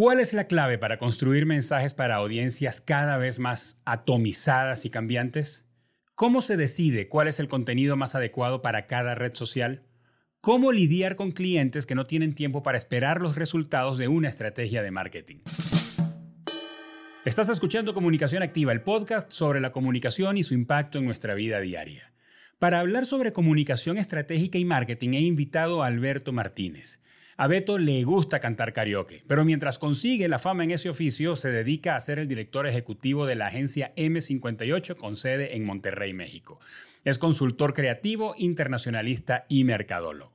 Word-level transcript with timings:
¿Cuál 0.00 0.18
es 0.18 0.32
la 0.32 0.44
clave 0.44 0.78
para 0.78 0.96
construir 0.96 1.44
mensajes 1.44 1.92
para 1.92 2.14
audiencias 2.14 2.80
cada 2.80 3.18
vez 3.18 3.38
más 3.38 3.82
atomizadas 3.84 4.86
y 4.86 4.88
cambiantes? 4.88 5.66
¿Cómo 6.14 6.40
se 6.40 6.56
decide 6.56 7.06
cuál 7.06 7.28
es 7.28 7.38
el 7.38 7.48
contenido 7.48 7.98
más 7.98 8.14
adecuado 8.14 8.62
para 8.62 8.86
cada 8.86 9.14
red 9.14 9.34
social? 9.34 9.82
¿Cómo 10.40 10.72
lidiar 10.72 11.16
con 11.16 11.32
clientes 11.32 11.84
que 11.84 11.94
no 11.94 12.06
tienen 12.06 12.34
tiempo 12.34 12.62
para 12.62 12.78
esperar 12.78 13.20
los 13.20 13.36
resultados 13.36 13.98
de 13.98 14.08
una 14.08 14.30
estrategia 14.30 14.82
de 14.82 14.90
marketing? 14.90 15.40
Estás 17.26 17.50
escuchando 17.50 17.92
Comunicación 17.92 18.42
Activa, 18.42 18.72
el 18.72 18.80
podcast 18.80 19.30
sobre 19.30 19.60
la 19.60 19.70
comunicación 19.70 20.38
y 20.38 20.44
su 20.44 20.54
impacto 20.54 20.96
en 20.96 21.04
nuestra 21.04 21.34
vida 21.34 21.60
diaria. 21.60 22.14
Para 22.58 22.80
hablar 22.80 23.04
sobre 23.04 23.34
comunicación 23.34 23.98
estratégica 23.98 24.56
y 24.56 24.64
marketing 24.64 25.10
he 25.10 25.20
invitado 25.20 25.82
a 25.82 25.88
Alberto 25.88 26.32
Martínez. 26.32 27.02
A 27.42 27.46
Beto 27.46 27.78
le 27.78 28.04
gusta 28.04 28.38
cantar 28.38 28.74
karaoke, 28.74 29.22
pero 29.26 29.46
mientras 29.46 29.78
consigue 29.78 30.28
la 30.28 30.38
fama 30.38 30.62
en 30.64 30.72
ese 30.72 30.90
oficio, 30.90 31.36
se 31.36 31.50
dedica 31.50 31.96
a 31.96 32.00
ser 32.00 32.18
el 32.18 32.28
director 32.28 32.66
ejecutivo 32.66 33.24
de 33.24 33.34
la 33.34 33.46
agencia 33.46 33.94
M58 33.96 34.94
con 34.94 35.16
sede 35.16 35.56
en 35.56 35.64
Monterrey, 35.64 36.12
México. 36.12 36.60
Es 37.02 37.16
consultor 37.16 37.72
creativo, 37.72 38.34
internacionalista 38.36 39.46
y 39.48 39.64
mercadólogo. 39.64 40.34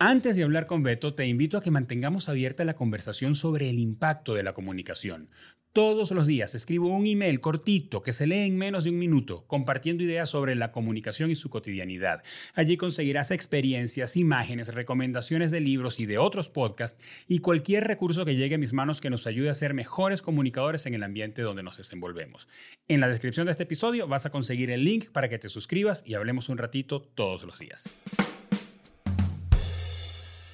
Antes 0.00 0.34
de 0.34 0.42
hablar 0.42 0.66
con 0.66 0.82
Beto, 0.82 1.14
te 1.14 1.24
invito 1.26 1.58
a 1.58 1.62
que 1.62 1.70
mantengamos 1.70 2.28
abierta 2.28 2.64
la 2.64 2.74
conversación 2.74 3.36
sobre 3.36 3.70
el 3.70 3.78
impacto 3.78 4.34
de 4.34 4.42
la 4.42 4.52
comunicación. 4.52 5.28
Todos 5.74 6.10
los 6.12 6.26
días 6.26 6.54
escribo 6.54 6.88
un 6.88 7.06
email 7.06 7.40
cortito 7.40 8.02
que 8.02 8.14
se 8.14 8.26
lee 8.26 8.46
en 8.46 8.56
menos 8.56 8.84
de 8.84 8.90
un 8.90 8.98
minuto, 8.98 9.44
compartiendo 9.46 10.02
ideas 10.02 10.30
sobre 10.30 10.54
la 10.54 10.72
comunicación 10.72 11.30
y 11.30 11.36
su 11.36 11.50
cotidianidad. 11.50 12.22
Allí 12.54 12.76
conseguirás 12.78 13.30
experiencias, 13.30 14.16
imágenes, 14.16 14.72
recomendaciones 14.74 15.50
de 15.50 15.60
libros 15.60 16.00
y 16.00 16.06
de 16.06 16.16
otros 16.18 16.48
podcasts 16.48 17.04
y 17.28 17.40
cualquier 17.40 17.84
recurso 17.84 18.24
que 18.24 18.34
llegue 18.34 18.54
a 18.54 18.58
mis 18.58 18.72
manos 18.72 19.00
que 19.00 19.10
nos 19.10 19.26
ayude 19.26 19.50
a 19.50 19.54
ser 19.54 19.74
mejores 19.74 20.22
comunicadores 20.22 20.86
en 20.86 20.94
el 20.94 21.02
ambiente 21.02 21.42
donde 21.42 21.62
nos 21.62 21.76
desenvolvemos. 21.76 22.48
En 22.88 23.00
la 23.00 23.08
descripción 23.08 23.44
de 23.44 23.52
este 23.52 23.64
episodio 23.64 24.08
vas 24.08 24.24
a 24.24 24.30
conseguir 24.30 24.70
el 24.70 24.84
link 24.84 25.10
para 25.10 25.28
que 25.28 25.38
te 25.38 25.50
suscribas 25.50 26.02
y 26.06 26.14
hablemos 26.14 26.48
un 26.48 26.58
ratito 26.58 27.02
todos 27.02 27.44
los 27.44 27.58
días. 27.58 27.90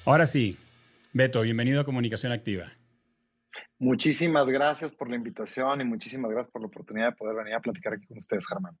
Ahora 0.03 0.25
sí, 0.25 0.57
Beto, 1.13 1.41
bienvenido 1.41 1.79
a 1.79 1.85
Comunicación 1.85 2.33
Activa. 2.33 2.73
Muchísimas 3.85 4.49
gracias 4.49 4.91
por 4.91 5.11
la 5.11 5.15
invitación 5.15 5.79
y 5.79 5.83
muchísimas 5.83 6.31
gracias 6.31 6.51
por 6.51 6.59
la 6.59 6.67
oportunidad 6.69 7.11
de 7.11 7.15
poder 7.15 7.35
venir 7.35 7.53
a 7.53 7.59
platicar 7.59 7.93
aquí 7.93 8.07
con 8.07 8.17
ustedes, 8.17 8.47
Germán. 8.47 8.75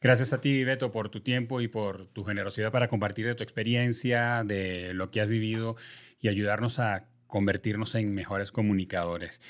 Gracias 0.00 0.32
a 0.32 0.40
ti, 0.40 0.64
Beto, 0.64 0.90
por 0.90 1.10
tu 1.10 1.20
tiempo 1.20 1.60
y 1.60 1.68
por 1.68 2.06
tu 2.06 2.24
generosidad 2.24 2.72
para 2.72 2.88
compartir 2.88 3.26
de 3.26 3.34
tu 3.34 3.42
experiencia, 3.42 4.44
de 4.44 4.94
lo 4.94 5.10
que 5.10 5.20
has 5.20 5.28
vivido 5.28 5.76
y 6.20 6.28
ayudarnos 6.28 6.78
a 6.78 7.06
convertirnos 7.26 7.94
en 7.96 8.14
mejores 8.14 8.50
comunicadores. 8.50 9.42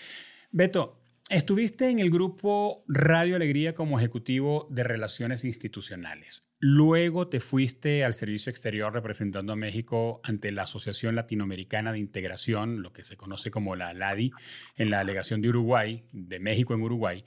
Beto, 0.50 1.00
estuviste 1.28 1.90
en 1.90 1.98
el 1.98 2.10
grupo 2.10 2.84
Radio 2.86 3.34
Alegría 3.34 3.74
como 3.74 3.98
ejecutivo 3.98 4.68
de 4.70 4.84
Relaciones 4.84 5.44
Institucionales. 5.44 6.46
Luego 6.58 7.28
te 7.28 7.40
fuiste 7.40 8.04
al 8.04 8.14
servicio 8.14 8.50
exterior 8.50 8.92
representando 8.92 9.52
a 9.52 9.56
México 9.56 10.20
ante 10.22 10.52
la 10.52 10.62
Asociación 10.62 11.16
Latinoamericana 11.16 11.92
de 11.92 11.98
Integración, 11.98 12.82
lo 12.82 12.92
que 12.92 13.04
se 13.04 13.16
conoce 13.16 13.50
como 13.50 13.74
la 13.74 13.92
LADI, 13.92 14.30
en 14.76 14.90
la 14.90 14.98
delegación 14.98 15.42
de 15.42 15.48
Uruguay, 15.48 16.04
de 16.12 16.38
México 16.38 16.74
en 16.74 16.82
Uruguay. 16.82 17.24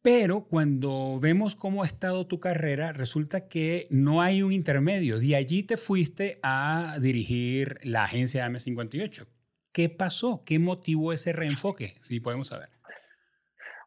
Pero 0.00 0.44
cuando 0.44 1.18
vemos 1.20 1.56
cómo 1.56 1.82
ha 1.82 1.86
estado 1.86 2.26
tu 2.26 2.38
carrera, 2.38 2.92
resulta 2.92 3.48
que 3.48 3.88
no 3.90 4.22
hay 4.22 4.42
un 4.42 4.52
intermedio. 4.52 5.18
De 5.18 5.34
allí 5.34 5.62
te 5.62 5.76
fuiste 5.76 6.38
a 6.42 6.98
dirigir 7.00 7.78
la 7.82 8.04
agencia 8.04 8.46
M58. 8.46 9.26
¿Qué 9.72 9.88
pasó? 9.88 10.44
¿Qué 10.44 10.58
motivó 10.58 11.12
ese 11.12 11.32
reenfoque? 11.32 11.96
Si 12.00 12.20
podemos 12.20 12.48
saber. 12.48 12.73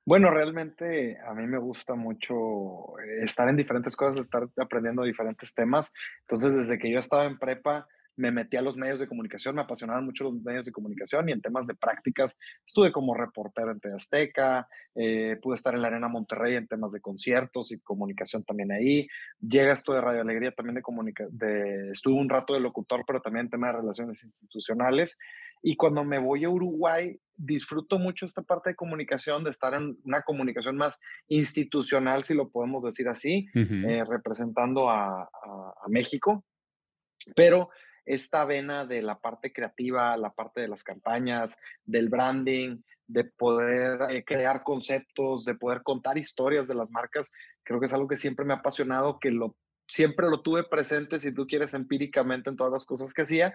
Bueno, 0.08 0.32
realmente 0.32 1.18
a 1.20 1.34
mí 1.34 1.46
me 1.48 1.58
gusta 1.58 1.94
mucho 1.96 2.98
estar 3.20 3.50
en 3.50 3.58
diferentes 3.58 3.94
cosas, 3.94 4.22
estar 4.22 4.48
aprendiendo 4.56 5.04
diferentes 5.04 5.54
temas. 5.54 5.94
Entonces, 6.22 6.56
desde 6.56 6.78
que 6.78 6.90
yo 6.90 6.98
estaba 6.98 7.26
en 7.26 7.38
prepa, 7.38 7.86
me 8.16 8.32
metí 8.32 8.56
a 8.56 8.62
los 8.62 8.78
medios 8.78 9.02
de 9.02 9.08
comunicación, 9.10 9.56
me 9.56 9.64
apasionaron 9.64 10.06
mucho 10.06 10.24
los 10.24 10.42
medios 10.42 10.66
de 10.66 10.72
comunicación 10.72 11.28
y 11.28 11.34
en 11.34 11.42
temas 11.42 11.68
de 11.68 11.76
prácticas 11.76 12.40
estuve 12.66 12.94
como 12.94 13.16
reportero 13.16 13.70
en 13.72 13.94
Azteca, 13.94 14.70
eh, 14.96 15.38
pude 15.42 15.56
estar 15.56 15.76
en 15.76 15.82
la 15.82 15.90
Arena 15.90 16.08
Monterrey 16.08 16.56
en 16.56 16.68
temas 16.68 16.94
de 16.94 17.02
conciertos 17.02 17.74
y 17.74 17.80
comunicación 17.82 18.46
también 18.46 18.72
ahí. 18.72 19.10
Llega 19.42 19.74
esto 19.74 19.92
de 19.92 20.00
Radio 20.00 20.22
Alegría 20.22 20.54
también 20.54 20.76
de 20.76 20.84
comunicación, 20.84 21.38
estuve 21.92 22.18
un 22.18 22.30
rato 22.30 22.54
de 22.54 22.62
locutor, 22.62 23.04
pero 23.06 23.20
también 23.20 23.48
en 23.48 23.50
temas 23.50 23.74
de 23.74 23.80
relaciones 23.82 24.24
institucionales. 24.24 25.20
Y 25.62 25.76
cuando 25.76 26.06
me 26.06 26.18
voy 26.18 26.46
a 26.46 26.50
Uruguay, 26.50 27.20
disfruto 27.38 28.00
mucho 28.00 28.26
esta 28.26 28.42
parte 28.42 28.72
de 28.72 28.76
comunicación, 28.76 29.44
de 29.44 29.50
estar 29.50 29.74
en 29.74 29.98
una 30.04 30.22
comunicación 30.22 30.78
más 30.78 31.00
institucional, 31.28 32.24
si 32.24 32.34
lo 32.34 32.50
podemos 32.50 32.84
decir 32.84 33.08
así, 33.08 33.48
eh, 33.54 34.04
representando 34.08 34.90
a, 34.90 35.24
a, 35.24 35.88
México. 35.88 36.44
Pero 37.36 37.70
esta 38.06 38.46
vena 38.46 38.86
de 38.86 39.02
la 39.02 39.20
parte 39.20 39.52
creativa, 39.52 40.16
la 40.18 40.34
parte 40.34 40.62
de 40.62 40.68
las 40.68 40.84
campañas, 40.84 41.60
del 41.86 42.10
branding, 42.10 42.82
de 43.08 43.24
poder 43.24 44.00
eh, 44.12 44.24
crear 44.26 44.64
conceptos, 44.64 45.46
de 45.46 45.56
poder 45.56 45.82
contar 45.84 46.18
historias 46.18 46.68
de 46.68 46.76
las 46.76 46.92
marcas, 46.92 47.32
creo 47.64 47.80
que 47.80 47.86
es 47.86 47.94
algo 47.94 48.08
que 48.08 48.18
siempre 48.18 48.46
me 48.46 48.54
ha 48.54 48.58
apasionado, 48.58 49.20
que 49.20 49.32
lo, 49.32 49.56
siempre 49.88 50.30
lo 50.30 50.42
tuve 50.42 50.64
presente, 50.64 51.20
si 51.20 51.34
tú 51.34 51.48
quieres, 51.48 51.74
empíricamente 51.74 52.50
en 52.50 52.58
todas 52.58 52.72
las 52.72 52.86
cosas 52.86 53.14
que 53.14 53.22
hacía, 53.22 53.54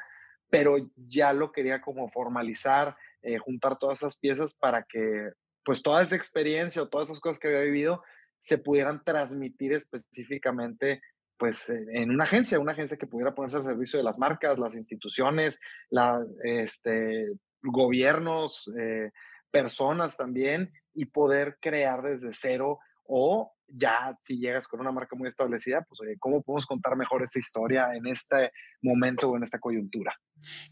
pero 0.51 0.77
ya 0.97 1.33
lo 1.33 1.53
quería 1.53 1.81
como 1.81 2.09
formalizar, 2.09 2.97
eh, 3.23 3.39
juntar 3.39 3.79
todas 3.79 3.99
esas 3.99 4.17
piezas 4.17 4.55
para 4.55 4.83
que 4.83 5.31
pues 5.65 5.83
toda 5.83 6.03
esa 6.03 6.17
experiencia 6.17 6.83
o 6.83 6.89
todas 6.89 7.09
esas 7.09 7.21
cosas 7.21 7.39
que 7.39 7.49
había 7.49 7.61
vivido 7.61 8.03
se 8.39 8.59
pudieran 8.59 9.03
transmitir 9.05 9.73
específicamente 9.73 11.01
pues 11.43 11.71
en 11.71 12.11
una 12.11 12.23
agencia, 12.23 12.61
una 12.61 12.71
agencia 12.71 12.97
que 12.97 13.07
pudiera 13.07 13.35
ponerse 13.35 13.57
al 13.57 13.65
servicio 13.65 13.99
de 13.99 14.05
las 14.05 14.17
marcas, 14.17 14.61
las 14.61 14.77
instituciones, 14.77 15.59
la, 15.91 16.25
este, 16.45 17.33
gobiernos, 17.63 18.71
eh, 18.79 19.11
personas 19.51 20.17
también, 20.17 20.73
y 20.95 21.07
poder 21.07 21.59
crear 21.61 22.03
desde 22.03 22.33
cero 22.33 22.79
o 23.05 23.53
ya 23.75 24.17
si 24.21 24.39
llegas 24.39 24.69
con 24.69 24.81
una 24.81 24.93
marca 24.93 25.17
muy 25.17 25.29
establecida, 25.29 25.87
pues 25.89 26.01
¿cómo 26.19 26.43
podemos 26.43 26.67
contar 26.67 26.97
mejor 26.97 27.23
esta 27.23 27.39
historia 27.39 27.89
en 27.95 28.07
este 28.07 28.53
momento 28.83 29.31
o 29.31 29.37
en 29.37 29.43
esta 29.43 29.59
coyuntura? 29.59 30.15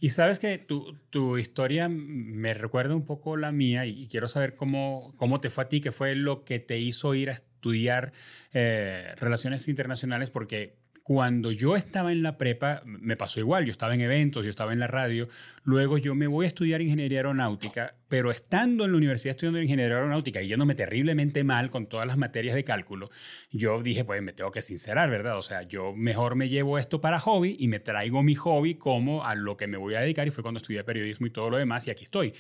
Y 0.00 0.10
sabes 0.10 0.38
que 0.38 0.58
tu, 0.58 0.98
tu 1.10 1.38
historia 1.38 1.88
me 1.88 2.54
recuerda 2.54 2.94
un 2.94 3.04
poco 3.04 3.36
la 3.36 3.52
mía 3.52 3.86
y, 3.86 4.08
quiero 4.08 4.28
saber 4.28 4.56
cómo, 4.56 5.14
cómo 5.16 5.40
te 5.40 5.50
fue 5.50 5.64
a 5.64 5.68
ti, 5.68 5.80
qué 5.80 5.92
fue 5.92 6.14
lo 6.14 6.44
que 6.44 6.58
te 6.58 6.78
hizo 6.78 7.14
ir 7.14 7.30
a 7.30 7.34
estudiar 7.34 8.12
eh, 8.52 9.14
relaciones 9.16 9.68
internacionales, 9.68 10.30
porque 10.30 10.79
cuando 11.10 11.50
yo 11.50 11.74
estaba 11.74 12.12
en 12.12 12.22
la 12.22 12.38
prepa, 12.38 12.82
me 12.84 13.16
pasó 13.16 13.40
igual, 13.40 13.64
yo 13.64 13.72
estaba 13.72 13.92
en 13.94 14.00
eventos, 14.00 14.44
yo 14.44 14.50
estaba 14.50 14.72
en 14.72 14.78
la 14.78 14.86
radio, 14.86 15.28
luego 15.64 15.98
yo 15.98 16.14
me 16.14 16.28
voy 16.28 16.44
a 16.44 16.48
estudiar 16.48 16.82
ingeniería 16.82 17.18
aeronáutica, 17.18 17.96
pero 18.06 18.30
estando 18.30 18.84
en 18.84 18.92
la 18.92 18.96
universidad 18.96 19.32
estudiando 19.32 19.60
ingeniería 19.60 19.96
aeronáutica 19.96 20.40
y 20.40 20.46
yéndome 20.46 20.76
terriblemente 20.76 21.42
mal 21.42 21.68
con 21.68 21.88
todas 21.88 22.06
las 22.06 22.16
materias 22.16 22.54
de 22.54 22.62
cálculo, 22.62 23.10
yo 23.50 23.82
dije, 23.82 24.04
pues 24.04 24.22
me 24.22 24.32
tengo 24.32 24.52
que 24.52 24.62
sincerar, 24.62 25.10
¿verdad? 25.10 25.36
O 25.36 25.42
sea, 25.42 25.62
yo 25.62 25.92
mejor 25.96 26.36
me 26.36 26.48
llevo 26.48 26.78
esto 26.78 27.00
para 27.00 27.18
hobby 27.18 27.56
y 27.58 27.66
me 27.66 27.80
traigo 27.80 28.22
mi 28.22 28.36
hobby 28.36 28.76
como 28.76 29.24
a 29.26 29.34
lo 29.34 29.56
que 29.56 29.66
me 29.66 29.78
voy 29.78 29.96
a 29.96 30.00
dedicar 30.02 30.28
y 30.28 30.30
fue 30.30 30.42
cuando 30.42 30.58
estudié 30.58 30.84
periodismo 30.84 31.26
y 31.26 31.30
todo 31.30 31.50
lo 31.50 31.56
demás 31.56 31.88
y 31.88 31.90
aquí 31.90 32.04
estoy. 32.04 32.34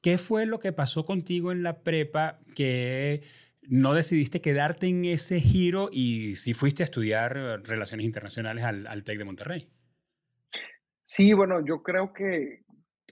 ¿Qué 0.00 0.18
fue 0.18 0.46
lo 0.46 0.58
que 0.58 0.72
pasó 0.72 1.06
contigo 1.06 1.52
en 1.52 1.62
la 1.62 1.84
prepa 1.84 2.40
que 2.56 3.22
no 3.68 3.94
decidiste 3.94 4.40
quedarte 4.40 4.86
en 4.86 5.04
ese 5.04 5.40
giro 5.40 5.88
y 5.92 6.36
si 6.36 6.54
fuiste 6.54 6.82
a 6.82 6.84
estudiar 6.84 7.36
eh, 7.36 7.56
relaciones 7.58 8.06
internacionales 8.06 8.64
al, 8.64 8.86
al 8.86 9.04
TEC 9.04 9.18
de 9.18 9.24
Monterrey. 9.24 9.70
Sí, 11.04 11.32
bueno, 11.32 11.64
yo 11.64 11.82
creo 11.82 12.12
que 12.12 12.64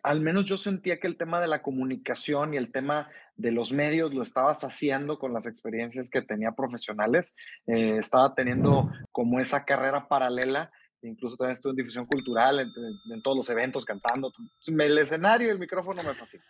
al 0.03 0.21
menos 0.21 0.45
yo 0.45 0.57
sentía 0.57 1.01
que 1.01 1.07
el 1.07 1.17
tema 1.17 1.41
de 1.41 1.49
la 1.49 1.63
comunicación 1.63 2.53
y 2.53 2.59
el 2.59 2.71
tema 2.71 3.09
de 3.37 3.51
los 3.51 3.73
medios 3.73 4.13
lo 4.13 4.23
estabas 4.23 4.63
haciendo 4.63 5.19
con 5.19 5.33
las 5.33 5.47
experiencias 5.47 6.11
que 6.11 6.23
tenía 6.23 6.53
profesionales. 6.53 7.35
Eh, 7.67 7.97
estaba 7.99 8.35
teniendo 8.35 8.93
como 9.11 9.41
esa 9.41 9.65
carrera 9.65 10.07
paralela, 10.07 10.71
incluso 11.03 11.37
también 11.37 11.53
estuve 11.53 11.71
en 11.71 11.77
difusión 11.77 12.07
cultural, 12.07 12.61
en, 12.61 13.23
todos 13.23 13.37
los 13.37 13.49
eventos, 13.51 13.85
cantando. 13.85 14.31
El 14.67 14.99
escenario 14.99 15.51
el 15.51 15.59
micrófono 15.59 16.03
me 16.03 16.15
fascina 16.15 16.45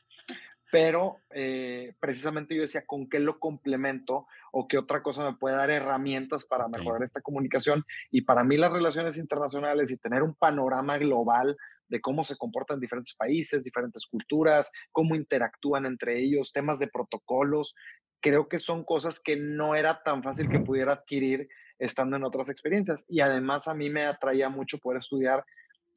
pero 0.75 1.21
eh, 1.31 1.95
precisamente 2.01 2.53
yo 2.53 2.63
decía, 2.63 2.85
¿con 2.85 3.09
qué 3.09 3.21
lo 3.21 3.39
complemento 3.39 4.27
o 4.51 4.67
qué 4.67 4.77
otra 4.77 5.05
cosa 5.05 5.25
me 5.25 5.37
puede 5.37 5.55
dar 5.55 5.71
herramientas 5.71 6.47
para 6.47 6.67
mejorar 6.67 7.01
esta 7.05 7.21
comunicación? 7.21 7.85
Y 8.11 8.23
para 8.23 8.43
mí 8.43 8.57
las 8.57 8.73
relaciones 8.73 9.17
internacionales 9.17 9.93
y 9.93 9.99
tener 9.99 10.25
un 10.25 10.35
panorama 10.35 10.99
global 10.99 11.57
de 11.87 12.01
cómo 12.01 12.25
se 12.25 12.37
comportan 12.37 12.81
diferentes 12.81 13.15
países, 13.15 13.63
diferentes 13.63 14.05
culturas, 14.05 14.73
cómo 14.91 15.15
interactúan 15.15 15.87
entre 15.87 16.19
ellos, 16.19 16.53
temas 16.53 16.81
de 16.81 16.89
protocolos, 16.89 17.77
creo 18.21 18.49
que 18.49 18.59
son 18.59 18.83
cosas 18.83 19.21
que 19.21 19.37
no 19.37 19.77
era 19.77 20.03
tan 20.03 20.25
fácil 20.25 20.49
que 20.49 20.59
pudiera 20.59 20.95
adquirir 20.95 21.49
estando 21.79 22.17
en 22.17 22.25
otras 22.25 22.49
experiencias. 22.49 23.07
Y 23.09 23.21
además 23.21 23.69
a 23.69 23.75
mí 23.75 23.91
me 23.91 24.07
atraía 24.07 24.49
mucho 24.49 24.79
poder 24.79 24.99
estudiar 24.99 25.45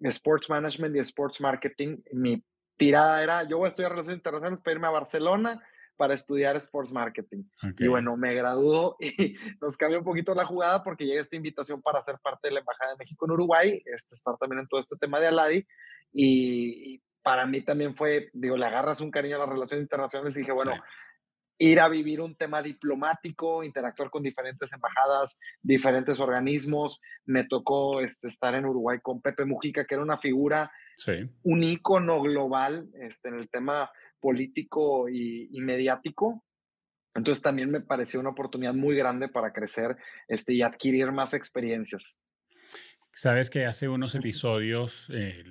Sports 0.02 0.52
Management 0.52 0.98
y 0.98 1.00
Sports 1.00 1.42
Marketing. 1.42 1.98
Mi 2.12 2.44
tirada 2.78 3.22
era, 3.24 3.44
yo 3.44 3.58
voy 3.58 3.66
a 3.66 3.68
estudiar 3.70 3.92
Relaciones 3.92 4.20
Internacionales 4.20 4.62
para 4.62 4.74
irme 4.74 4.88
a 4.88 4.92
Barcelona 4.92 5.64
para 5.98 6.14
estudiar 6.14 6.56
Sports 6.58 6.94
Marketing. 6.94 7.44
Y 7.80 7.88
bueno, 7.88 8.16
me 8.16 8.34
graduó 8.34 8.96
y 9.00 9.36
nos 9.60 9.76
cambió 9.76 10.00
un 10.00 10.06
poquito 10.06 10.34
la 10.34 10.46
jugada 10.46 10.84
porque 10.84 11.06
llega 11.06 11.20
esta 11.20 11.36
invitación 11.36 11.82
para 11.82 12.02
ser 12.02 12.20
parte 12.20 12.48
de 12.48 12.54
la 12.54 12.60
Embajada 12.60 12.92
de 12.92 12.98
México 12.98 13.26
en 13.26 13.32
Uruguay, 13.32 13.82
este, 13.84 14.16
estar 14.16 14.38
también 14.38 14.62
en 14.62 14.68
todo 14.68 14.80
este 14.80 14.96
tema 14.96 15.20
de 15.20 15.28
Aladi. 15.28 15.68
Y, 16.14 17.02
para 17.24 17.46
mí 17.46 17.60
también 17.60 17.92
fue, 17.92 18.30
digo, 18.32 18.56
le 18.56 18.66
agarras 18.66 19.02
un 19.02 19.12
cariño 19.12 19.36
a 19.36 19.40
las 19.40 19.50
relaciones 19.50 19.84
internacionales 19.84 20.34
y 20.38 20.40
dije, 20.40 20.54
bueno, 20.54 20.72
ir 21.58 21.82
a 21.82 21.90
vivir 21.90 22.22
un 22.22 22.38
tema 22.38 22.62
diplomático, 22.62 23.66
interactuar 23.66 24.10
con 24.10 24.24
diferentes 24.24 24.72
embajadas, 24.72 25.38
diferentes 25.62 26.22
organismos. 26.22 27.02
Me 27.26 27.44
tocó 27.44 28.00
este, 28.00 28.30
estar 28.30 28.56
en 28.56 28.66
Uruguay 28.66 29.00
con 29.02 29.22
Pepe 29.22 29.44
Mujica, 29.44 29.84
que 29.84 29.96
era 29.96 30.04
una 30.04 30.16
figura, 30.16 30.72
un 31.44 31.64
ícono 31.64 32.22
global 32.22 32.90
este, 33.00 33.30
en 33.30 33.36
el 33.36 33.50
tema 33.50 33.92
político 34.20 35.10
y, 35.10 35.50
mediático. 35.62 36.44
Entonces 37.14 37.42
también 37.42 37.72
me 37.72 37.82
pareció 37.82 38.20
una 38.20 38.30
oportunidad 38.30 38.74
muy 38.74 38.96
grande 38.96 39.28
para 39.28 39.52
crecer 39.52 39.98
este, 40.28 40.54
y 40.54 40.62
adquirir 40.62 41.12
más 41.12 41.34
experiencias. 41.34 42.20
Sabes 43.12 43.50
que 43.50 43.66
hace 43.66 43.90
unos 43.90 44.14
episodios, 44.14 45.10
eh, 45.12 45.44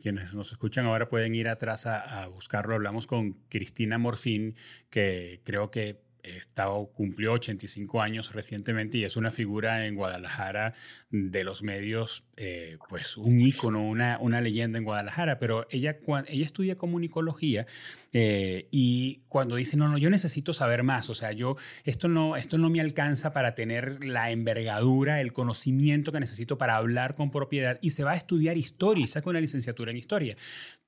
quienes 0.00 0.34
nos 0.34 0.52
escuchan 0.52 0.86
ahora 0.86 1.08
pueden 1.08 1.34
ir 1.34 1.48
atrás 1.48 1.86
a, 1.86 2.22
a, 2.22 2.26
buscarlo. 2.26 2.74
Hablamos 2.74 3.06
con 3.06 3.32
Cristina 3.48 3.96
Morfín, 3.96 4.56
que 4.90 5.40
creo 5.44 5.70
que 5.70 6.07
estado, 6.36 6.90
cumplió 6.92 7.32
85 7.32 8.02
años 8.02 8.32
recientemente 8.32 8.98
y 8.98 9.04
es 9.04 9.16
una 9.16 9.30
figura 9.30 9.86
en 9.86 9.94
Guadalajara 9.94 10.74
de 11.10 11.44
los 11.44 11.62
medios, 11.62 12.24
eh, 12.36 12.78
pues 12.88 13.16
un 13.16 13.40
ícono, 13.40 13.86
una, 13.86 14.18
una 14.20 14.40
leyenda 14.40 14.78
en 14.78 14.84
Guadalajara, 14.84 15.38
pero 15.38 15.66
ella, 15.70 15.98
ella 16.26 16.44
estudia 16.44 16.76
comunicología 16.76 17.66
eh, 18.12 18.68
y 18.70 19.20
cuando 19.28 19.56
dice, 19.56 19.76
no, 19.76 19.88
no, 19.88 19.98
yo 19.98 20.10
necesito 20.10 20.52
saber 20.52 20.82
más, 20.82 21.10
o 21.10 21.14
sea, 21.14 21.32
yo, 21.32 21.56
esto 21.84 22.08
no, 22.08 22.36
esto 22.36 22.58
no 22.58 22.70
me 22.70 22.80
alcanza 22.80 23.32
para 23.32 23.54
tener 23.54 24.04
la 24.04 24.30
envergadura, 24.30 25.20
el 25.20 25.32
conocimiento 25.32 26.12
que 26.12 26.20
necesito 26.20 26.58
para 26.58 26.76
hablar 26.76 27.14
con 27.14 27.30
propiedad 27.30 27.78
y 27.82 27.90
se 27.90 28.04
va 28.04 28.12
a 28.12 28.16
estudiar 28.16 28.56
historia 28.56 29.04
y 29.04 29.06
saca 29.06 29.30
una 29.30 29.40
licenciatura 29.40 29.90
en 29.90 29.96
historia. 29.96 30.36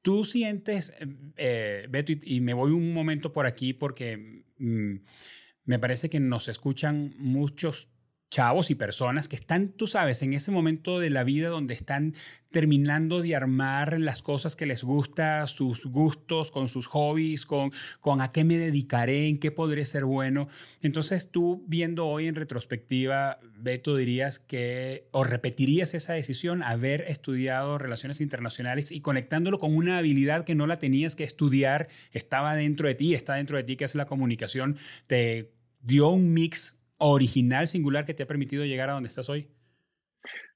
Tú 0.02 0.24
sientes, 0.24 0.94
eh, 1.36 1.86
Beto, 1.90 2.12
y, 2.22 2.40
me 2.40 2.54
voy 2.54 2.72
un 2.72 2.94
momento 2.94 3.32
por 3.32 3.46
aquí 3.46 3.74
porque 3.74 4.44
me 4.60 5.78
parece 5.78 6.08
que 6.10 6.20
nos 6.20 6.48
escuchan 6.48 7.14
muchos 7.18 7.88
chavos 8.30 8.70
y 8.70 8.76
personas 8.76 9.26
que 9.26 9.34
están, 9.34 9.70
tú 9.70 9.88
sabes, 9.88 10.22
en 10.22 10.32
ese 10.32 10.52
momento 10.52 11.00
de 11.00 11.10
la 11.10 11.24
vida 11.24 11.48
donde 11.48 11.74
están 11.74 12.14
terminando 12.50 13.22
de 13.22 13.34
armar 13.34 13.98
las 13.98 14.22
cosas 14.22 14.54
que 14.54 14.66
les 14.66 14.84
gusta, 14.84 15.46
sus 15.48 15.86
gustos, 15.86 16.52
con 16.52 16.68
sus 16.68 16.86
hobbies, 16.86 17.44
con, 17.44 17.72
con 18.00 18.20
a 18.20 18.30
qué 18.30 18.44
me 18.44 18.56
dedicaré, 18.56 19.28
en 19.28 19.38
qué 19.38 19.50
podré 19.50 19.84
ser 19.84 20.04
bueno. 20.04 20.48
Entonces 20.80 21.30
tú 21.30 21.64
viendo 21.66 22.06
hoy 22.06 22.28
en 22.28 22.36
retrospectiva, 22.36 23.40
Beto, 23.58 23.96
dirías 23.96 24.38
que, 24.38 25.08
o 25.10 25.24
repetirías 25.24 25.94
esa 25.94 26.12
decisión, 26.12 26.62
haber 26.62 27.02
estudiado 27.02 27.78
relaciones 27.78 28.20
internacionales 28.20 28.92
y 28.92 29.00
conectándolo 29.00 29.58
con 29.58 29.74
una 29.74 29.98
habilidad 29.98 30.44
que 30.44 30.54
no 30.54 30.68
la 30.68 30.78
tenías 30.78 31.16
que 31.16 31.24
estudiar, 31.24 31.88
estaba 32.12 32.54
dentro 32.54 32.86
de 32.86 32.94
ti, 32.94 33.14
está 33.14 33.34
dentro 33.34 33.56
de 33.56 33.64
ti, 33.64 33.76
que 33.76 33.84
es 33.84 33.96
la 33.96 34.06
comunicación, 34.06 34.76
te 35.08 35.52
dio 35.82 36.08
un 36.08 36.32
mix 36.32 36.79
original, 37.00 37.66
singular, 37.66 38.04
que 38.04 38.14
te 38.14 38.22
ha 38.22 38.26
permitido 38.26 38.64
llegar 38.64 38.90
a 38.90 38.92
donde 38.92 39.08
estás 39.08 39.28
hoy? 39.28 39.50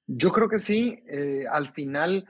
Yo 0.07 0.33
creo 0.33 0.49
que 0.49 0.59
sí. 0.59 1.03
Eh, 1.09 1.45
al 1.51 1.73
final, 1.73 2.27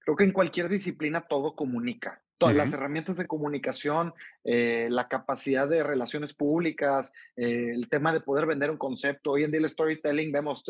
creo 0.00 0.16
que 0.16 0.24
en 0.24 0.32
cualquier 0.32 0.68
disciplina 0.68 1.22
todo 1.22 1.56
comunica. 1.56 2.22
Todas 2.38 2.54
las 2.54 2.74
herramientas 2.74 3.16
de 3.16 3.26
comunicación, 3.26 4.12
eh, 4.44 4.88
la 4.90 5.08
capacidad 5.08 5.66
de 5.66 5.82
relaciones 5.82 6.34
públicas, 6.34 7.14
eh, 7.34 7.70
el 7.74 7.88
tema 7.88 8.12
de 8.12 8.20
poder 8.20 8.44
vender 8.44 8.70
un 8.70 8.76
concepto. 8.76 9.30
Hoy 9.30 9.44
en 9.44 9.50
día 9.52 9.60
el 9.60 9.68
storytelling, 9.70 10.32
vemos 10.32 10.62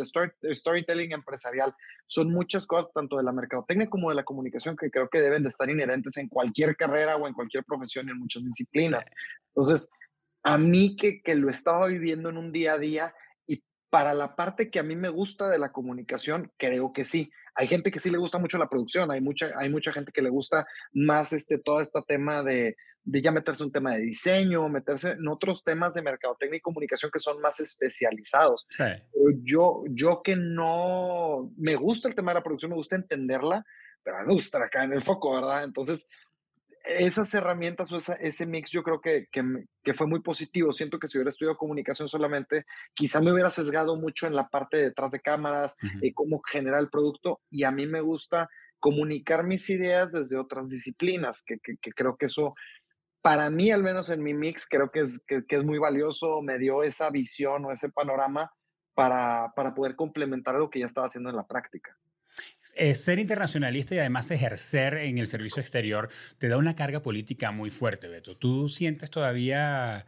el 0.43 0.55
storytelling 0.55 1.11
empresarial. 1.11 1.75
Son 2.07 2.31
muchas 2.31 2.69
cosas, 2.69 2.93
tanto 2.93 3.17
de 3.17 3.25
la 3.25 3.33
mercadotecnia 3.33 3.91
como 3.91 4.11
de 4.11 4.15
la 4.15 4.23
comunicación, 4.23 4.77
que 4.77 4.93
creo 4.93 5.09
que 5.09 5.21
deben 5.21 5.43
de 5.43 5.49
estar 5.49 5.69
inherentes 5.69 6.17
en 6.19 6.29
cualquier 6.29 6.77
carrera 6.77 7.17
o 7.17 7.27
en 7.27 7.35
cualquier 7.35 7.65
profesión, 7.65 8.09
en 8.09 8.19
muchas 8.21 8.45
disciplinas. 8.45 9.11
Entonces, 9.49 9.91
a 10.47 10.59
mí 10.59 10.95
que, 10.95 11.23
que 11.23 11.35
lo 11.35 11.51
estaba 11.51 11.89
viviendo 11.89 12.29
en 12.29 12.37
un 12.37 12.53
día 12.53 12.75
a 12.75 12.79
día 12.79 13.13
y 13.49 13.65
para 13.91 14.15
la 14.15 14.37
parte 14.37 14.71
que 14.71 14.79
a 14.79 14.85
mí 14.85 14.95
me 14.95 15.09
gusta 15.09 15.51
de 15.51 15.59
la 15.59 15.73
comunicación, 15.73 16.53
creo 16.57 16.93
que 16.93 17.05
sí. 17.05 17.33
Hay 17.57 17.67
gente 17.67 17.91
que 17.91 17.99
sí 17.99 18.11
le 18.11 18.19
gusta 18.19 18.39
mucho 18.39 18.57
la 18.57 18.69
producción, 18.69 19.11
hay 19.11 19.21
mucha, 19.21 19.51
hay 19.57 19.71
mucha 19.71 19.93
gente 19.93 20.13
que 20.13 20.23
le 20.23 20.31
gusta 20.31 20.65
más 20.93 21.33
este, 21.33 21.59
todo 21.59 21.81
este 21.81 22.01
tema 22.07 22.45
de, 22.45 22.77
de 23.03 23.23
ya 23.23 23.33
meterse 23.33 23.65
en 23.65 23.67
un 23.67 23.73
tema 23.73 23.97
de 23.97 24.03
diseño, 24.03 24.69
meterse 24.69 25.13
en 25.13 25.27
otros 25.27 25.65
temas 25.65 25.95
de 25.95 26.03
mercadotecnia 26.03 26.59
y 26.59 26.61
comunicación 26.61 27.11
que 27.11 27.19
son 27.19 27.41
más 27.41 27.59
especializados. 27.59 28.69
Pero 28.79 29.41
yo, 29.43 29.83
yo 29.91 30.23
que 30.23 30.37
no 30.37 31.51
me 31.57 31.75
gusta 31.75 32.09
el 32.09 32.15
tema 32.15 32.31
de 32.31 32.39
la 32.39 32.45
producción, 32.45 32.71
me 32.71 32.77
gusta 32.77 32.95
entenderla, 32.95 33.65
pero 34.05 34.25
me 34.25 34.33
gusta 34.33 34.59
acá 34.59 34.85
en 34.85 34.93
el 34.93 35.03
foco, 35.03 35.35
¿verdad? 35.35 35.65
Entonces, 35.65 36.09
esas 36.87 37.33
herramientas 37.35 37.93
o 37.93 37.97
ese 37.97 38.47
mix 38.47 38.71
yo 38.71 38.83
creo 38.83 39.01
que, 39.01 39.27
que, 39.31 39.95
fue 39.95 40.07
muy 40.07 40.21
positivo. 40.21 40.73
Siento 40.73 40.99
que 40.99 41.09
si 41.09 41.19
hubiera 41.19 41.31
estudiado 41.31 41.57
comunicación 41.57 42.09
solamente, 42.09 42.65
quizá 42.95 43.21
me 43.21 43.33
hubiera 43.33 43.51
sesgado 43.51 43.97
mucho 43.97 44.27
en 44.27 44.35
la 44.35 44.49
parte 44.49 44.77
detrás 44.77 45.11
de 45.11 45.21
cámaras, 45.21 45.77
y 46.01 46.13
cómo 46.13 46.41
generar 46.41 46.81
el 46.81 46.91
producto. 46.91 47.41
Y 47.51 47.65
a 47.65 47.71
mí 47.71 47.87
me 47.87 48.01
gusta 48.01 48.49
comunicar 48.79 49.45
mis 49.45 49.69
ideas 49.71 50.13
desde 50.13 50.39
otras 50.39 50.71
disciplinas, 50.71 51.43
que, 51.45 51.59
que 51.59 51.93
creo 51.93 52.17
que 52.17 52.27
eso, 52.27 52.55
para 53.23 53.51
mí 53.51 53.71
al 53.73 53.83
menos 53.83 54.09
en 54.11 54.23
mi 54.23 54.35
mix, 54.35 54.69
creo 54.69 54.91
que 54.91 55.01
es, 55.01 55.25
que, 55.27 55.45
es 55.49 55.65
muy 55.65 55.79
valioso. 55.79 56.43
Me 56.43 56.59
dio 56.59 56.83
esa 56.83 57.11
visión 57.11 57.65
o 57.65 57.73
ese 57.73 57.89
panorama 57.89 58.53
para, 58.95 59.53
para 59.57 59.75
poder 59.75 59.97
complementar 59.97 60.55
lo 60.55 60.71
que 60.71 60.81
ya 60.81 60.87
estaba 60.87 61.07
haciendo 61.07 61.31
en 61.31 61.37
la 61.37 61.47
práctica. 61.47 61.97
Eh, 62.75 62.95
ser 62.95 63.19
internacionalista 63.19 63.95
y 63.95 63.99
además 63.99 64.31
ejercer 64.31 64.95
en 64.95 65.19
el 65.19 65.27
servicio 65.27 65.61
exterior 65.61 66.09
te 66.39 66.49
da 66.49 66.57
una 66.57 66.75
carga 66.75 67.01
política 67.01 67.53
muy 67.53 67.71
fuerte, 67.71 68.09
Beto. 68.09 68.37
¿Tú 68.37 68.69
sientes 68.69 69.11
todavía 69.11 70.05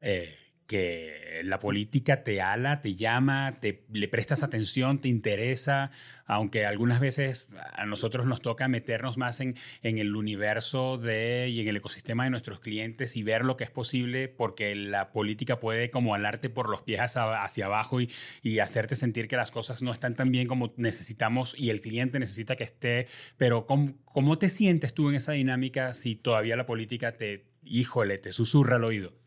eh, 0.00 0.36
que 0.66 1.40
la 1.44 1.58
política 1.58 2.22
te 2.24 2.40
ala, 2.40 2.82
te 2.82 2.94
llama, 2.94 3.52
te, 3.60 3.84
le 3.92 4.08
prestas 4.08 4.42
atención, 4.42 4.98
te 4.98 5.08
interesa, 5.08 5.90
aunque 6.24 6.66
algunas 6.66 7.00
veces 7.00 7.50
a 7.72 7.86
nosotros 7.86 8.26
nos 8.26 8.40
toca 8.40 8.68
meternos 8.68 9.16
más 9.16 9.40
en, 9.40 9.54
en 9.82 9.98
el 9.98 10.14
universo 10.16 10.98
de, 10.98 11.48
y 11.48 11.60
en 11.60 11.68
el 11.68 11.76
ecosistema 11.76 12.24
de 12.24 12.30
nuestros 12.30 12.60
clientes 12.60 13.16
y 13.16 13.22
ver 13.22 13.44
lo 13.44 13.56
que 13.56 13.64
es 13.64 13.70
posible, 13.70 14.28
porque 14.28 14.74
la 14.74 15.12
política 15.12 15.60
puede 15.60 15.90
como 15.90 16.14
alarte 16.14 16.50
por 16.50 16.68
los 16.68 16.82
pies 16.82 17.00
hacia, 17.00 17.42
hacia 17.42 17.66
abajo 17.66 18.00
y, 18.00 18.10
y, 18.42 18.58
hacerte 18.58 18.96
sentir 18.96 19.28
que 19.28 19.36
las 19.36 19.50
cosas 19.50 19.82
no 19.82 19.92
están 19.92 20.14
tan 20.14 20.30
bien 20.32 20.48
como 20.48 20.72
necesitamos 20.76 21.54
y 21.56 21.70
el 21.70 21.80
cliente 21.80 22.18
necesita 22.18 22.56
que 22.56 22.64
esté, 22.64 23.06
pero 23.36 23.66
¿cómo, 23.66 23.94
cómo 24.04 24.38
te 24.38 24.48
sientes 24.48 24.94
tú 24.94 25.10
en 25.10 25.16
esa 25.16 25.32
dinámica 25.32 25.94
si 25.94 26.16
todavía 26.16 26.56
la 26.56 26.66
política 26.66 27.12
te, 27.12 27.46
híjole, 27.64 28.18
te 28.18 28.32
susurra 28.32 28.76
al 28.76 28.84
oído? 28.84 29.25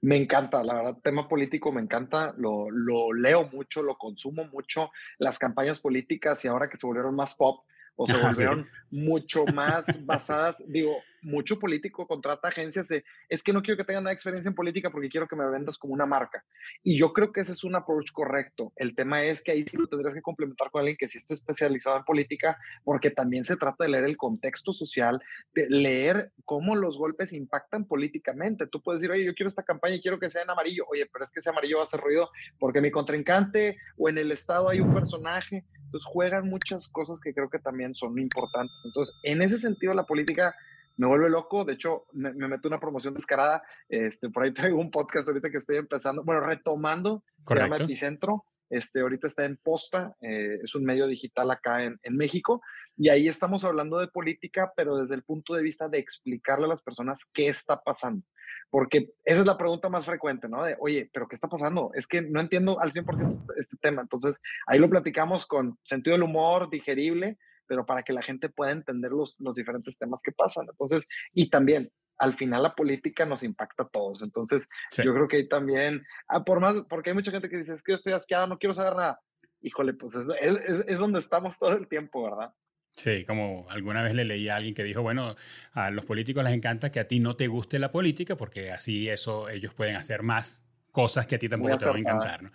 Me 0.00 0.16
encanta, 0.16 0.64
la 0.64 0.74
verdad, 0.74 0.96
tema 1.02 1.28
político 1.28 1.70
me 1.72 1.80
encanta, 1.80 2.34
lo, 2.36 2.70
lo, 2.70 3.12
leo 3.12 3.48
mucho, 3.52 3.82
lo 3.82 3.96
consumo 3.96 4.44
mucho, 4.46 4.90
las 5.18 5.38
campañas 5.38 5.80
políticas 5.80 6.44
y 6.44 6.48
ahora 6.48 6.68
que 6.68 6.76
se 6.76 6.86
volvieron 6.86 7.14
más 7.14 7.34
pop 7.34 7.64
o 7.96 8.06
se 8.06 8.12
volvieron 8.22 8.66
mucho 8.90 9.44
más 9.46 10.04
basadas, 10.04 10.64
digo, 10.66 10.96
mucho 11.22 11.58
político 11.58 12.06
contrata 12.06 12.48
agencias 12.48 12.88
de, 12.88 13.04
es 13.28 13.42
que 13.42 13.52
no 13.52 13.62
quiero 13.62 13.76
que 13.76 13.84
tengan 13.84 14.04
nada 14.04 14.10
de 14.10 14.14
experiencia 14.14 14.48
en 14.48 14.54
política 14.54 14.90
porque 14.90 15.08
quiero 15.08 15.28
que 15.28 15.36
me 15.36 15.48
vendas 15.48 15.78
como 15.78 15.94
una 15.94 16.06
marca. 16.06 16.44
Y 16.82 16.98
yo 16.98 17.12
creo 17.12 17.32
que 17.32 17.40
ese 17.40 17.52
es 17.52 17.64
un 17.64 17.74
approach 17.74 18.10
correcto. 18.12 18.72
El 18.76 18.94
tema 18.94 19.22
es 19.22 19.42
que 19.42 19.52
ahí 19.52 19.64
sí 19.66 19.76
lo 19.76 19.86
tendrías 19.86 20.14
que 20.14 20.22
complementar 20.22 20.70
con 20.70 20.80
alguien 20.80 20.96
que 20.98 21.08
sí 21.08 21.18
esté 21.18 21.34
especializado 21.34 21.98
en 21.98 22.04
política, 22.04 22.58
porque 22.84 23.10
también 23.10 23.44
se 23.44 23.56
trata 23.56 23.84
de 23.84 23.90
leer 23.90 24.04
el 24.04 24.16
contexto 24.16 24.72
social, 24.72 25.20
de 25.54 25.68
leer 25.68 26.32
cómo 26.44 26.74
los 26.74 26.98
golpes 26.98 27.32
impactan 27.32 27.86
políticamente. 27.86 28.66
Tú 28.66 28.82
puedes 28.82 29.00
decir, 29.00 29.12
oye, 29.12 29.24
yo 29.24 29.34
quiero 29.34 29.48
esta 29.48 29.62
campaña 29.62 29.96
y 29.96 30.02
quiero 30.02 30.18
que 30.18 30.30
sea 30.30 30.42
en 30.42 30.50
amarillo. 30.50 30.84
Oye, 30.90 31.06
pero 31.12 31.24
es 31.24 31.32
que 31.32 31.40
ese 31.40 31.50
amarillo 31.50 31.76
va 31.76 31.82
a 31.82 31.84
hacer 31.84 32.00
ruido 32.00 32.30
porque 32.58 32.80
mi 32.80 32.90
contrincante 32.90 33.78
o 33.96 34.08
en 34.08 34.18
el 34.18 34.32
estado 34.32 34.68
hay 34.68 34.80
un 34.80 34.94
personaje. 34.94 35.64
Entonces 35.90 36.08
juegan 36.08 36.48
muchas 36.48 36.88
cosas 36.88 37.20
que 37.20 37.34
creo 37.34 37.50
que 37.50 37.58
también 37.58 37.96
son 37.96 38.16
importantes. 38.16 38.84
Entonces, 38.84 39.12
en 39.24 39.42
ese 39.42 39.58
sentido, 39.58 39.92
la 39.92 40.06
política 40.06 40.54
me 40.96 41.08
vuelve 41.08 41.28
loco. 41.28 41.64
De 41.64 41.72
hecho, 41.72 42.06
me, 42.12 42.32
me 42.32 42.46
meto 42.46 42.68
una 42.68 42.78
promoción 42.78 43.12
descarada. 43.12 43.60
Este, 43.88 44.30
por 44.30 44.44
ahí 44.44 44.50
traigo 44.52 44.80
un 44.80 44.92
podcast 44.92 45.26
ahorita 45.28 45.50
que 45.50 45.56
estoy 45.56 45.78
empezando, 45.78 46.22
bueno, 46.22 46.42
retomando, 46.42 47.24
se 47.44 47.56
llama 47.56 47.78
Epicentro. 47.78 48.44
Este, 48.68 49.00
ahorita 49.00 49.26
está 49.26 49.44
en 49.44 49.56
Posta, 49.56 50.16
eh, 50.20 50.60
es 50.62 50.76
un 50.76 50.84
medio 50.84 51.08
digital 51.08 51.50
acá 51.50 51.82
en, 51.82 51.98
en, 52.04 52.16
México, 52.16 52.62
y 52.96 53.08
ahí 53.08 53.26
estamos 53.26 53.64
hablando 53.64 53.98
de 53.98 54.06
política, 54.06 54.72
pero 54.76 54.96
desde 54.96 55.16
el 55.16 55.24
punto 55.24 55.54
de 55.54 55.64
vista 55.64 55.88
de 55.88 55.98
explicarle 55.98 56.66
a 56.66 56.68
las 56.68 56.80
personas 56.80 57.28
qué 57.34 57.48
está 57.48 57.82
pasando. 57.82 58.24
Porque 58.70 59.12
esa 59.24 59.40
es 59.40 59.46
la 59.46 59.58
pregunta 59.58 59.88
más 59.88 60.04
frecuente, 60.04 60.48
¿no? 60.48 60.62
De, 60.62 60.76
oye, 60.78 61.10
pero 61.12 61.26
¿qué 61.26 61.34
está 61.34 61.48
pasando? 61.48 61.90
Es 61.94 62.06
que 62.06 62.22
no 62.22 62.40
entiendo 62.40 62.80
al 62.80 62.92
100% 62.92 63.44
este 63.58 63.76
tema. 63.78 64.02
Entonces, 64.02 64.40
ahí 64.66 64.78
lo 64.78 64.88
platicamos 64.88 65.46
con 65.46 65.78
sentido 65.84 66.14
del 66.14 66.22
humor, 66.22 66.70
digerible, 66.70 67.36
pero 67.66 67.84
para 67.84 68.02
que 68.02 68.12
la 68.12 68.22
gente 68.22 68.48
pueda 68.48 68.70
entender 68.70 69.10
los, 69.10 69.36
los 69.40 69.56
diferentes 69.56 69.98
temas 69.98 70.22
que 70.22 70.32
pasan. 70.32 70.66
Entonces, 70.70 71.08
y 71.34 71.50
también 71.50 71.92
al 72.18 72.34
final 72.34 72.62
la 72.62 72.74
política 72.74 73.24
nos 73.26 73.42
impacta 73.42 73.84
a 73.84 73.88
todos. 73.88 74.22
Entonces, 74.22 74.68
yo 75.02 75.12
creo 75.14 75.26
que 75.26 75.38
ahí 75.38 75.48
también, 75.48 76.04
ah, 76.28 76.44
por 76.44 76.60
más, 76.60 76.82
porque 76.88 77.10
hay 77.10 77.14
mucha 77.14 77.32
gente 77.32 77.48
que 77.48 77.56
dice, 77.56 77.74
es 77.74 77.82
que 77.82 77.92
yo 77.92 77.96
estoy 77.96 78.12
asqueado, 78.12 78.46
no 78.46 78.58
quiero 78.58 78.74
saber 78.74 78.94
nada. 78.94 79.20
Híjole, 79.62 79.94
pues 79.94 80.14
es, 80.14 80.28
es, 80.40 80.84
es 80.86 80.98
donde 80.98 81.18
estamos 81.18 81.58
todo 81.58 81.72
el 81.72 81.88
tiempo, 81.88 82.22
¿verdad? 82.22 82.52
Sí, 83.00 83.24
como 83.24 83.66
alguna 83.70 84.02
vez 84.02 84.12
le 84.14 84.26
leí 84.26 84.50
a 84.50 84.56
alguien 84.56 84.74
que 84.74 84.84
dijo, 84.84 85.00
bueno, 85.00 85.34
a 85.72 85.90
los 85.90 86.04
políticos 86.04 86.44
les 86.44 86.52
encanta 86.52 86.92
que 86.92 87.00
a 87.00 87.04
ti 87.04 87.18
no 87.18 87.34
te 87.34 87.46
guste 87.46 87.78
la 87.78 87.90
política 87.90 88.36
porque 88.36 88.70
así 88.72 89.08
eso 89.08 89.48
ellos 89.48 89.72
pueden 89.72 89.96
hacer 89.96 90.22
más 90.22 90.62
cosas 90.90 91.26
que 91.26 91.36
a 91.36 91.38
ti 91.38 91.48
tampoco 91.48 91.78
te 91.78 91.86
van 91.86 91.96
a 91.96 91.98
encantar. 92.00 92.42
¿no? 92.42 92.50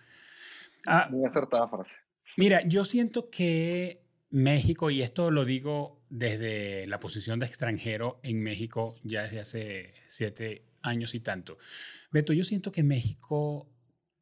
Ah, 0.85 1.07
Muy 1.09 1.25
acertada 1.25 1.67
frase. 1.67 1.97
Mira, 2.37 2.61
yo 2.63 2.85
siento 2.85 3.31
que 3.31 4.03
México, 4.29 4.91
y 4.91 5.01
esto 5.01 5.31
lo 5.31 5.45
digo 5.45 6.05
desde 6.09 6.85
la 6.85 6.99
posición 6.99 7.39
de 7.39 7.47
extranjero 7.47 8.19
en 8.21 8.43
México 8.43 8.97
ya 9.01 9.23
desde 9.23 9.39
hace 9.39 9.93
siete 10.05 10.67
años 10.83 11.15
y 11.15 11.21
tanto. 11.21 11.57
Beto, 12.11 12.33
yo 12.33 12.43
siento 12.43 12.71
que 12.71 12.83
México 12.83 13.67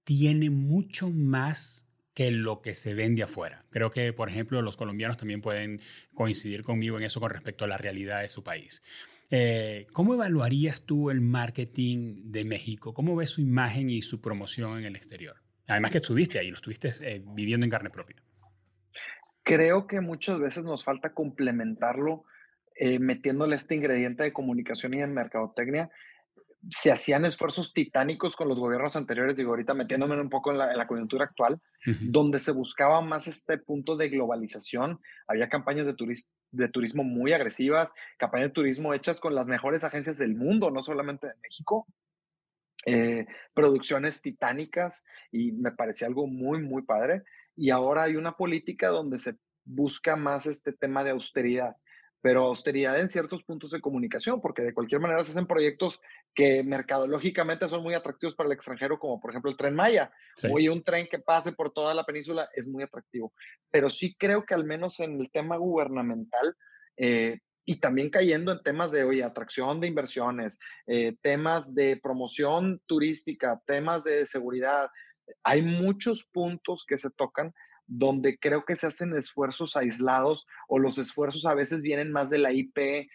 tiene 0.05 0.49
mucho 0.49 1.09
más 1.09 1.82
que 2.13 2.31
lo 2.31 2.61
que 2.61 2.73
se 2.73 2.93
vende 2.93 3.23
afuera. 3.23 3.65
Creo 3.69 3.91
que, 3.91 4.13
por 4.13 4.29
ejemplo, 4.29 4.61
los 4.61 4.77
colombianos 4.77 5.17
también 5.17 5.41
pueden 5.41 5.81
coincidir 6.13 6.63
conmigo 6.63 6.97
en 6.97 7.03
eso 7.03 7.19
con 7.19 7.31
respecto 7.31 7.65
a 7.65 7.67
la 7.67 7.77
realidad 7.77 8.21
de 8.21 8.29
su 8.29 8.43
país. 8.43 8.83
Eh, 9.31 9.87
¿Cómo 9.93 10.13
evaluarías 10.13 10.83
tú 10.83 11.09
el 11.09 11.21
marketing 11.21 12.31
de 12.31 12.45
México? 12.45 12.93
¿Cómo 12.93 13.15
ves 13.15 13.31
su 13.31 13.41
imagen 13.41 13.89
y 13.89 14.01
su 14.03 14.21
promoción 14.21 14.77
en 14.77 14.85
el 14.85 14.95
exterior? 14.95 15.37
Además 15.67 15.91
que 15.91 15.97
estuviste 15.97 16.37
ahí, 16.37 16.49
lo 16.49 16.57
estuviste 16.57 16.91
eh, 17.01 17.23
viviendo 17.25 17.63
en 17.63 17.71
carne 17.71 17.89
propia. 17.89 18.17
Creo 19.41 19.87
que 19.87 20.01
muchas 20.01 20.39
veces 20.39 20.63
nos 20.63 20.83
falta 20.83 21.13
complementarlo 21.13 22.25
eh, 22.75 22.99
metiéndole 22.99 23.55
este 23.55 23.75
ingrediente 23.75 24.23
de 24.23 24.33
comunicación 24.33 24.93
y 24.93 25.01
en 25.01 25.13
mercadotecnia 25.13 25.89
se 26.71 26.91
hacían 26.91 27.25
esfuerzos 27.25 27.73
titánicos 27.73 28.35
con 28.35 28.47
los 28.47 28.59
gobiernos 28.59 28.95
anteriores, 28.95 29.37
digo, 29.37 29.51
ahorita 29.51 29.73
metiéndome 29.73 30.19
un 30.19 30.29
poco 30.29 30.51
en 30.51 30.57
la, 30.57 30.87
coyuntura 30.87 31.25
actual, 31.25 31.59
donde 32.01 32.39
se 32.39 32.51
buscaba 32.51 33.01
más 33.01 33.27
este 33.27 33.57
punto 33.57 33.97
de 33.97 34.09
globalización. 34.09 34.99
Había 35.27 35.49
campañas 35.49 35.85
de, 35.85 35.95
de 36.51 36.67
turismo 36.69 37.03
muy 37.03 37.33
agresivas, 37.33 37.93
campañas 38.17 38.49
de 38.49 38.53
turismo 38.53 38.93
hechas 38.93 39.19
con 39.19 39.35
las 39.35 39.47
mejores 39.47 39.83
agencias 39.83 40.17
del 40.17 40.35
mundo, 40.35 40.71
no 40.71 40.81
solamente 40.81 41.27
de 41.27 41.33
México. 41.41 41.87
Eh, 42.85 43.27
producciones 43.53 44.21
titánicas 44.21 45.05
y 45.31 45.53
me 45.53 45.71
parecía 45.71 46.07
algo 46.07 46.27
muy, 46.27 46.61
muy 46.61 46.83
padre. 46.83 47.23
Y 47.55 47.69
ahora 47.69 48.03
hay 48.03 48.15
una 48.15 48.33
política 48.33 48.89
donde 48.89 49.17
se 49.17 49.37
busca 49.65 50.15
más 50.15 50.45
este 50.45 50.73
tema 50.73 51.03
de 51.03 51.11
austeridad 51.11 51.75
pero 52.23 52.45
austeridad 52.45 52.97
en 53.01 53.09
ciertos 53.09 53.43
puntos 53.43 53.71
de 53.71 53.81
comunicación, 53.81 54.39
porque 54.39 54.61
de 54.61 54.73
cualquier 54.73 55.01
manera 55.01 55.21
se 55.21 55.31
hacen 55.31 55.45
proyectos 55.45 55.99
que 56.33 56.63
mercadológicamente 56.63 57.67
son 57.67 57.83
muy 57.83 57.95
atractivos 57.95 58.33
para 58.33 58.47
el 58.47 58.53
extranjero, 58.53 58.97
como 58.97 59.19
por 59.19 59.31
ejemplo 59.31 59.51
el 59.51 59.57
tren 59.57 59.75
Maya. 59.75 60.09
Oye, 60.49 60.69
un 60.69 60.81
tren 60.81 61.05
que 61.11 61.19
pase 61.19 61.51
por 61.51 61.73
toda 61.73 61.93
la 61.93 62.05
península 62.05 62.47
es 62.53 62.65
muy 62.65 62.81
atractivo, 62.81 63.33
pero 63.69 63.89
sí 63.89 64.15
creo 64.17 64.45
que 64.45 64.53
al 64.53 64.63
menos 64.63 65.01
en 65.01 65.19
el 65.19 65.29
tema 65.31 65.57
gubernamental, 65.57 66.55
eh, 66.95 67.39
y 67.65 67.81
también 67.81 68.09
cayendo 68.09 68.53
en 68.53 68.63
temas 68.63 68.93
de, 68.93 69.03
oye, 69.03 69.21
atracción 69.21 69.81
de 69.81 69.87
inversiones, 69.87 70.59
eh, 70.87 71.17
temas 71.21 71.75
de 71.75 71.99
promoción 72.01 72.81
turística, 72.85 73.61
temas 73.65 74.05
de 74.05 74.25
seguridad, 74.25 74.87
hay 75.43 75.61
muchos 75.61 76.23
puntos 76.31 76.85
que 76.87 76.95
se 76.95 77.09
tocan 77.11 77.53
donde 77.87 78.37
creo 78.37 78.65
que 78.65 78.75
se 78.75 78.87
hacen 78.87 79.15
esfuerzos 79.15 79.75
aislados 79.75 80.47
o 80.67 80.79
los 80.79 80.97
esfuerzos 80.97 81.45
a 81.45 81.53
veces 81.53 81.81
vienen 81.81 82.11
más 82.11 82.29
de 82.29 82.39
la 82.39 82.51
IP, 82.51 83.09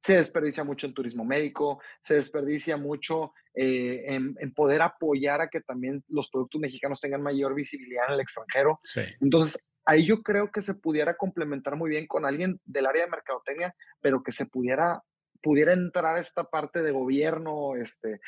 se 0.00 0.16
desperdicia 0.16 0.64
mucho 0.64 0.86
en 0.86 0.94
turismo 0.94 1.24
médico, 1.24 1.80
se 2.00 2.14
desperdicia 2.14 2.76
mucho 2.76 3.32
eh, 3.54 4.04
en, 4.06 4.54
poder 4.54 4.82
apoyar 4.82 5.40
a 5.40 5.48
que 5.48 5.60
también 5.60 6.04
los 6.08 6.28
productos 6.28 6.60
mexicanos 6.60 7.00
tengan 7.00 7.22
mayor 7.22 7.54
visibilidad 7.54 8.04
en 8.08 8.14
el 8.14 8.20
extranjero. 8.20 8.78
Entonces, 9.20 9.64
ahí 9.84 10.06
yo 10.06 10.22
creo 10.22 10.52
que 10.52 10.60
se 10.60 10.74
pudiera 10.74 11.16
complementar 11.16 11.76
muy 11.76 11.90
bien 11.90 12.06
con 12.06 12.24
alguien 12.24 12.60
del 12.64 12.86
área 12.86 13.04
de 13.04 13.10
mercadotecnia, 13.10 13.74
pero 14.00 14.22
que 14.22 14.32
se 14.32 14.46
pudiera 14.46 15.02
pudiera 15.42 15.72
entrar 15.72 16.18
esta 16.18 16.44
parte 16.44 16.82
de 16.82 16.90
gobierno, 16.90 17.76
este, 17.76 18.20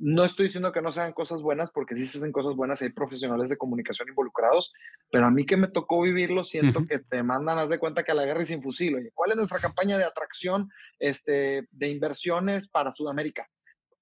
no 0.00 0.24
estoy 0.24 0.46
diciendo 0.46 0.72
que 0.72 0.80
no 0.80 0.90
sean 0.90 1.12
cosas 1.12 1.42
buenas, 1.42 1.70
porque 1.70 1.94
sí 1.94 2.06
se 2.06 2.16
hacen 2.16 2.32
cosas 2.32 2.56
buenas 2.56 2.80
hay 2.80 2.88
profesionales 2.88 3.50
de 3.50 3.58
comunicación 3.58 4.08
involucrados, 4.08 4.72
pero 5.12 5.26
a 5.26 5.30
mí 5.30 5.44
que 5.44 5.58
me 5.58 5.68
tocó 5.68 6.00
vivirlo, 6.00 6.42
siento 6.42 6.86
que 6.86 6.98
te 7.00 7.22
mandan, 7.22 7.58
haz 7.58 7.68
de 7.68 7.78
cuenta 7.78 8.02
que 8.02 8.12
a 8.12 8.14
la 8.14 8.24
guerra 8.24 8.42
y 8.42 8.46
sin 8.46 8.62
fusil. 8.62 8.96
Oye, 8.96 9.10
¿cuál 9.14 9.32
es 9.32 9.36
nuestra 9.36 9.58
campaña 9.58 9.98
de 9.98 10.04
atracción 10.04 10.70
este, 10.98 11.68
de 11.70 11.88
inversiones 11.88 12.66
para 12.66 12.92
Sudamérica? 12.92 13.46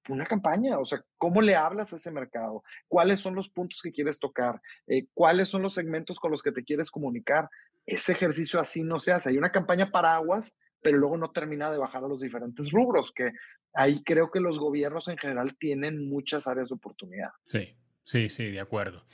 Una 0.09 0.25
campaña, 0.25 0.79
o 0.79 0.85
sea, 0.85 1.03
¿cómo 1.17 1.43
le 1.43 1.57
hablas 1.57 1.93
a 1.93 1.97
ese 1.97 2.13
mercado? 2.13 2.63
¿Cuáles 2.87 3.19
son 3.19 3.35
los 3.35 3.51
puntos 3.51 3.83
que 3.83 3.91
quieres 3.91 4.21
tocar? 4.21 4.63
Eh, 4.87 5.09
¿Cuáles 5.13 5.49
son 5.49 5.63
los 5.63 5.75
segmentos 5.75 6.21
con 6.21 6.31
los 6.31 6.43
que 6.43 6.53
te 6.53 6.63
quieres 6.63 6.93
comunicar? 6.93 7.51
Ese 7.85 8.13
ejercicio 8.13 8.61
así 8.61 8.85
no 8.85 9.01
se 9.01 9.11
hace. 9.13 9.31
Hay 9.31 9.37
una 9.37 9.51
campaña 9.51 9.91
para 9.91 10.15
aguas, 10.15 10.57
pero 10.83 10.99
luego 10.99 11.17
no 11.17 11.31
termina 11.31 11.71
de 11.71 11.79
bajar 11.79 12.05
a 12.05 12.09
los 12.09 12.21
diferentes 12.21 12.71
rubros, 12.71 13.13
que 13.13 13.33
ahí 13.75 14.03
creo 14.03 14.31
que 14.31 14.41
los 14.41 14.59
gobiernos 14.59 15.09
en 15.09 15.19
general 15.19 15.57
tienen 15.59 16.09
muchas 16.09 16.47
áreas 16.47 16.69
de 16.69 16.75
oportunidad. 16.75 17.31
Sí. 17.43 17.75
Sí, 18.09 18.31
sí, 18.31 18.47
de 18.47 18.61
acuerdo. 18.61 19.05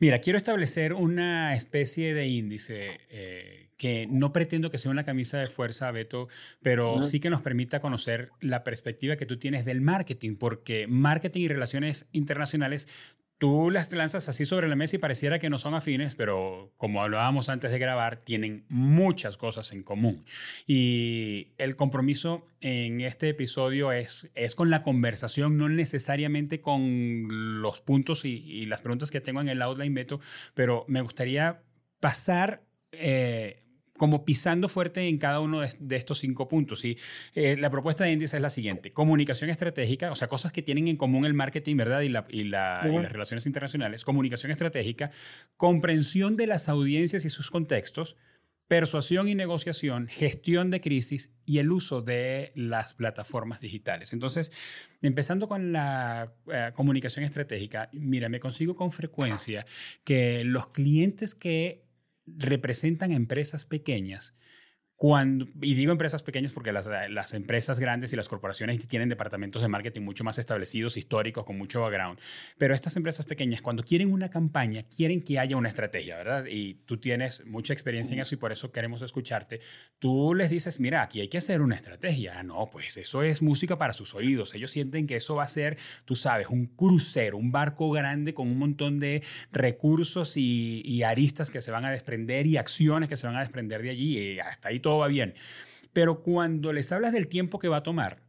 Mira, 0.00 0.20
quiero 0.22 0.38
establecer 0.38 0.94
una 0.94 1.54
especie 1.54 2.14
de 2.14 2.28
índice 2.28 2.98
eh, 3.10 3.68
que 3.76 4.06
no 4.10 4.32
pretendo 4.32 4.70
que 4.70 4.78
sea 4.78 4.90
una 4.90 5.04
camisa 5.04 5.36
de 5.36 5.48
fuerza, 5.48 5.90
Beto, 5.90 6.28
pero 6.62 7.02
sí 7.02 7.20
que 7.20 7.28
nos 7.28 7.42
permita 7.42 7.80
conocer 7.80 8.30
la 8.40 8.64
perspectiva 8.64 9.16
que 9.16 9.26
tú 9.26 9.38
tienes 9.38 9.66
del 9.66 9.82
marketing, 9.82 10.36
porque 10.36 10.86
marketing 10.86 11.42
y 11.42 11.48
relaciones 11.48 12.08
internacionales 12.12 12.88
tú 13.38 13.70
las 13.70 13.92
lanzas 13.92 14.28
así 14.28 14.44
sobre 14.44 14.68
la 14.68 14.76
mesa 14.76 14.96
y 14.96 14.98
pareciera 14.98 15.38
que 15.38 15.48
no 15.48 15.58
son 15.58 15.74
afines, 15.74 16.14
pero 16.16 16.72
como 16.76 17.02
hablábamos 17.02 17.48
antes 17.48 17.70
de 17.70 17.78
grabar, 17.78 18.16
tienen 18.18 18.64
muchas 18.68 19.36
cosas 19.36 19.72
en 19.72 19.82
común. 19.82 20.24
Y 20.66 21.52
el 21.56 21.76
compromiso 21.76 22.46
en 22.60 23.00
este 23.00 23.28
episodio 23.28 23.92
es, 23.92 24.28
es 24.34 24.54
con 24.54 24.70
la 24.70 24.82
conversación, 24.82 25.56
no 25.56 25.68
necesariamente 25.68 26.60
con 26.60 27.62
los 27.62 27.80
puntos 27.80 28.24
y, 28.24 28.66
las 28.66 28.82
preguntas 28.82 29.10
que 29.10 29.20
tengo 29.20 29.40
en 29.40 29.48
el 29.48 29.62
outline, 29.62 29.94
Beto, 29.94 30.20
pero 30.54 30.84
me 30.88 31.00
gustaría 31.00 31.62
pasar... 32.00 32.64
Eh, 32.92 33.62
como 33.98 34.24
pisando 34.24 34.68
fuerte 34.70 35.06
en 35.06 35.18
cada 35.18 35.40
uno 35.40 35.60
de, 35.60 35.96
estos 35.96 36.20
cinco 36.20 36.48
puntos. 36.48 36.86
Y 36.86 36.96
eh, 37.34 37.56
la 37.58 37.68
propuesta 37.68 38.04
de 38.04 38.12
índice 38.12 38.36
es 38.36 38.42
la 38.42 38.48
siguiente: 38.48 38.92
comunicación 38.92 39.50
estratégica, 39.50 40.10
o 40.10 40.14
sea, 40.14 40.28
cosas 40.28 40.52
que 40.52 40.62
tienen 40.62 40.88
en 40.88 40.96
común 40.96 41.26
el 41.26 41.34
marketing, 41.34 41.76
¿verdad? 41.76 42.00
Y, 42.00 42.08
la, 42.08 42.26
y, 42.30 42.44
las 42.44 43.12
relaciones 43.12 43.44
internacionales. 43.44 44.04
Comunicación 44.04 44.50
estratégica, 44.50 45.10
comprensión 45.58 46.36
de 46.38 46.46
las 46.46 46.70
audiencias 46.70 47.26
y 47.26 47.30
sus 47.30 47.50
contextos, 47.50 48.16
persuasión 48.68 49.28
y 49.28 49.34
negociación, 49.34 50.08
gestión 50.08 50.70
de 50.70 50.80
crisis 50.80 51.32
y 51.46 51.58
el 51.58 51.72
uso 51.72 52.02
de 52.02 52.52
las 52.54 52.94
plataformas 52.94 53.60
digitales. 53.60 54.12
Entonces, 54.12 54.52
empezando 55.00 55.48
con 55.48 55.72
la 55.72 56.34
eh, 56.52 56.70
comunicación 56.74 57.24
estratégica, 57.24 57.88
mira, 57.92 58.28
me 58.28 58.40
consigo 58.40 58.74
con 58.74 58.92
frecuencia 58.92 59.66
que 60.04 60.44
los 60.44 60.68
clientes 60.68 61.34
que 61.34 61.87
representan 62.36 63.12
empresas 63.12 63.64
pequeñas 63.64 64.34
cuando, 64.98 65.46
y 65.62 65.74
digo 65.74 65.92
empresas 65.92 66.24
pequeñas 66.24 66.50
porque 66.50 66.72
las, 66.72 66.90
las, 67.08 67.32
empresas 67.32 67.78
grandes 67.78 68.12
y 68.12 68.16
las 68.16 68.28
corporaciones 68.28 68.88
tienen 68.88 69.08
departamentos 69.08 69.62
de 69.62 69.68
marketing 69.68 70.00
mucho 70.00 70.24
más 70.24 70.38
establecidos, 70.38 70.96
históricos, 70.96 71.44
con 71.44 71.56
mucho 71.56 71.82
background. 71.82 72.18
Pero 72.58 72.74
estas 72.74 72.96
empresas 72.96 73.24
pequeñas, 73.24 73.62
cuando 73.62 73.84
quieren 73.84 74.12
una 74.12 74.28
campaña, 74.28 74.82
quieren 74.82 75.22
que 75.22 75.38
haya 75.38 75.56
una 75.56 75.68
estrategia, 75.68 76.16
¿verdad? 76.16 76.46
Y 76.50 76.82
tú 76.84 76.96
tienes 76.96 77.46
mucha 77.46 77.72
experiencia 77.72 78.14
en 78.14 78.22
eso 78.22 78.34
y 78.34 78.38
por 78.38 78.50
eso 78.50 78.72
queremos 78.72 79.00
escucharte. 79.02 79.60
Tú 80.00 80.34
les 80.34 80.50
dices, 80.50 80.80
mira, 80.80 81.02
aquí 81.02 81.20
hay 81.20 81.28
que 81.28 81.38
hacer 81.38 81.60
una 81.60 81.76
estrategia. 81.76 82.34
Ah, 82.36 82.42
no, 82.42 82.66
pues 82.66 82.96
eso 82.96 83.22
es 83.22 83.40
música 83.40 83.78
para 83.78 83.92
sus 83.92 84.16
oídos. 84.16 84.52
Ellos 84.56 84.72
sienten 84.72 85.06
que 85.06 85.14
eso 85.14 85.36
va 85.36 85.44
a 85.44 85.48
ser, 85.48 85.78
tú 86.06 86.16
sabes, 86.16 86.48
un 86.48 86.66
crucero, 86.66 87.36
un 87.36 87.52
barco 87.52 87.88
grande 87.92 88.34
con 88.34 88.48
un 88.48 88.58
montón 88.58 88.98
de 88.98 89.22
recursos 89.52 90.36
y, 90.36 90.82
y 90.84 91.04
aristas 91.04 91.50
que 91.52 91.60
se 91.60 91.70
van 91.70 91.84
a 91.84 91.92
desprender 91.92 92.48
y 92.48 92.56
acciones 92.56 93.08
que 93.08 93.16
se 93.16 93.28
van 93.28 93.36
a 93.36 93.40
desprender 93.40 93.80
de 93.82 93.90
allí. 93.90 94.18
Y 94.18 94.40
hasta 94.40 94.70
ahí 94.70 94.80
todo 94.80 94.87
va 94.96 95.08
bien. 95.08 95.34
Pero 95.92 96.22
cuando 96.22 96.72
les 96.72 96.92
hablas 96.92 97.12
del 97.12 97.28
tiempo 97.28 97.58
que 97.58 97.68
va 97.68 97.78
a 97.78 97.82
tomar, 97.82 98.22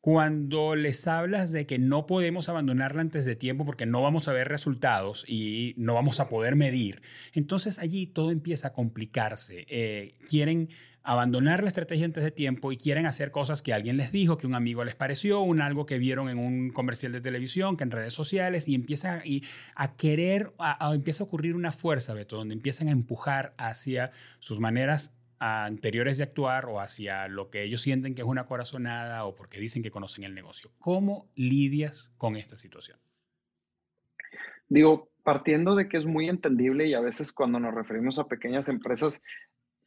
cuando 0.00 0.76
les 0.76 1.06
hablas 1.06 1.52
de 1.52 1.66
que 1.66 1.78
no 1.78 2.06
podemos 2.06 2.48
abandonarla 2.48 3.02
antes 3.02 3.24
de 3.24 3.36
tiempo 3.36 3.64
porque 3.64 3.86
no 3.86 4.02
vamos 4.02 4.28
a 4.28 4.32
ver 4.32 4.48
resultados 4.48 5.24
y 5.28 5.74
no 5.76 5.94
vamos 5.94 6.20
a 6.20 6.28
poder 6.28 6.54
medir, 6.54 7.02
entonces 7.32 7.78
allí 7.78 8.06
todo 8.06 8.30
empieza 8.30 8.68
a 8.68 8.72
complicarse. 8.72 9.66
Eh, 9.68 10.16
quieren 10.28 10.68
abandonar 11.06 11.62
la 11.62 11.68
estrategia 11.68 12.04
antes 12.04 12.24
de 12.24 12.32
tiempo 12.32 12.72
y 12.72 12.76
quieren 12.76 13.06
hacer 13.06 13.30
cosas 13.30 13.62
que 13.62 13.72
alguien 13.72 13.96
les 13.96 14.10
dijo, 14.10 14.38
que 14.38 14.46
un 14.46 14.56
amigo 14.56 14.84
les 14.84 14.96
pareció, 14.96 15.40
un 15.40 15.60
algo 15.60 15.86
que 15.86 15.98
vieron 15.98 16.28
en 16.28 16.38
un 16.38 16.70
comercial 16.70 17.12
de 17.12 17.20
televisión, 17.20 17.76
que 17.76 17.84
en 17.84 17.92
redes 17.92 18.12
sociales, 18.12 18.66
y 18.66 18.74
empieza 18.74 19.22
a, 19.76 19.96
querer, 19.96 20.52
empieza 20.92 21.22
a 21.22 21.26
ocurrir 21.26 21.54
una 21.54 21.70
fuerza, 21.70 22.12
Beto, 22.12 22.36
donde 22.36 22.54
empiezan 22.54 22.88
a 22.88 22.90
empujar 22.90 23.54
hacia 23.56 24.10
sus 24.40 24.58
maneras 24.58 25.15
anteriores 25.38 26.18
de 26.18 26.24
actuar 26.24 26.66
o 26.66 26.80
hacia 26.80 27.28
lo 27.28 27.50
que 27.50 27.62
ellos 27.62 27.82
sienten 27.82 28.14
que 28.14 28.22
es 28.22 28.26
una 28.26 28.46
corazonada 28.46 29.24
o 29.24 29.34
porque 29.34 29.60
dicen 29.60 29.82
que 29.82 29.90
conocen 29.90 30.24
el 30.24 30.34
negocio. 30.34 30.70
¿Cómo 30.78 31.28
lidias 31.34 32.10
con 32.16 32.36
esta 32.36 32.56
situación? 32.56 32.98
Digo, 34.68 35.10
partiendo 35.22 35.74
de 35.74 35.88
que 35.88 35.96
es 35.96 36.06
muy 36.06 36.28
entendible 36.28 36.86
y 36.86 36.94
a 36.94 37.00
veces 37.00 37.32
cuando 37.32 37.58
nos 37.58 37.74
referimos 37.74 38.18
a 38.18 38.28
pequeñas 38.28 38.68
empresas 38.68 39.22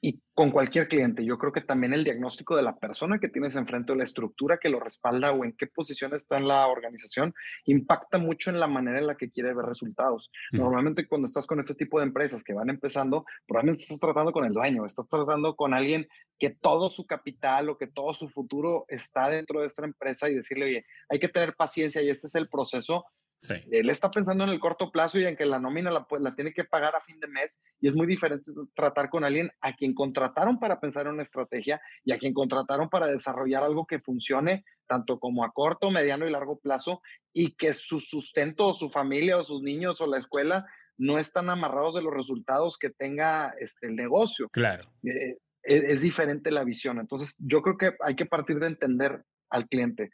y 0.02 0.22
con 0.34 0.52
cualquier 0.52 0.88
cliente, 0.88 1.26
yo 1.26 1.38
creo 1.38 1.52
que 1.52 1.60
también 1.60 1.94
el 1.94 2.06
diagnóstico 2.06 2.56
de 2.56 2.64
la 2.64 2.78
persona 2.78 3.20
que 3.20 3.28
tienes 3.28 3.58
enfrente 3.58 3.92
o 3.92 3.96
la 3.96 4.06
estructura 4.06 4.58
que 4.58 4.70
lo 4.70 4.80
respalda 4.80 5.32
o 5.32 5.44
en 5.44 5.52
qué 5.52 5.68
posición 5.68 6.14
está 6.14 6.38
en 6.38 6.48
la 6.48 6.68
organización 6.68 7.34
impacta 7.66 8.18
mucho 8.18 8.50
en 8.50 8.62
la 8.62 8.68
manera 8.68 9.00
en 9.00 9.08
la 9.08 9.16
que 9.16 9.30
quiere 9.30 9.54
ver 9.54 9.66
resultados. 9.66 10.32
Normalmente 10.54 11.06
cuando 11.08 11.26
estás 11.26 11.46
con 11.46 11.60
este 11.60 11.76
tipo 11.76 12.00
de 12.00 12.06
empresas 12.06 12.46
que 12.46 12.54
van 12.54 12.70
empezando, 12.70 13.26
probablemente 13.46 13.84
estás 13.84 14.00
tratando 14.00 14.32
con 14.32 14.46
el 14.46 14.54
dueño, 14.54 14.86
estás 14.86 15.08
tratando 15.08 15.58
con 15.58 15.74
alguien 15.74 16.08
que 16.38 16.52
todo 16.52 16.90
su 16.90 17.06
capital 17.06 17.70
o 17.70 17.78
que 17.78 17.88
todo 17.88 18.14
su 18.14 18.30
futuro 18.30 18.86
está 18.88 19.30
dentro 19.30 19.60
de 19.60 19.68
esta 19.68 19.84
empresa 19.84 20.30
y 20.30 20.36
decirle, 20.36 20.66
oye, 20.66 20.86
hay 21.10 21.20
que 21.20 21.28
tener 21.28 21.56
paciencia 21.56 22.02
y 22.02 22.10
este 22.10 22.28
es 22.28 22.36
el 22.36 22.48
proceso 22.48 23.06
él 23.48 23.90
está 23.90 24.12
pensando 24.12 24.44
en 24.44 24.50
el 24.50 24.60
corto 24.60 24.92
plazo 24.92 25.20
y 25.20 25.26
en 25.26 25.36
que 25.36 25.46
la 25.46 25.60
nómina 25.60 25.92
la, 25.92 26.06
la, 26.20 26.36
tiene 26.36 26.54
que 26.54 26.66
pagar 26.66 26.96
a 26.96 27.02
fin 27.02 27.20
de 27.20 27.28
mes 27.28 27.62
y 27.80 27.88
es 27.88 27.96
muy 27.96 28.06
diferente 28.06 28.52
tratar 28.76 29.10
con 29.10 29.24
alguien 29.24 29.50
a 29.62 29.74
quien 29.74 29.94
contrataron 29.94 30.60
para 30.60 30.80
pensar 30.80 31.06
en 31.06 31.14
una 31.14 31.24
estrategia 31.24 31.82
y 32.04 32.12
a 32.12 32.18
quien 32.18 32.34
contrataron 32.34 32.90
para 32.90 33.08
desarrollar 33.08 33.64
algo 33.64 33.86
que 33.86 34.00
funcione 34.00 34.66
tanto 34.88 35.20
como 35.20 35.46
a 35.46 35.52
corto, 35.52 35.90
mediano 35.92 36.28
y 36.28 36.32
largo 36.32 36.60
plazo 36.60 37.02
y 37.32 37.56
que 37.56 37.74
su 37.74 38.00
sustento 38.00 38.68
o 38.68 38.74
su 38.74 38.90
familia 38.90 39.38
o 39.38 39.44
sus 39.44 39.62
niños 39.62 40.02
o 40.02 40.08
la 40.08 40.18
escuela 40.18 40.66
no 40.98 41.18
están 41.18 41.50
amarrados 41.50 41.96
de 41.96 42.02
los 42.02 42.14
resultados 42.14 42.78
que 42.78 42.90
tenga 42.90 43.54
este, 43.60 43.88
el 43.88 43.96
negocio. 43.96 44.50
Claro. 44.50 44.92
Eh, 45.04 45.38
es, 45.64 45.84
es 45.84 46.02
diferente 46.02 46.52
la 46.52 46.66
visión. 46.66 47.00
Entonces, 47.00 47.38
yo 47.40 47.62
creo 47.62 47.78
que 47.78 47.96
hay 48.04 48.16
que 48.16 48.26
partir 48.26 48.60
de 48.60 48.68
entender 48.68 49.24
al 49.50 49.68
cliente. 49.70 50.10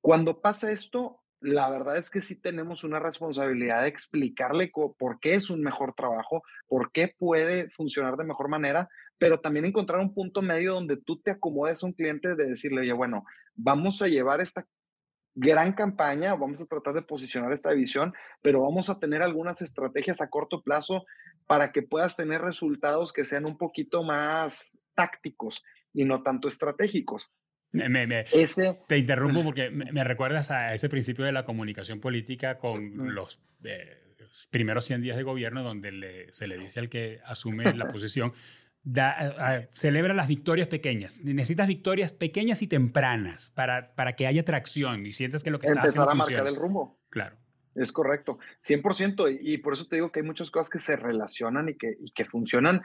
Cuando 0.00 0.40
pasa 0.40 0.72
esto, 0.72 1.19
la 1.40 1.70
verdad 1.70 1.96
es 1.96 2.10
que 2.10 2.20
sí 2.20 2.40
tenemos 2.40 2.84
una 2.84 2.98
responsabilidad 2.98 3.82
de 3.82 3.88
explicarle 3.88 4.70
por 4.98 5.20
qué 5.20 5.34
es 5.34 5.48
un 5.50 5.62
mejor 5.62 5.94
trabajo, 5.94 6.42
por 6.68 6.92
qué 6.92 7.14
puede 7.18 7.70
funcionar 7.70 8.16
de 8.16 8.24
mejor 8.24 8.48
manera, 8.48 8.88
pero 9.18 9.40
también 9.40 9.64
encontrar 9.64 10.00
un 10.00 10.14
punto 10.14 10.42
medio 10.42 10.74
donde 10.74 10.96
tú 10.96 11.20
te 11.20 11.30
acomodes 11.30 11.82
a 11.82 11.86
un 11.86 11.92
cliente 11.92 12.34
de 12.34 12.48
decirle, 12.48 12.82
oye, 12.82 12.92
bueno, 12.92 13.24
vamos 13.54 14.02
a 14.02 14.08
llevar 14.08 14.40
esta 14.40 14.66
gran 15.34 15.72
campaña, 15.72 16.34
vamos 16.34 16.60
a 16.60 16.66
tratar 16.66 16.94
de 16.94 17.02
posicionar 17.02 17.52
esta 17.52 17.72
visión, 17.72 18.12
pero 18.42 18.62
vamos 18.62 18.90
a 18.90 18.98
tener 18.98 19.22
algunas 19.22 19.62
estrategias 19.62 20.20
a 20.20 20.28
corto 20.28 20.62
plazo 20.62 21.06
para 21.46 21.72
que 21.72 21.82
puedas 21.82 22.16
tener 22.16 22.42
resultados 22.42 23.12
que 23.12 23.24
sean 23.24 23.46
un 23.46 23.56
poquito 23.56 24.02
más 24.02 24.76
tácticos 24.94 25.64
y 25.92 26.04
no 26.04 26.22
tanto 26.22 26.48
estratégicos. 26.48 27.32
Me, 27.72 28.24
te 28.88 28.98
interrumpo 28.98 29.44
porque 29.44 29.70
me, 29.70 30.02
recuerdas 30.04 30.50
a 30.50 30.74
ese 30.74 30.88
principio 30.88 31.24
de 31.24 31.32
la 31.32 31.44
comunicación 31.44 32.00
política 32.00 32.58
con 32.58 33.14
los 33.14 33.40
eh, 33.62 34.16
primeros 34.50 34.84
100 34.86 35.02
días 35.02 35.16
de 35.16 35.22
gobierno 35.22 35.62
donde 35.62 36.26
se 36.30 36.46
le 36.46 36.58
dice 36.58 36.80
al 36.80 36.88
que 36.88 37.20
asume 37.24 37.72
la 37.74 37.88
posición, 37.92 38.32
da, 38.82 39.68
celebra 39.72 40.14
las 40.14 40.28
victorias 40.28 40.68
pequeñas. 40.68 41.20
Necesitas 41.22 41.68
victorias 41.68 42.12
pequeñas 42.12 42.62
y 42.62 42.66
tempranas 42.66 43.50
para, 43.50 43.94
para 43.94 44.16
que 44.16 44.26
haya 44.26 44.44
tracción 44.44 45.06
y 45.06 45.12
sientas 45.12 45.42
que 45.42 45.50
lo 45.50 45.58
que 45.58 45.66
estás 45.66 45.84
haciendo 45.84 46.10
Empezar 46.10 46.28
a 46.32 46.36
marcar 46.36 46.46
el 46.46 46.56
rumbo. 46.56 46.98
Claro. 47.08 47.36
Es 47.74 47.92
correcto, 47.92 48.38
100%. 48.60 49.38
Y, 49.40 49.54
y 49.54 49.58
por 49.58 49.74
eso 49.74 49.86
te 49.86 49.96
digo 49.96 50.10
que 50.10 50.20
hay 50.20 50.26
muchas 50.26 50.50
cosas 50.50 50.68
que 50.68 50.78
se 50.78 50.96
relacionan 50.96 51.68
y 51.68 51.76
que, 51.76 51.96
y 52.00 52.10
que 52.10 52.24
funcionan. 52.24 52.82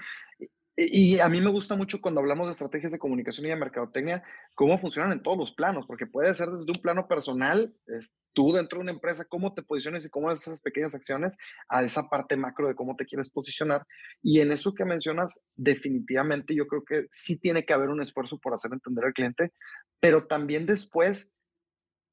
Y 0.77 1.19
a 1.19 1.29
mí 1.29 1.39
me 1.39 1.49
gusta 1.49 1.77
mucho 1.77 2.01
cuando 2.01 2.19
hablamos 2.19 2.47
de 2.47 2.51
estrategias 2.51 2.91
de 2.91 2.99
comunicación 2.99 3.45
y 3.45 3.49
de 3.49 3.55
mercadotecnia, 3.55 4.23
cómo 4.55 4.77
funcionan 4.77 5.13
en 5.13 5.23
todos 5.23 5.37
los 5.37 5.53
planos, 5.53 5.85
porque 5.87 6.05
puede 6.05 6.33
ser 6.33 6.49
desde 6.49 6.69
un 6.69 6.81
plano 6.81 7.07
personal, 7.07 7.73
es 7.87 8.15
tú 8.33 8.51
dentro 8.51 8.79
de 8.79 8.83
una 8.83 8.91
empresa, 8.91 9.23
cómo 9.23 9.53
te 9.53 9.63
posiciones 9.63 10.05
y 10.05 10.09
cómo 10.09 10.29
haces 10.29 10.47
esas 10.47 10.61
pequeñas 10.61 10.93
acciones, 10.93 11.37
a 11.69 11.81
esa 11.81 12.09
parte 12.09 12.35
macro 12.35 12.67
de 12.67 12.75
cómo 12.75 12.97
te 12.97 13.05
quieres 13.05 13.29
posicionar. 13.29 13.87
Y 14.21 14.41
en 14.41 14.51
eso 14.51 14.73
que 14.73 14.83
mencionas, 14.83 15.45
definitivamente 15.55 16.53
yo 16.53 16.67
creo 16.67 16.83
que 16.83 17.05
sí 17.09 17.39
tiene 17.39 17.65
que 17.65 17.73
haber 17.73 17.87
un 17.87 18.01
esfuerzo 18.01 18.37
por 18.37 18.53
hacer 18.53 18.73
entender 18.73 19.05
al 19.05 19.13
cliente, 19.13 19.53
pero 20.01 20.27
también 20.27 20.65
después 20.65 21.33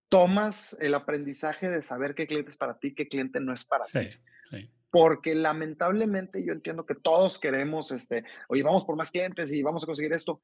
tomas 0.09 0.77
el 0.79 0.94
aprendizaje 0.94 1.68
de 1.68 1.83
saber 1.83 2.14
qué 2.14 2.29
cliente 2.29 2.51
es 2.51 2.57
para 2.57 2.79
ti, 2.79 2.94
qué 2.94 3.09
cliente 3.09 3.40
no 3.40 3.53
es 3.53 3.64
para 3.64 3.83
ti. 3.83 4.09
Sí 4.51 4.70
porque 4.92 5.35
lamentablemente 5.35 6.44
yo 6.44 6.52
entiendo 6.52 6.85
que 6.85 6.94
todos 6.94 7.38
queremos, 7.38 7.90
este, 7.92 8.24
oye, 8.46 8.62
vamos 8.62 8.85
por 8.85 8.94
más 8.94 9.11
clientes 9.11 9.50
y 9.50 9.62
vamos 9.62 9.83
a 9.83 9.87
conseguir 9.87 10.12
esto, 10.12 10.42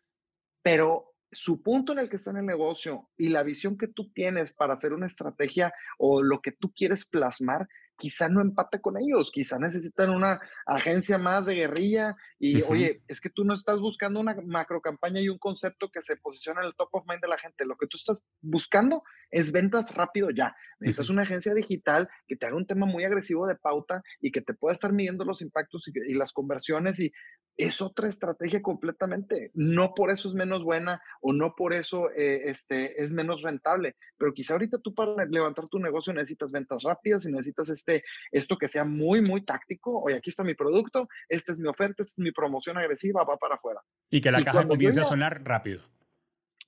pero 0.62 1.14
su 1.30 1.62
punto 1.62 1.92
en 1.92 1.98
el 1.98 2.08
que 2.08 2.16
está 2.16 2.30
en 2.30 2.38
el 2.38 2.46
negocio 2.46 3.10
y 3.18 3.28
la 3.28 3.42
visión 3.42 3.76
que 3.76 3.88
tú 3.88 4.10
tienes 4.10 4.54
para 4.54 4.72
hacer 4.72 4.94
una 4.94 5.06
estrategia 5.06 5.74
o 5.98 6.22
lo 6.22 6.40
que 6.40 6.52
tú 6.52 6.72
quieres 6.74 7.04
plasmar 7.04 7.68
quizá 7.98 8.28
no 8.28 8.40
empate 8.40 8.80
con 8.80 8.96
ellos, 8.96 9.30
quizá 9.32 9.58
necesitan 9.58 10.10
una 10.10 10.40
agencia 10.66 11.18
más 11.18 11.46
de 11.46 11.56
guerrilla 11.56 12.16
y 12.38 12.62
oye, 12.62 13.02
es 13.08 13.20
que 13.20 13.28
tú 13.28 13.44
no 13.44 13.54
estás 13.54 13.80
buscando 13.80 14.20
una 14.20 14.36
macro 14.46 14.80
campaña 14.80 15.20
y 15.20 15.28
un 15.28 15.38
concepto 15.38 15.90
que 15.90 16.00
se 16.00 16.16
posiciona 16.16 16.60
en 16.60 16.68
el 16.68 16.76
top 16.76 16.90
of 16.92 17.04
mind 17.08 17.20
de 17.20 17.28
la 17.28 17.38
gente, 17.38 17.66
lo 17.66 17.76
que 17.76 17.88
tú 17.88 17.96
estás 17.96 18.24
buscando 18.40 19.02
es 19.30 19.50
ventas 19.50 19.94
rápido 19.94 20.30
ya, 20.30 20.54
necesitas 20.78 21.10
una 21.10 21.22
agencia 21.22 21.52
digital 21.54 22.08
que 22.26 22.36
te 22.36 22.46
haga 22.46 22.56
un 22.56 22.66
tema 22.66 22.86
muy 22.86 23.04
agresivo 23.04 23.46
de 23.48 23.56
pauta 23.56 24.02
y 24.20 24.30
que 24.30 24.42
te 24.42 24.54
pueda 24.54 24.72
estar 24.72 24.92
midiendo 24.92 25.24
los 25.24 25.42
impactos 25.42 25.88
y, 25.88 26.12
y 26.12 26.14
las 26.14 26.32
conversiones 26.32 27.00
y 27.00 27.12
es 27.58 27.82
otra 27.82 28.06
estrategia 28.06 28.62
completamente. 28.62 29.50
No 29.52 29.92
por 29.92 30.10
eso 30.10 30.28
es 30.28 30.34
menos 30.34 30.62
buena 30.62 31.02
o 31.20 31.32
no 31.32 31.54
por 31.56 31.74
eso 31.74 32.08
eh, 32.12 32.42
este, 32.44 33.02
es 33.02 33.10
menos 33.10 33.42
rentable, 33.42 33.96
pero 34.16 34.32
quizá 34.32 34.54
ahorita 34.54 34.78
tú 34.78 34.94
para 34.94 35.26
levantar 35.26 35.68
tu 35.68 35.80
negocio 35.80 36.12
necesitas 36.12 36.52
ventas 36.52 36.84
rápidas 36.84 37.26
y 37.26 37.32
necesitas 37.32 37.68
este, 37.68 38.04
esto 38.30 38.56
que 38.56 38.68
sea 38.68 38.84
muy, 38.84 39.22
muy 39.22 39.40
táctico. 39.40 40.00
Oye, 40.00 40.14
aquí 40.14 40.30
está 40.30 40.44
mi 40.44 40.54
producto, 40.54 41.08
esta 41.28 41.50
es 41.50 41.58
mi 41.58 41.68
oferta, 41.68 42.02
esta 42.02 42.14
es 42.14 42.24
mi 42.24 42.30
promoción 42.30 42.78
agresiva, 42.78 43.24
va 43.24 43.36
para 43.36 43.56
afuera. 43.56 43.82
Y 44.08 44.20
que 44.20 44.30
la 44.30 44.42
caja 44.42 44.66
comience 44.66 45.00
a 45.00 45.04
sonar 45.04 45.42
rápido. 45.44 45.82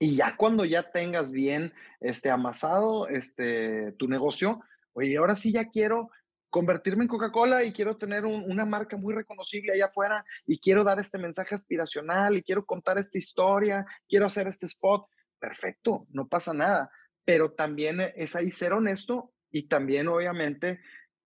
Y 0.01 0.17
ya 0.17 0.37
cuando 0.37 0.65
ya 0.65 0.83
tengas 0.83 1.31
bien 1.31 1.73
este, 2.01 2.31
amasado 2.31 3.07
este, 3.07 3.93
tu 3.93 4.09
negocio, 4.09 4.61
oye, 4.95 5.17
ahora 5.17 5.37
sí 5.37 5.53
ya 5.53 5.69
quiero 5.69 6.11
convertirme 6.51 7.05
en 7.05 7.09
Coca-Cola 7.09 7.65
y 7.65 7.73
quiero 7.73 7.97
tener 7.97 8.27
una 8.27 8.67
marca 8.67 8.97
muy 8.97 9.15
reconocible 9.15 9.73
allá 9.73 9.87
afuera 9.87 10.25
y 10.47 10.59
quiero 10.59 10.85
dar 10.85 10.99
este 10.99 11.17
mensaje 11.17 11.55
aspiracional 11.55 12.37
y 12.37 12.43
quiero 12.43 12.67
contar 12.67 12.99
esta 12.99 13.19
historia, 13.19 13.87
quiero 14.09 14.27
hacer 14.27 14.47
este 14.49 14.67
spot. 14.67 15.07
Perfecto, 15.39 16.07
no 16.11 16.29
pasa 16.29 16.53
nada, 16.53 16.91
pero 17.25 17.53
también 17.53 18.01
es 18.15 18.37
ahí 18.37 18.51
ser 18.51 18.73
honesto 18.73 19.33
y 19.51 19.69
también 19.69 20.09
obviamente 20.09 20.81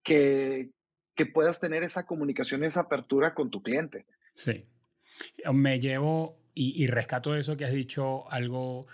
que, 0.04 0.72
que 1.16 1.26
puedas 1.26 1.60
tener 1.60 1.84
esa 1.84 2.06
comunicación, 2.06 2.64
esa 2.64 2.82
apertura 2.82 3.34
con 3.34 3.50
tu 3.50 3.64
cliente. 3.64 4.06
Sí. 4.36 4.68
Me 5.52 5.80
llevo 5.80 6.38
y, 6.54 6.84
y 6.84 6.88
rescato 6.88 7.36
eso 7.36 7.58
que 7.58 7.66
has 7.66 7.72
dicho, 7.72 8.30
algo 8.32 8.88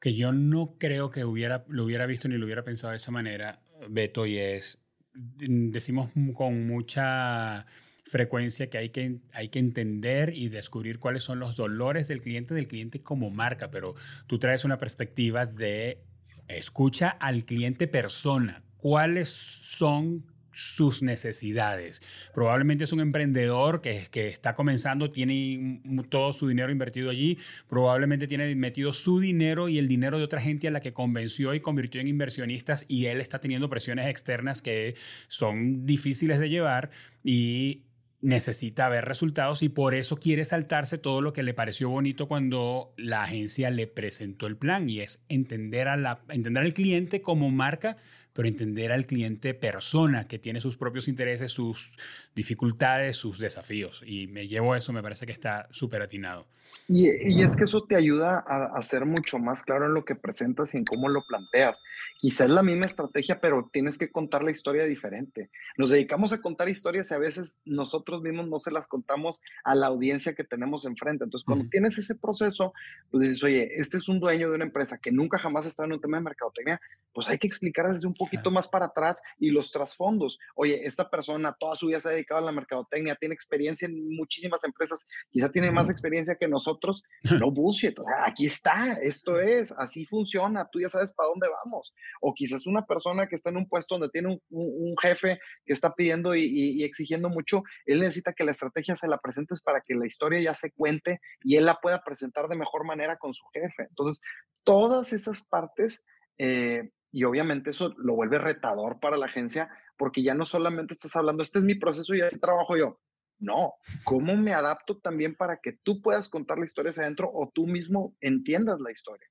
que 0.00 0.14
yo 0.14 0.32
no 0.32 0.76
creo 0.78 1.10
que 1.10 1.24
hubiera, 1.24 1.64
lo 1.68 1.84
hubiera 1.84 2.06
visto 2.06 2.28
ni 2.28 2.36
lo 2.36 2.44
hubiera 2.44 2.64
pensado 2.64 2.90
de 2.90 2.96
esa 2.96 3.10
manera, 3.10 3.62
Beto, 3.88 4.26
y 4.26 4.38
es 4.38 4.82
decimos 5.14 6.10
con 6.34 6.66
mucha 6.66 7.66
frecuencia 8.04 8.68
que 8.68 8.78
hay, 8.78 8.90
que 8.90 9.20
hay 9.32 9.48
que 9.48 9.58
entender 9.58 10.32
y 10.36 10.48
descubrir 10.48 10.98
cuáles 10.98 11.22
son 11.22 11.38
los 11.38 11.56
dolores 11.56 12.08
del 12.08 12.20
cliente, 12.20 12.54
del 12.54 12.68
cliente 12.68 13.02
como 13.02 13.30
marca, 13.30 13.70
pero 13.70 13.94
tú 14.26 14.38
traes 14.38 14.64
una 14.64 14.78
perspectiva 14.78 15.46
de 15.46 16.02
escucha 16.48 17.08
al 17.08 17.44
cliente 17.44 17.86
persona, 17.86 18.62
cuáles 18.76 19.28
son 19.28 20.26
sus 20.52 21.02
necesidades. 21.02 22.02
Probablemente 22.34 22.84
es 22.84 22.92
un 22.92 23.00
emprendedor 23.00 23.80
que, 23.80 24.08
está 24.12 24.54
comenzando, 24.54 25.10
tiene 25.10 25.80
todo 26.08 26.32
su 26.32 26.48
dinero 26.48 26.70
invertido 26.70 27.10
allí, 27.10 27.38
probablemente 27.68 28.26
tiene 28.26 28.54
metido 28.54 28.92
su 28.92 29.20
dinero 29.20 29.68
y 29.68 29.78
el 29.78 29.88
dinero 29.88 30.18
de 30.18 30.24
otra 30.24 30.40
gente 30.40 30.68
a 30.68 30.70
la 30.70 30.80
que 30.80 30.92
convenció 30.92 31.54
y 31.54 31.60
convirtió 31.60 32.00
en 32.00 32.08
inversionistas 32.08 32.84
y 32.88 33.06
él 33.06 33.20
está 33.20 33.40
teniendo 33.40 33.68
presiones 33.68 34.06
externas 34.06 34.62
que 34.62 34.94
son 35.28 35.86
difíciles 35.86 36.38
de 36.38 36.48
llevar 36.48 36.90
y 37.24 37.84
necesita 38.22 38.88
ver 38.88 39.04
resultados 39.04 39.62
y 39.62 39.68
por 39.68 39.94
eso 39.94 40.16
quiere 40.16 40.44
saltarse 40.44 40.96
todo 40.96 41.20
lo 41.20 41.32
que 41.32 41.42
le 41.42 41.54
pareció 41.54 41.90
bonito 41.90 42.28
cuando 42.28 42.94
la 42.96 43.24
agencia 43.24 43.70
le 43.70 43.88
presentó 43.88 44.46
el 44.46 44.56
plan 44.56 44.88
y 44.88 45.00
es 45.00 45.22
entender, 45.28 45.88
a 45.88 46.22
entender 46.28 46.62
al 46.62 46.72
cliente 46.72 47.20
como 47.20 47.50
marca 47.50 47.96
pero 48.32 48.48
entender 48.48 48.92
al 48.92 49.06
cliente 49.06 49.54
persona 49.54 50.26
que 50.26 50.38
tiene 50.38 50.60
sus 50.60 50.76
propios 50.76 51.08
intereses, 51.08 51.52
sus 51.52 51.96
dificultades, 52.34 53.16
sus 53.16 53.38
desafíos. 53.38 54.02
Y 54.06 54.26
me 54.26 54.48
llevo 54.48 54.74
eso, 54.74 54.92
me 54.92 55.02
parece 55.02 55.26
que 55.26 55.32
está 55.32 55.68
súper 55.70 56.02
atinado. 56.02 56.46
Y, 56.88 57.08
y, 57.30 57.42
es 57.42 57.56
que 57.56 57.64
eso 57.64 57.84
te 57.84 57.96
ayuda 57.96 58.42
a, 58.46 58.76
a, 58.76 58.82
ser 58.82 59.04
mucho 59.04 59.38
más 59.38 59.62
claro 59.62 59.86
en 59.86 59.94
lo 59.94 60.04
que 60.04 60.14
presentas 60.14 60.74
y 60.74 60.78
en 60.78 60.84
cómo 60.84 61.08
lo 61.08 61.22
planteas. 61.28 61.82
Quizás 62.18 62.48
es 62.48 62.54
la 62.54 62.62
misma 62.62 62.86
estrategia, 62.86 63.40
pero 63.40 63.68
tienes 63.72 63.98
que 63.98 64.10
contar 64.10 64.42
la 64.42 64.50
historia 64.50 64.84
diferente. 64.86 65.50
Nos 65.76 65.90
dedicamos 65.90 66.32
a 66.32 66.40
contar 66.40 66.68
historias 66.68 67.10
y 67.10 67.14
a 67.14 67.18
veces 67.18 67.60
nosotros 67.64 68.22
mismos 68.22 68.48
no 68.48 68.58
se 68.58 68.70
las 68.70 68.88
contamos 68.88 69.42
a 69.64 69.74
la 69.74 69.86
audiencia 69.88 70.34
que 70.34 70.44
tenemos 70.44 70.84
enfrente. 70.84 71.24
Entonces, 71.24 71.44
cuando 71.44 71.64
uh 71.64 71.68
-huh. 71.68 71.70
tienes 71.70 71.98
ese 71.98 72.14
proceso, 72.14 72.72
pues 73.10 73.22
dices, 73.22 73.42
oye, 73.44 73.70
este 73.74 73.98
es 73.98 74.08
un 74.08 74.18
dueño 74.18 74.48
de 74.48 74.56
una 74.56 74.64
empresa 74.64 74.98
que 74.98 75.12
nunca 75.12 75.38
jamás 75.38 75.66
está 75.66 75.84
en 75.84 75.92
un 75.92 76.00
tema 76.00 76.16
de 76.16 76.24
mercadotecnia, 76.24 76.80
pues 77.12 77.28
hay 77.28 77.38
que 77.38 77.46
explicar 77.46 77.86
desde 77.86 78.06
un 78.06 78.14
poquito 78.24 78.42
claro. 78.42 78.54
más 78.54 78.68
para 78.68 78.86
atrás 78.86 79.22
y 79.38 79.50
los 79.50 79.70
trasfondos. 79.70 80.38
Oye, 80.54 80.86
esta 80.86 81.08
persona 81.10 81.56
toda 81.58 81.76
su 81.76 81.88
vida 81.88 82.00
se 82.00 82.08
ha 82.08 82.12
dedicado 82.12 82.40
a 82.40 82.44
la 82.44 82.52
mercadotecnia, 82.52 83.14
tiene 83.16 83.34
experiencia 83.34 83.86
en 83.86 84.14
muchísimas 84.16 84.64
empresas, 84.64 85.06
quizá 85.30 85.50
tiene 85.50 85.70
más 85.70 85.90
experiencia 85.90 86.36
que 86.36 86.48
nosotros. 86.48 87.02
No 87.42 87.50
bullshit, 87.50 87.98
o 87.98 88.04
sea, 88.04 88.26
aquí 88.26 88.46
está, 88.46 88.92
esto 89.00 89.40
es, 89.40 89.72
así 89.72 90.04
funciona, 90.04 90.68
tú 90.70 90.80
ya 90.80 90.88
sabes 90.88 91.12
para 91.12 91.28
dónde 91.28 91.48
vamos. 91.48 91.94
O 92.20 92.34
quizás 92.34 92.66
una 92.66 92.86
persona 92.86 93.26
que 93.26 93.34
está 93.34 93.50
en 93.50 93.56
un 93.56 93.68
puesto 93.68 93.94
donde 93.94 94.10
tiene 94.10 94.28
un, 94.28 94.42
un, 94.50 94.90
un 94.90 94.96
jefe 94.98 95.40
que 95.64 95.72
está 95.72 95.94
pidiendo 95.94 96.34
y, 96.34 96.42
y, 96.42 96.82
y, 96.82 96.84
exigiendo 96.84 97.28
mucho, 97.28 97.62
él 97.86 98.00
necesita 98.00 98.32
que 98.32 98.44
la 98.44 98.52
estrategia 98.52 98.96
se 98.96 99.08
la 99.08 99.18
presentes 99.18 99.62
para 99.62 99.80
que 99.80 99.94
la 99.94 100.06
historia 100.06 100.40
ya 100.40 100.54
se 100.54 100.72
cuente 100.72 101.20
y 101.42 101.56
él 101.56 101.64
la 101.64 101.76
pueda 101.76 102.02
presentar 102.04 102.48
de 102.48 102.56
mejor 102.56 102.84
manera 102.86 103.16
con 103.16 103.32
su 103.32 103.44
jefe. 103.52 103.84
Entonces, 103.88 104.20
todas 104.64 105.12
esas 105.12 105.44
partes 105.44 106.04
eh, 106.38 106.90
y 107.12 107.24
obviamente 107.24 107.70
eso 107.70 107.94
lo 107.98 108.16
vuelve 108.16 108.38
retador 108.38 108.98
para 108.98 109.16
la 109.16 109.26
agencia 109.26 109.68
porque 109.96 110.22
ya 110.22 110.34
no 110.34 110.46
solamente 110.46 110.94
estás 110.94 111.14
hablando, 111.14 111.42
este 111.42 111.58
es 111.58 111.64
mi 111.64 111.74
proceso 111.76 112.14
y 112.14 112.22
así 112.22 112.40
trabajo 112.40 112.76
yo. 112.76 113.00
No, 113.38 113.74
¿cómo 114.04 114.36
me 114.36 114.54
adapto 114.54 114.98
también 114.98 115.34
para 115.34 115.58
que 115.58 115.72
tú 115.72 116.00
puedas 116.00 116.28
contar 116.28 116.58
la 116.58 116.64
historia 116.64 116.90
hacia 116.90 117.02
adentro 117.02 117.30
o 117.32 117.50
tú 117.52 117.66
mismo 117.66 118.16
entiendas 118.20 118.80
la 118.80 118.90
historia? 118.90 119.28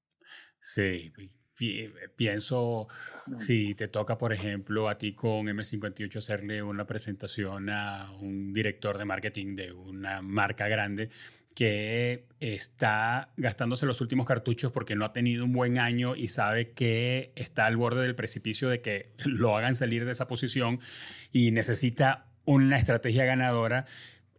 Sí, 0.59 1.11
pienso, 2.15 2.87
si 3.39 3.75
te 3.75 3.87
toca, 3.87 4.17
por 4.17 4.33
ejemplo, 4.33 4.89
a 4.89 4.95
ti 4.95 5.13
con 5.13 5.47
M58 5.47 6.17
hacerle 6.17 6.63
una 6.63 6.85
presentación 6.87 7.69
a 7.69 8.11
un 8.19 8.53
director 8.53 8.97
de 8.97 9.05
marketing 9.05 9.55
de 9.55 9.71
una 9.71 10.21
marca 10.21 10.67
grande 10.67 11.09
que 11.53 12.25
está 12.39 13.29
gastándose 13.37 13.85
los 13.85 14.01
últimos 14.01 14.25
cartuchos 14.25 14.71
porque 14.71 14.95
no 14.95 15.05
ha 15.05 15.13
tenido 15.13 15.45
un 15.45 15.53
buen 15.53 15.77
año 15.77 16.15
y 16.15 16.29
sabe 16.29 16.71
que 16.71 17.33
está 17.35 17.65
al 17.65 17.77
borde 17.77 18.01
del 18.03 18.15
precipicio 18.15 18.69
de 18.69 18.81
que 18.81 19.11
lo 19.25 19.55
hagan 19.55 19.75
salir 19.75 20.05
de 20.05 20.11
esa 20.11 20.27
posición 20.27 20.79
y 21.31 21.51
necesita 21.51 22.27
una 22.45 22.77
estrategia 22.77 23.25
ganadora 23.25 23.85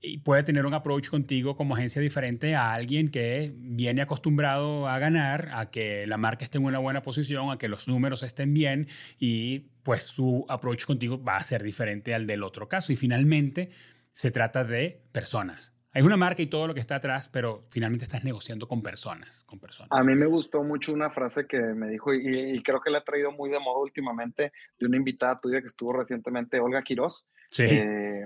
y 0.02 0.18
puede 0.18 0.42
tener 0.42 0.66
un 0.66 0.74
approach 0.74 1.08
contigo 1.08 1.54
como 1.54 1.76
agencia 1.76 2.02
diferente 2.02 2.56
a 2.56 2.72
alguien 2.72 3.08
que 3.08 3.54
viene 3.56 4.02
acostumbrado 4.02 4.88
a 4.88 4.98
ganar, 4.98 5.50
a 5.52 5.70
que 5.70 6.06
la 6.08 6.16
marca 6.16 6.44
esté 6.44 6.58
en 6.58 6.64
una 6.64 6.80
buena 6.80 7.02
posición, 7.02 7.52
a 7.52 7.56
que 7.58 7.68
los 7.68 7.86
números 7.86 8.24
estén 8.24 8.52
bien 8.52 8.88
y 9.20 9.70
pues 9.84 10.02
su 10.02 10.44
approach 10.48 10.84
contigo 10.86 11.22
va 11.22 11.36
a 11.36 11.42
ser 11.42 11.62
diferente 11.62 12.14
al 12.14 12.26
del 12.26 12.42
otro 12.42 12.68
caso. 12.68 12.92
Y 12.92 12.96
finalmente 12.96 13.70
se 14.10 14.32
trata 14.32 14.64
de 14.64 15.00
personas. 15.12 15.72
Hay 15.92 16.02
una 16.02 16.16
marca 16.16 16.42
y 16.42 16.46
todo 16.46 16.66
lo 16.66 16.74
que 16.74 16.80
está 16.80 16.96
atrás, 16.96 17.28
pero 17.28 17.66
finalmente 17.70 18.04
estás 18.04 18.24
negociando 18.24 18.66
con 18.66 18.82
personas, 18.82 19.44
con 19.44 19.60
personas. 19.60 19.90
A 19.92 20.02
mí 20.02 20.16
me 20.16 20.26
gustó 20.26 20.64
mucho 20.64 20.92
una 20.92 21.10
frase 21.10 21.46
que 21.46 21.60
me 21.74 21.88
dijo 21.88 22.12
y, 22.12 22.56
y 22.56 22.62
creo 22.62 22.80
que 22.80 22.90
la 22.90 22.98
ha 22.98 23.04
traído 23.04 23.30
muy 23.30 23.50
de 23.50 23.60
moda 23.60 23.78
últimamente 23.78 24.52
de 24.80 24.86
una 24.86 24.96
invitada 24.96 25.38
tuya 25.38 25.60
que 25.60 25.66
estuvo 25.66 25.92
recientemente, 25.92 26.58
Olga 26.58 26.82
Quiroz. 26.82 27.28
Sí. 27.50 27.64
Eh, 27.64 28.24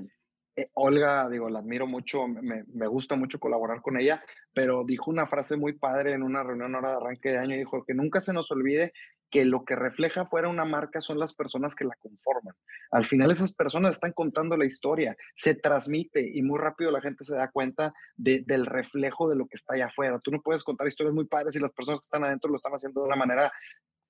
eh, 0.56 0.70
Olga, 0.74 1.28
digo, 1.28 1.50
la 1.50 1.58
admiro 1.58 1.86
mucho, 1.86 2.26
me, 2.26 2.64
gusta 2.86 3.14
mucho 3.14 3.38
colaborar 3.38 3.82
con 3.82 4.00
ella, 4.00 4.24
pero 4.54 4.84
dijo 4.86 5.10
una 5.10 5.26
frase 5.26 5.56
muy 5.56 5.74
padre 5.74 6.14
en 6.14 6.22
una 6.22 6.42
reunión 6.42 6.74
ahora 6.74 6.90
de 6.90 6.96
arranque 6.96 7.28
de 7.30 7.38
año, 7.38 7.56
dijo 7.56 7.84
que 7.84 7.92
nunca 7.92 8.20
se 8.20 8.32
nos 8.32 8.50
olvide 8.50 8.92
que 9.28 9.44
lo 9.44 9.64
que 9.64 9.76
refleja 9.76 10.24
fuera 10.24 10.48
una 10.48 10.64
marca 10.64 11.00
son 11.00 11.18
las 11.18 11.34
personas 11.34 11.74
que 11.74 11.84
la 11.84 11.96
conforman. 11.96 12.54
Al 12.90 13.04
final 13.04 13.30
esas 13.30 13.54
personas 13.54 13.92
están 13.92 14.12
contando 14.12 14.56
la 14.56 14.64
historia, 14.64 15.16
se 15.34 15.54
transmite 15.54 16.26
y 16.32 16.42
muy 16.42 16.58
rápido 16.58 16.90
la 16.90 17.02
gente 17.02 17.24
se 17.24 17.34
da 17.34 17.50
cuenta 17.50 17.92
de, 18.16 18.42
del 18.46 18.64
reflejo 18.64 19.28
de 19.28 19.36
lo 19.36 19.46
que 19.46 19.56
está 19.56 19.74
allá 19.74 19.86
afuera. 19.86 20.20
Tú 20.22 20.30
no 20.30 20.40
puedes 20.40 20.64
contar 20.64 20.86
historias 20.86 21.14
muy 21.14 21.26
padres 21.26 21.54
y 21.56 21.60
las 21.60 21.72
personas 21.72 22.00
que 22.00 22.06
están 22.06 22.24
adentro 22.24 22.48
lo 22.48 22.56
están 22.56 22.72
haciendo 22.72 23.02
de 23.02 23.08
una 23.08 23.16
manera 23.16 23.52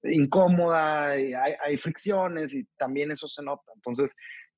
incómoda, 0.03 1.19
y 1.19 1.33
hay, 1.35 1.55
hay 1.61 1.77
fricciones 1.79 2.55
y 2.55 2.65
también 2.77 3.11
eso 3.11 3.27
se 3.27 3.43
nota. 3.43 3.73
Entonces, 3.75 4.15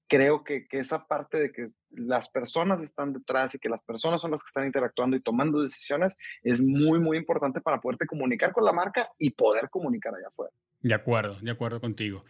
creo 0.08 0.42
que, 0.42 0.66
que, 0.66 0.78
esa 0.78 1.06
parte 1.06 1.38
de 1.38 1.52
que 1.52 1.68
las 1.90 2.28
personas 2.28 2.82
están 2.82 3.12
detrás 3.12 3.54
y 3.54 3.58
que 3.58 3.68
las 3.68 3.82
personas 3.82 4.20
son 4.20 4.30
las 4.30 4.42
que 4.42 4.48
están 4.48 4.66
interactuando 4.66 5.16
y 5.16 5.20
tomando 5.20 5.60
decisiones 5.60 6.16
es 6.42 6.60
muy, 6.60 6.98
muy 6.98 7.16
importante 7.16 7.60
para 7.60 7.80
poderte 7.80 8.06
comunicar 8.06 8.52
con 8.52 8.64
la 8.64 8.72
marca 8.72 9.10
y 9.18 9.30
poder 9.30 9.68
comunicar 9.70 10.14
allá 10.14 10.28
afuera. 10.28 10.52
De 10.80 10.94
acuerdo, 10.94 11.38
de 11.40 11.50
acuerdo 11.50 11.80
contigo. 11.80 12.24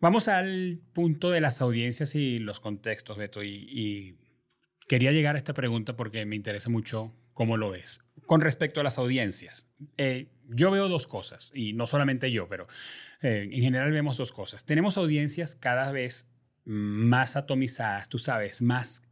Vamos 0.00 0.28
al 0.28 0.80
punto 0.92 1.30
de 1.30 1.40
las 1.40 1.60
audiencias 1.60 2.14
y 2.14 2.38
los 2.38 2.60
contextos, 2.60 3.16
Beto, 3.16 3.42
y, 3.42 4.16
quería 4.86 5.12
llegar 5.12 5.34
a 5.34 5.38
esta 5.38 5.52
pregunta 5.52 5.96
porque 5.96 6.24
me 6.24 6.36
interesa 6.36 6.70
mucho 6.70 7.12
cómo 7.34 7.56
lo 7.56 7.70
ves. 7.70 8.00
Con 8.26 8.40
respecto 8.40 8.80
a 8.80 8.84
las 8.84 8.96
audiencias, 8.96 9.68
eh, 9.96 10.30
yo 10.46 10.70
veo 10.70 10.88
dos 10.88 11.06
cosas, 11.06 11.50
y 11.52 11.72
no 11.72 11.86
solamente 11.86 12.30
yo, 12.30 12.48
pero 12.48 12.68
eh, 13.20 13.48
en 13.52 13.60
general 13.60 13.90
vemos 13.92 14.16
dos 14.16 14.32
cosas. 14.32 14.64
Tenemos 14.64 14.96
audiencias 14.96 15.56
cada 15.56 15.92
vez 15.92 16.30
más 16.68 17.34
atomizadas, 17.36 18.10
tú 18.10 18.18
sabes, 18.18 18.60
más 18.60 19.02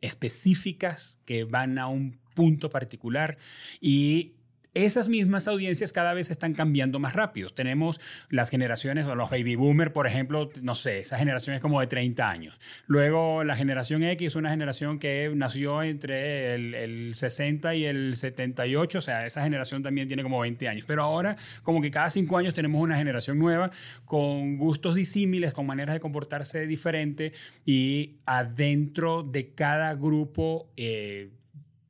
específicas 0.00 1.18
que 1.24 1.42
van 1.44 1.78
a 1.78 1.88
un 1.88 2.20
punto 2.34 2.70
particular 2.70 3.38
y 3.80 4.35
esas 4.84 5.08
mismas 5.08 5.48
audiencias 5.48 5.92
cada 5.92 6.12
vez 6.12 6.30
están 6.30 6.52
cambiando 6.52 6.98
más 6.98 7.14
rápido. 7.14 7.48
Tenemos 7.48 7.98
las 8.28 8.50
generaciones, 8.50 9.06
o 9.06 9.14
los 9.14 9.30
baby 9.30 9.56
boomer, 9.56 9.92
por 9.92 10.06
ejemplo, 10.06 10.50
no 10.60 10.74
sé, 10.74 11.00
esa 11.00 11.16
generación 11.16 11.56
es 11.56 11.62
como 11.62 11.80
de 11.80 11.86
30 11.86 12.28
años. 12.28 12.58
Luego 12.86 13.42
la 13.42 13.56
generación 13.56 14.02
X, 14.02 14.36
una 14.36 14.50
generación 14.50 14.98
que 14.98 15.32
nació 15.34 15.82
entre 15.82 16.54
el, 16.54 16.74
el 16.74 17.14
60 17.14 17.74
y 17.74 17.86
el 17.86 18.16
78, 18.16 18.98
o 18.98 19.00
sea, 19.00 19.24
esa 19.24 19.42
generación 19.42 19.82
también 19.82 20.08
tiene 20.08 20.22
como 20.22 20.40
20 20.40 20.68
años. 20.68 20.84
Pero 20.86 21.02
ahora, 21.02 21.36
como 21.62 21.80
que 21.80 21.90
cada 21.90 22.10
5 22.10 22.36
años 22.36 22.52
tenemos 22.52 22.82
una 22.82 22.96
generación 22.96 23.38
nueva 23.38 23.70
con 24.04 24.58
gustos 24.58 24.94
disímiles, 24.94 25.54
con 25.54 25.66
maneras 25.66 25.94
de 25.94 26.00
comportarse 26.00 26.66
diferente 26.66 27.32
y 27.64 28.18
adentro 28.26 29.22
de 29.22 29.54
cada 29.54 29.94
grupo... 29.94 30.70
Eh, 30.76 31.30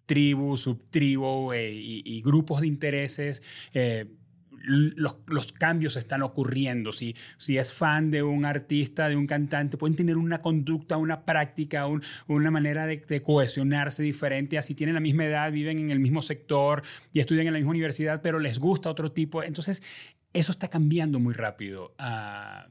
tribu, 0.06 0.56
subtribu 0.56 1.52
eh, 1.52 1.72
y, 1.74 2.22
grupos 2.22 2.60
de 2.60 2.68
intereses. 2.68 3.42
Eh, 3.74 4.06
los, 4.68 5.18
los, 5.26 5.52
cambios 5.52 5.94
están 5.96 6.22
ocurriendo. 6.22 6.90
Si, 6.90 7.14
si 7.36 7.56
es 7.56 7.72
fan 7.72 8.10
de 8.10 8.24
un 8.24 8.44
artista, 8.44 9.08
de 9.08 9.14
un 9.14 9.26
cantante, 9.26 9.76
pueden 9.76 9.94
tener 9.94 10.16
una 10.16 10.38
conducta, 10.38 10.96
una 10.96 11.24
práctica, 11.24 11.86
un, 11.86 12.02
una 12.26 12.50
manera 12.50 12.86
de, 12.86 12.96
de, 12.96 13.22
cohesionarse 13.22 14.02
diferente. 14.02 14.58
Así 14.58 14.74
tienen 14.74 14.94
la 14.94 15.00
misma 15.00 15.26
edad, 15.26 15.52
viven 15.52 15.78
en 15.78 15.90
el 15.90 16.00
mismo 16.00 16.20
sector 16.20 16.82
y 17.12 17.20
estudian 17.20 17.46
en 17.46 17.52
la 17.52 17.58
misma 17.58 17.70
universidad, 17.70 18.22
pero 18.22 18.40
les 18.40 18.58
gusta 18.58 18.90
otro 18.90 19.12
tipo. 19.12 19.44
Entonces, 19.44 19.82
eso 20.32 20.50
está 20.50 20.68
cambiando 20.68 21.20
muy 21.20 21.34
rápido. 21.34 21.94
Uh, 22.00 22.68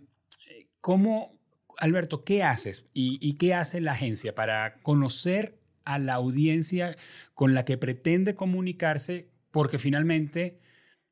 ¿Cómo, 0.82 1.40
Alberto, 1.78 2.26
qué 2.26 2.44
haces 2.44 2.90
y 2.94 3.34
qué 3.36 3.54
hace 3.54 3.80
la 3.80 3.94
agencia 3.94 4.36
para 4.36 4.76
conocer 4.82 5.58
a 5.86 6.00
la 6.00 6.16
audiencia 6.16 6.96
con 7.34 7.54
la 7.54 7.66
que 7.66 7.78
pretende 7.78 8.36
comunicarse, 8.36 9.30
porque 9.52 9.80
finalmente 9.80 10.60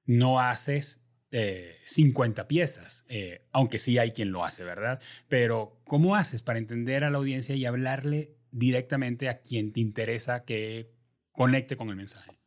no 0.05 0.39
haces 0.39 1.03
eh, 1.31 1.77
50 1.85 2.47
piezas, 2.47 3.05
eh, 3.09 3.47
aunque 3.51 3.79
sí 3.79 3.97
hay 3.97 4.11
quien 4.11 4.31
lo 4.31 4.45
hace, 4.45 4.63
¿verdad? 4.63 5.01
Pero 5.29 5.79
¿cómo 5.83 6.15
haces 6.15 6.43
para 6.43 6.59
entender 6.59 7.03
a 7.03 7.09
la 7.09 7.17
audiencia 7.17 7.55
y 7.55 7.65
hablarle 7.65 8.35
directamente 8.51 9.29
a 9.29 9.41
quien 9.41 9.71
te 9.71 9.79
interesa 9.79 10.43
que 10.43 10.91
conecte 11.31 11.75
con 11.75 11.89
el 11.89 11.95
mensaje? 11.95 12.37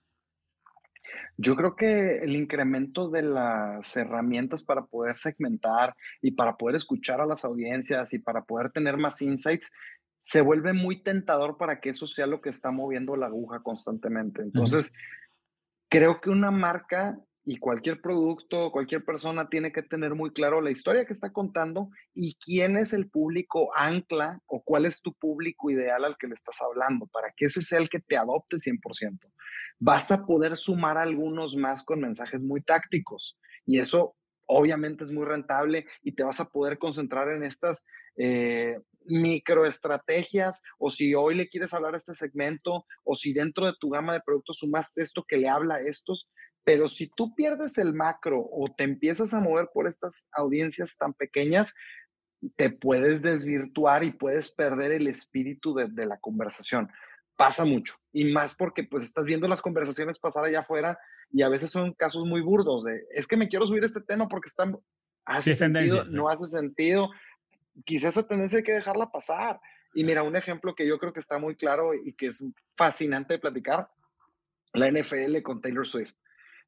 Yo 1.39 1.55
creo 1.55 1.77
que 1.77 2.19
el 2.19 2.35
incremento 2.35 3.11
de 3.11 3.23
las 3.23 3.95
herramientas 3.97 4.65
para 4.65 4.87
poder 4.87 5.17
segmentar 5.17 5.95
y 6.23 6.31
para 6.31 6.57
poder 6.57 6.77
escuchar 6.77 7.21
a 7.21 7.27
las 7.27 7.45
audiencias 7.45 8.15
y 8.15 8.19
para 8.19 8.45
poder 8.45 8.71
tener 8.71 8.97
más 8.97 9.21
insights 9.21 9.71
se 10.19 10.41
vuelve 10.41 10.73
muy 10.73 11.03
tentador 11.03 11.57
para 11.57 11.81
que 11.81 11.91
eso 11.91 12.07
sea 12.07 12.27
lo 12.27 12.41
que 12.41 12.51
está 12.51 12.71
moviendo 12.71 13.17
la 13.17 13.27
aguja 13.27 13.63
constantemente. 13.63 14.43
Entonces, 14.43 14.93
uh 14.93 14.95
-huh. 14.95 15.87
creo 15.89 16.21
que 16.21 16.31
una 16.31 16.51
marca 16.51 17.19
y 17.49 17.59
cualquier 17.59 18.01
producto, 18.01 18.73
cualquier 18.73 19.05
persona 19.05 19.49
tiene 19.49 19.71
que 19.71 19.83
tener 19.83 20.17
muy 20.17 20.33
claro 20.33 20.61
la 20.61 20.73
historia 20.73 21.05
que 21.05 21.13
está 21.13 21.33
contando 21.33 21.91
y 22.13 22.37
quién 22.45 22.77
es 22.77 22.93
el 22.93 23.09
público 23.09 23.71
ancla 23.77 24.43
o 24.47 24.65
cuál 24.65 24.85
es 24.85 25.01
tu 25.01 25.15
público 25.15 25.71
ideal 25.71 26.05
al 26.05 26.17
que 26.19 26.27
le 26.27 26.35
estás 26.35 26.57
hablando, 26.61 27.07
para 27.07 27.33
que 27.37 27.47
ese 27.47 27.63
sea 27.63 27.79
el 27.79 27.89
que 27.89 28.01
te 28.01 28.17
adopte 28.17 28.57
100%. 28.57 29.31
Vas 29.79 30.11
a 30.11 30.27
poder 30.27 30.57
sumar 30.57 30.99
algunos 30.99 31.55
más 31.55 31.85
con 31.85 32.01
mensajes 32.01 32.43
muy 32.43 32.63
tácticos 32.63 33.39
y 33.65 33.79
eso 33.79 34.17
obviamente 34.47 35.05
es 35.05 35.13
muy 35.13 35.25
rentable 35.25 35.87
y 36.03 36.17
te 36.17 36.25
vas 36.25 36.41
a 36.41 36.51
poder 36.51 36.79
concentrar 36.79 37.29
en 37.29 37.45
estas 37.45 37.85
eh, 38.17 38.81
microestrategias 39.09 40.63
o 40.79 40.91
si 40.91 41.15
hoy 41.15 41.35
le 41.35 41.49
quieres 41.49 41.75
hablar 41.75 41.95
a 41.95 41.97
este 41.97 42.15
segmento 42.15 42.87
o 43.05 43.15
si 43.15 43.33
dentro 43.33 43.67
de 43.67 43.75
tu 43.79 43.91
gama 43.91 44.13
de 44.13 44.21
productos 44.25 44.59
sumas 44.59 44.97
esto 44.99 45.25
que 45.27 45.39
le 45.39 45.49
habla 45.49 45.77
a 45.77 45.81
estos, 45.81 46.29
pero 46.65 46.89
si 46.89 47.09
tú 47.09 47.35
pierdes 47.35 47.79
el 47.79 47.95
macro 47.95 48.41
o 48.41 48.69
te 48.77 48.85
empiezas 48.85 49.33
a 49.35 49.41
mover 49.41 49.69
por 49.73 49.87
estas 49.87 50.29
audiencias 50.33 50.97
tan 50.97 51.15
pequeñas, 51.15 51.75
te 52.57 52.71
puedes 52.71 53.23
desvirtuar 53.23 54.05
y 54.05 54.11
puedes 54.11 54.51
perder 54.51 54.93
el 54.93 55.07
espíritu 55.07 55.75
de, 55.75 55.87
de 55.89 56.07
la 56.07 56.19
conversación. 56.19 56.91
Pasa 57.37 57.65
mucho 57.65 57.95
y 58.13 58.33
más 58.33 58.55
porque 58.57 58.85
pues 58.85 59.05
estás 59.05 59.25
viendo 59.25 59.47
las 59.47 59.63
conversaciones 59.63 60.19
pasar 60.19 60.45
allá 60.45 60.61
afuera 60.61 60.99
y 61.31 61.43
a 61.43 61.49
veces 61.49 61.71
son 61.71 61.93
casos 61.93 62.25
muy 62.25 62.41
burdos 62.41 62.85
de, 62.85 63.05
es 63.11 63.27
que 63.27 63.37
me 63.37 63.49
quiero 63.49 63.67
subir 63.67 63.85
este 63.85 64.01
tema 64.01 64.29
porque 64.29 64.49
están, 64.49 64.79
hace 65.25 65.55
sentido, 65.55 66.05
no 66.05 66.29
hace 66.29 66.47
sentido, 66.47 67.11
quizás 67.85 68.17
esa 68.17 68.27
tendencia 68.27 68.59
hay 68.59 68.65
que 68.65 68.73
dejarla 68.73 69.11
pasar. 69.11 69.61
Y 69.95 70.05
mira, 70.05 70.23
un 70.23 70.37
ejemplo 70.37 70.75
que 70.75 70.87
yo 70.87 70.99
creo 70.99 71.13
que 71.13 71.21
está 71.21 71.39
muy 71.39 71.57
claro 71.57 71.95
y 71.95 72.13
que 72.13 72.27
es 72.27 72.45
fascinante 72.77 73.35
de 73.35 73.39
platicar, 73.39 73.89
la 74.73 74.91
NFL 74.91 75.41
con 75.43 75.61
Taylor 75.61 75.87
Swift. 75.87 76.15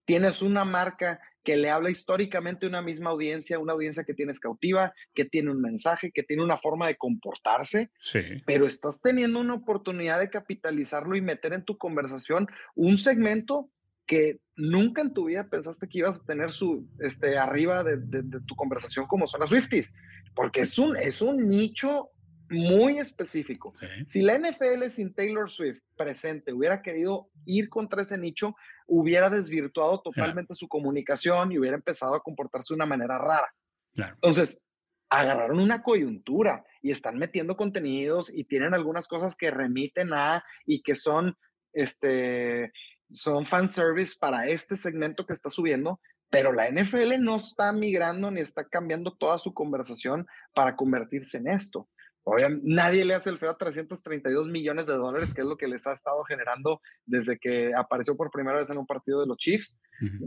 Tienes 0.04 0.40
una 0.40 0.64
marca 0.64 1.20
que 1.44 1.56
le 1.56 1.70
habla 1.70 1.90
históricamente 1.90 2.66
a 2.66 2.68
una 2.68 2.82
misma 2.82 3.10
audiencia, 3.10 3.58
una 3.58 3.74
audiencia 3.74 4.04
que 4.04 4.14
tienes 4.14 4.40
cautiva, 4.40 4.92
que 5.14 5.24
tiene 5.24 5.50
un 5.50 5.60
mensaje, 5.60 6.10
que 6.12 6.22
tiene 6.22 6.42
una 6.42 6.56
forma 6.56 6.86
de 6.86 6.96
comportarse, 6.96 7.90
sí. 8.00 8.20
pero 8.46 8.66
estás 8.66 9.00
teniendo 9.00 9.40
una 9.40 9.54
oportunidad 9.54 10.20
de 10.20 10.30
capitalizarlo 10.30 11.16
y 11.16 11.22
meter 11.22 11.52
en 11.52 11.64
tu 11.64 11.78
conversación 11.78 12.48
un 12.74 12.98
segmento 12.98 13.70
que 14.08 14.40
nunca 14.56 15.02
en 15.02 15.12
tu 15.12 15.26
vida 15.26 15.48
pensaste 15.48 15.86
que 15.86 15.98
ibas 15.98 16.20
a 16.20 16.24
tener 16.24 16.50
su, 16.50 16.88
este, 16.98 17.38
arriba 17.38 17.84
de, 17.84 18.24
tu 18.46 18.56
conversación 18.56 19.06
como 19.06 19.26
son 19.26 19.40
las 19.40 19.50
Swifties, 19.50 19.94
porque 20.34 20.62
es 20.62 20.78
un, 20.78 20.96
es 20.96 21.20
un 21.20 21.46
nicho 21.46 22.10
muy 22.48 22.98
específico. 22.98 23.74
Si 24.06 24.22
la 24.22 24.38
NFL 24.38 24.88
sin 24.88 25.14
Taylor 25.14 25.50
Swift 25.50 25.82
presente 25.94 26.54
hubiera 26.54 26.80
querido 26.80 27.30
ir 27.44 27.68
contra 27.68 28.00
ese 28.00 28.16
nicho, 28.16 28.56
hubiera 28.86 29.28
desvirtuado 29.28 30.00
totalmente 30.00 30.54
su 30.54 30.66
comunicación 30.66 31.52
y 31.52 31.58
hubiera 31.58 31.76
empezado 31.76 32.14
a 32.14 32.22
comportarse 32.22 32.72
de 32.72 32.76
una 32.76 32.86
manera 32.86 33.18
rara. 33.18 33.54
Entonces, 33.94 34.64
agarraron 35.10 35.60
una 35.60 35.82
coyuntura 35.82 36.64
y 36.80 36.90
están 36.90 37.18
metiendo 37.18 37.56
contenidos 37.56 38.32
y 38.34 38.44
tienen 38.44 38.72
algunas 38.72 39.06
cosas 39.06 39.36
que 39.36 39.50
remiten 39.50 40.14
a 40.14 40.42
y 40.64 40.80
que 40.82 40.94
son 40.94 41.36
este 41.74 42.72
son 43.10 43.46
fan 43.46 43.70
service 43.70 44.14
para 44.18 44.46
este 44.46 44.76
segmento 44.76 45.26
que 45.26 45.32
está 45.32 45.50
subiendo, 45.50 46.00
pero 46.30 46.52
la 46.52 46.70
NFL 46.70 47.20
no 47.20 47.36
está 47.36 47.72
migrando 47.72 48.30
ni 48.30 48.40
está 48.40 48.64
cambiando 48.64 49.16
toda 49.16 49.38
su 49.38 49.54
conversación 49.54 50.26
para 50.54 50.76
convertirse 50.76 51.38
en 51.38 51.48
esto. 51.48 51.88
Obviamente, 52.24 52.64
nadie 52.66 53.04
le 53.06 53.14
hace 53.14 53.30
el 53.30 53.38
feo 53.38 53.50
a 53.50 53.56
332 53.56 54.48
millones 54.48 54.86
de 54.86 54.94
dólares, 54.94 55.32
que 55.32 55.40
es 55.40 55.46
lo 55.46 55.56
que 55.56 55.66
les 55.66 55.86
ha 55.86 55.94
estado 55.94 56.22
generando 56.24 56.82
desde 57.06 57.38
que 57.38 57.72
apareció 57.74 58.16
por 58.16 58.30
primera 58.30 58.58
vez 58.58 58.68
en 58.68 58.78
un 58.78 58.86
partido 58.86 59.20
de 59.20 59.26
los 59.26 59.38
Chiefs. 59.38 59.78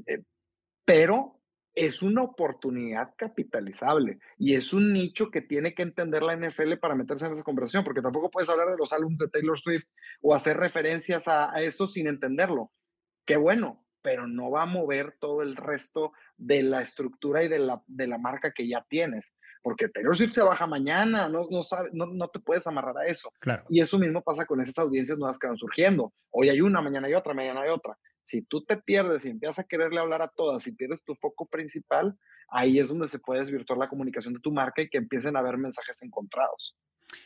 Eh, 0.08 0.24
pero 0.84 1.41
es 1.74 2.02
una 2.02 2.24
oportunidad 2.24 3.14
capitalizable 3.16 4.20
y 4.38 4.56
es 4.56 4.74
un 4.74 4.92
nicho 4.92 5.32
que 5.32 5.42
tiene 5.42 5.74
que 5.74 5.84
entender 5.84 6.22
la 6.24 6.36
NFL 6.36 6.78
para 6.78 6.96
meterse 6.96 7.26
en 7.26 7.32
esa 7.32 7.44
conversación, 7.44 7.84
porque 7.84 8.02
tampoco 8.02 8.30
puedes 8.30 8.50
hablar 8.50 8.70
de 8.70 8.78
los 8.78 8.92
álbumes 8.92 9.20
de 9.20 9.30
Taylor 9.30 9.58
Swift 9.58 9.86
o 10.22 10.36
hacer 10.36 10.58
referencias 10.58 11.28
a, 11.28 11.62
eso 11.62 11.88
sin 11.88 12.08
entenderlo. 12.08 12.72
Qué 13.26 13.38
bueno, 13.38 13.86
pero 14.02 14.28
no 14.28 14.52
va 14.52 14.64
a 14.64 14.66
mover 14.66 15.16
todo 15.20 15.42
el 15.42 15.56
resto 15.56 16.12
de 16.36 16.64
la 16.64 16.82
estructura 16.82 17.44
y 17.44 17.48
de 17.48 17.60
la, 17.60 17.84
de 17.88 18.08
la 18.08 18.18
marca 18.18 18.52
que 18.52 18.68
ya 18.68 18.86
tienes, 18.90 19.36
porque 19.62 19.88
Taylor 19.88 20.18
Swift 20.18 20.34
se 20.34 20.42
baja 20.42 20.68
mañana, 20.68 21.30
no, 21.30 21.48
no, 21.50 21.62
no, 21.94 22.06
no 22.08 22.28
te 22.30 22.40
puedes 22.40 22.66
amarrar 22.68 22.98
a 22.98 23.06
eso. 23.06 23.32
Claro. 23.40 23.64
Y 23.70 23.80
eso 23.80 23.98
mismo 23.98 24.22
pasa 24.22 24.46
con 24.46 24.60
esas 24.60 24.78
audiencias 24.80 25.18
nuevas 25.18 25.38
que 25.38 25.48
van 25.48 25.58
surgiendo. 25.58 26.14
Hoy 26.32 26.50
hay 26.50 26.62
una, 26.62 26.82
mañana 26.82 27.08
hay 27.08 27.14
otra, 27.14 27.34
mañana 27.34 27.62
hay 27.62 27.70
otra. 27.70 27.98
Si 28.32 28.44
tú 28.44 28.64
te 28.64 28.78
pierdes 28.78 29.26
y 29.26 29.30
empiezas 29.30 29.60
a 29.60 29.66
quererle 29.66 30.00
hablar 30.00 30.22
a 30.22 30.30
todas 30.30 30.66
y 30.66 30.72
pierdes 30.74 31.04
tu 31.04 31.16
foco 31.16 31.48
principal, 31.48 32.18
ahí 32.48 32.80
es 32.80 32.88
donde 32.88 33.08
se 33.08 33.20
puede 33.20 33.42
desvirtuar 33.42 33.78
la 33.78 33.90
comunicación 33.90 34.34
de 34.34 34.40
tu 34.40 34.54
marca 34.54 34.82
y 34.82 34.88
que 34.88 35.00
empiecen 35.00 35.36
a 35.36 35.40
haber 35.40 35.58
mensajes 35.58 36.02
encontrados. 36.02 36.78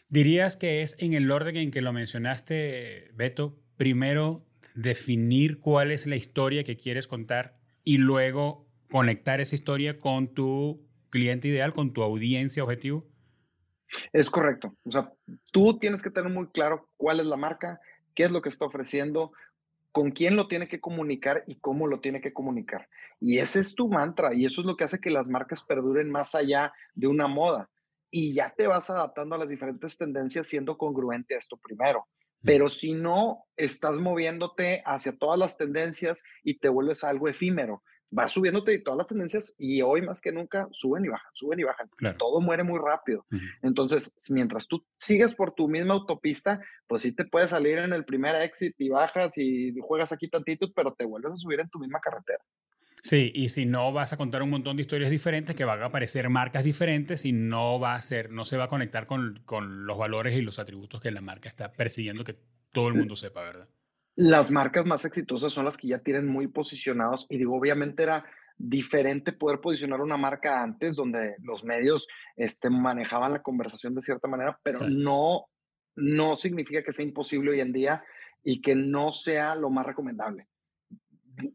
¿Dirías 0.09 0.57
que 0.57 0.81
es 0.81 0.95
en 0.97 1.13
el 1.13 1.29
orden 1.29 1.57
en 1.57 1.69
que 1.69 1.83
lo 1.83 1.93
mencionaste, 1.93 3.11
Beto? 3.13 3.55
Primero, 3.77 4.47
definir 4.73 5.59
cuál 5.59 5.91
es 5.91 6.07
la 6.07 6.15
historia 6.15 6.63
que 6.63 6.75
quieres 6.75 7.05
contar 7.05 7.59
y 7.83 7.99
luego 7.99 8.67
conectar 8.89 9.39
esa 9.41 9.53
historia 9.53 9.99
con 9.99 10.33
tu 10.33 10.87
cliente 11.11 11.49
ideal, 11.49 11.71
con 11.73 11.93
tu 11.93 12.01
audiencia 12.01 12.63
objetivo? 12.63 13.05
Es 14.11 14.31
correcto. 14.31 14.75
O 14.83 14.89
sea, 14.89 15.13
tú 15.51 15.77
tienes 15.77 16.01
que 16.01 16.09
tener 16.09 16.31
muy 16.31 16.47
claro 16.47 16.89
cuál 16.97 17.19
es 17.19 17.27
la 17.27 17.37
marca, 17.37 17.79
qué 18.15 18.23
es 18.23 18.31
lo 18.31 18.41
que 18.41 18.49
está 18.49 18.65
ofreciendo, 18.65 19.33
con 19.95 20.11
quién 20.11 20.35
lo 20.35 20.49
tiene 20.49 20.67
que 20.67 20.81
comunicar 20.81 21.45
y 21.47 21.55
cómo 21.55 21.87
lo 21.87 22.01
tiene 22.01 22.19
que 22.19 22.33
comunicar. 22.33 22.89
Y 23.21 23.39
ese 23.39 23.61
es 23.61 23.75
tu 23.75 23.87
mantra 23.87 24.33
y 24.33 24.45
eso 24.45 24.59
es 24.59 24.67
lo 24.67 24.75
que 24.75 24.83
hace 24.83 24.99
que 24.99 25.09
las 25.09 25.29
marcas 25.29 25.63
perduren 25.63 26.11
más 26.11 26.35
allá 26.35 26.73
de 26.95 27.07
una 27.07 27.29
moda. 27.29 27.69
Y 28.11 28.33
ya 28.33 28.53
te 28.57 28.67
vas 28.67 28.89
adaptando 28.89 29.35
a 29.35 29.37
las 29.37 29.47
diferentes 29.47 29.97
tendencias 29.97 30.47
siendo 30.47 30.77
congruente 30.77 31.33
a 31.33 31.37
esto 31.37 31.55
primero. 31.55 32.09
Pero 32.41 32.67
si 32.67 32.93
no, 32.93 33.45
estás 33.55 33.99
moviéndote 33.99 34.83
hacia 34.85 35.15
todas 35.15 35.39
las 35.39 35.55
tendencias 35.55 36.23
y 36.43 36.59
te 36.59 36.67
vuelves 36.67 37.05
algo 37.05 37.29
efímero 37.29 37.81
va 38.17 38.27
subiéndote 38.27 38.73
y 38.73 38.83
todas 38.83 38.97
las 38.97 39.07
tendencias 39.07 39.55
y 39.57 39.81
hoy 39.81 40.01
más 40.01 40.21
que 40.21 40.31
nunca 40.31 40.67
suben 40.71 41.05
y 41.05 41.07
bajan, 41.07 41.31
suben 41.33 41.59
y 41.59 41.63
bajan. 41.63 41.89
Todo 42.17 42.41
muere 42.41 42.63
muy 42.63 42.79
rápido. 42.79 43.25
Entonces, 43.61 44.13
mientras 44.29 44.67
tú 44.67 44.85
sigues 44.97 45.33
por 45.33 45.53
tu 45.53 45.67
misma 45.67 45.93
autopista, 45.95 46.61
pues 46.87 47.01
sí 47.01 47.11
te 47.13 47.25
puedes 47.25 47.49
salir 47.49 47.77
en 47.79 47.93
el 47.93 48.05
primer 48.05 48.35
exit 48.35 48.75
y 48.77 48.89
bajas 48.89 49.37
y 49.37 49.73
juegas 49.81 50.11
aquí 50.11 50.27
tantito, 50.27 50.71
pero 50.73 50.93
te 50.93 51.05
vuelves 51.05 51.31
a 51.31 51.37
subir 51.37 51.59
en 51.59 51.69
tu 51.69 51.79
misma 51.79 51.99
carretera. 51.99 52.43
Sí, 53.01 53.31
y 53.35 53.49
si 53.49 53.67
no 53.67 53.93
vas 53.93 54.13
a 54.13 54.17
contar 54.17 54.41
un 54.41 54.49
montón 54.49 54.77
de 54.77 54.81
historias 54.81 55.11
diferentes, 55.11 55.55
que 55.55 55.63
van 55.63 55.79
a 55.79 55.85
aparecer 55.85 56.27
marcas 56.29 56.63
diferentes 56.63 57.23
y 57.25 57.33
no 57.33 57.79
va 57.79 57.93
a 57.93 58.01
ser, 58.01 58.31
no 58.31 58.45
se 58.45 58.57
va 58.57 58.63
a 58.63 58.67
conectar 58.67 59.05
con, 59.05 59.43
con 59.45 59.85
los 59.85 59.95
valores 59.95 60.35
y 60.35 60.41
los 60.41 60.57
atributos 60.57 61.01
que 61.01 61.11
la 61.11 61.21
marca 61.21 61.47
está 61.47 61.71
persiguiendo 61.71 62.23
que 62.23 62.35
todo 62.71 62.87
el 62.87 62.95
mundo 62.95 63.15
sepa, 63.15 63.41
¿verdad? 63.43 63.67
Las 64.15 64.51
marcas 64.51 64.85
más 64.85 65.05
exitosas 65.05 65.51
son 65.51 65.65
las 65.65 65.77
que 65.77 65.89
ya 65.89 65.99
tienen 65.99 66.27
muy 66.27 66.47
posicionados 66.47 67.25
y 67.29 67.37
digo, 67.37 67.55
obviamente 67.55 68.03
era 68.03 68.25
diferente 68.57 69.33
poder 69.33 69.59
posicionar 69.59 69.99
una 70.01 70.15
marca 70.15 70.63
antes 70.63 70.95
donde 70.95 71.35
los 71.41 71.65
medios 71.65 72.07
este, 72.37 72.69
manejaban 72.69 73.33
la 73.33 73.41
conversación 73.41 73.93
de 73.93 74.01
cierta 74.01 74.27
manera, 74.27 74.57
pero 74.63 74.87
no, 74.89 75.47
no 75.95 76.37
significa 76.37 76.81
que 76.81 76.93
sea 76.93 77.05
imposible 77.05 77.51
hoy 77.51 77.59
en 77.59 77.73
día 77.73 78.03
y 78.43 78.61
que 78.61 78.75
no 78.75 79.11
sea 79.11 79.55
lo 79.55 79.69
más 79.69 79.85
recomendable. 79.85 80.47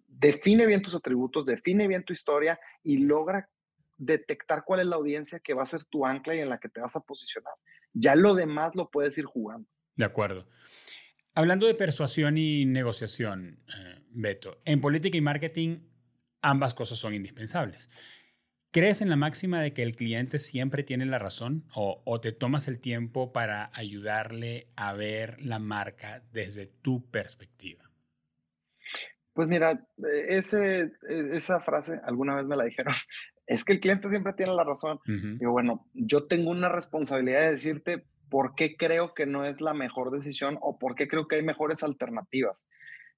Define 0.07 0.67
bien 0.67 0.83
tus 0.83 0.95
atributos, 0.95 1.47
define 1.47 1.89
bien 1.89 2.05
tu 2.05 2.13
historia 2.13 2.61
y 2.83 2.99
logra 2.99 3.49
detectar 3.97 4.65
cuál 4.67 4.81
es 4.81 4.87
la 4.87 4.97
audiencia 4.97 5.41
que 5.41 5.55
va 5.55 5.63
a 5.63 5.67
ser 5.67 5.85
tu 5.85 6.05
ancla 6.05 6.35
y 6.35 6.41
en 6.41 6.51
la 6.51 6.59
que 6.59 6.69
te 6.69 6.83
vas 6.83 6.97
a 6.97 7.01
posicionar. 7.01 7.55
Ya 7.95 8.15
lo 8.15 8.35
demás 8.35 8.73
lo 8.75 8.91
puedes 8.91 9.17
ir 9.17 9.25
jugando. 9.25 9.67
De 9.97 10.05
acuerdo. 10.05 10.47
Hablando 11.35 11.67
de 11.67 11.75
persuasión 11.75 12.39
y 12.39 12.65
negociación, 12.65 13.61
eh, 13.69 14.03
Beto, 14.13 14.61
en 14.65 14.81
política 14.81 15.17
y 15.17 15.21
marketing 15.21 15.79
ambas 16.43 16.75
cosas 16.75 16.99
son 16.99 17.15
indispensables. 17.15 17.89
¿Crees 18.73 19.01
en 19.01 19.11
la 19.11 19.17
máxima 19.17 19.61
de 19.61 19.73
que 19.73 19.83
el 19.83 19.97
cliente 19.97 20.39
siempre 20.39 20.85
tiene 20.85 21.05
la 21.05 21.19
razón 21.19 21.65
o, 21.75 22.21
te 22.21 22.31
tomas 22.31 22.69
el 22.69 22.79
tiempo 22.79 23.33
para 23.33 23.71
ayudarle 23.75 24.69
a 24.77 24.93
ver 24.93 25.45
la 25.45 25.59
marca 25.59 26.23
desde 26.33 26.67
tu 26.67 27.11
perspectiva? 27.11 27.91
Pues 29.33 29.49
mira, 29.49 29.89
ese, 30.29 30.93
esa 31.09 31.61
frase 31.61 32.01
alguna 32.05 32.37
vez 32.37 32.47
me 32.47 32.57
la 32.57 32.65
dijeron, 32.65 32.95
es 33.47 33.65
que 33.65 33.73
el 33.73 33.81
cliente 33.81 34.09
siempre 34.09 34.35
tiene 34.35 34.55
la 34.55 34.63
razón. 34.63 35.01
Y 35.05 35.47
bueno, 35.47 35.89
yo 35.93 36.29
tengo 36.29 36.51
una 36.51 36.69
responsabilidad 36.69 37.41
de 37.41 37.51
decirte 37.51 38.05
por 38.31 38.55
qué 38.55 38.77
creo 38.77 39.13
que 39.13 39.27
no 39.27 39.45
es 39.45 39.61
la 39.61 39.75
mejor 39.75 40.11
decisión 40.11 40.59
o 40.63 40.79
por 40.79 40.95
qué 40.95 41.09
creo 41.09 41.29
que 41.29 41.37
hay 41.37 41.43
mejores 41.43 41.83
alternativas. 41.83 42.69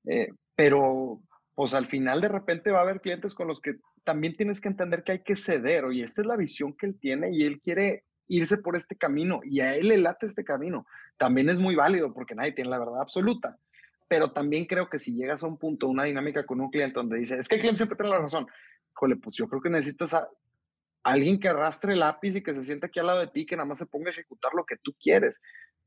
Eh, 0.07 0.29
pero 0.57 1.21
pues 1.55 1.75
al 1.75 1.87
final 1.87 2.21
de 2.21 2.29
repente 2.29 2.73
va 2.73 2.81
a 2.81 2.83
haber 2.83 3.01
clientes 3.01 3.35
con 3.35 3.47
los 3.47 3.61
que 3.61 3.75
también 4.05 4.37
tienes 4.37 4.61
que 4.61 4.69
entender 4.69 5.05
que 5.05 5.13
hay 5.13 5.23
que 5.23 5.37
ceder, 5.37 5.85
y 5.93 6.01
esta 6.01 6.23
es 6.23 6.27
la 6.27 6.37
visión 6.37 6.75
que 6.77 6.87
él 6.87 6.99
tiene 6.99 7.31
y 7.33 7.45
él 7.45 7.61
quiere 7.61 8.05
irse 8.27 8.59
por 8.59 8.75
este 8.75 8.97
camino 8.97 9.41
y 9.45 9.61
a 9.61 9.77
él 9.77 9.89
le 9.89 9.99
late 9.99 10.27
este 10.27 10.45
camino. 10.45 10.87
También 11.19 11.49
es 11.51 11.61
muy 11.61 11.77
válido 11.77 12.13
porque 12.13 12.35
nadie 12.35 12.53
tiene 12.53 12.71
la 12.71 12.79
verdad 12.79 13.01
absoluta, 13.01 13.59
pero 14.09 14.33
también 14.33 14.65
creo 14.65 14.89
que 14.89 14.99
si 14.99 15.15
llegas 15.15 15.43
a 15.43 15.47
un 15.47 15.59
punto, 15.59 15.89
una 15.89 16.05
dinámica 16.05 16.45
con 16.47 16.61
un 16.61 16.71
cliente 16.71 16.95
donde 16.95 17.19
dice, 17.19 17.37
es 17.37 17.49
que 17.49 17.57
el 17.57 17.61
cliente 17.61 17.79
siempre 17.79 17.97
tiene 17.97 18.11
la 18.11 18.19
razón, 18.19 18.47
híjole, 18.91 19.17
pues 19.17 19.37
yo 19.37 19.47
creo 19.49 19.61
que 19.61 19.71
necesitas 19.71 20.15
alguien 21.03 21.41
que 21.41 21.49
arrastre 21.49 21.95
el 21.95 22.01
lápiz 22.01 22.37
y 22.37 22.43
que 22.43 22.55
se 22.55 22.63
sienta 22.63 22.87
aquí 22.87 23.01
al 23.01 23.07
lado 23.07 23.21
de 23.21 23.27
ti, 23.27 23.47
que 23.47 23.57
nada 23.57 23.67
más 23.67 23.79
se 23.79 23.87
ponga 23.87 24.11
a 24.11 24.13
ejecutar 24.13 24.53
lo 24.55 24.65
que 24.65 24.77
tú 24.77 24.95
quieres, 25.01 25.41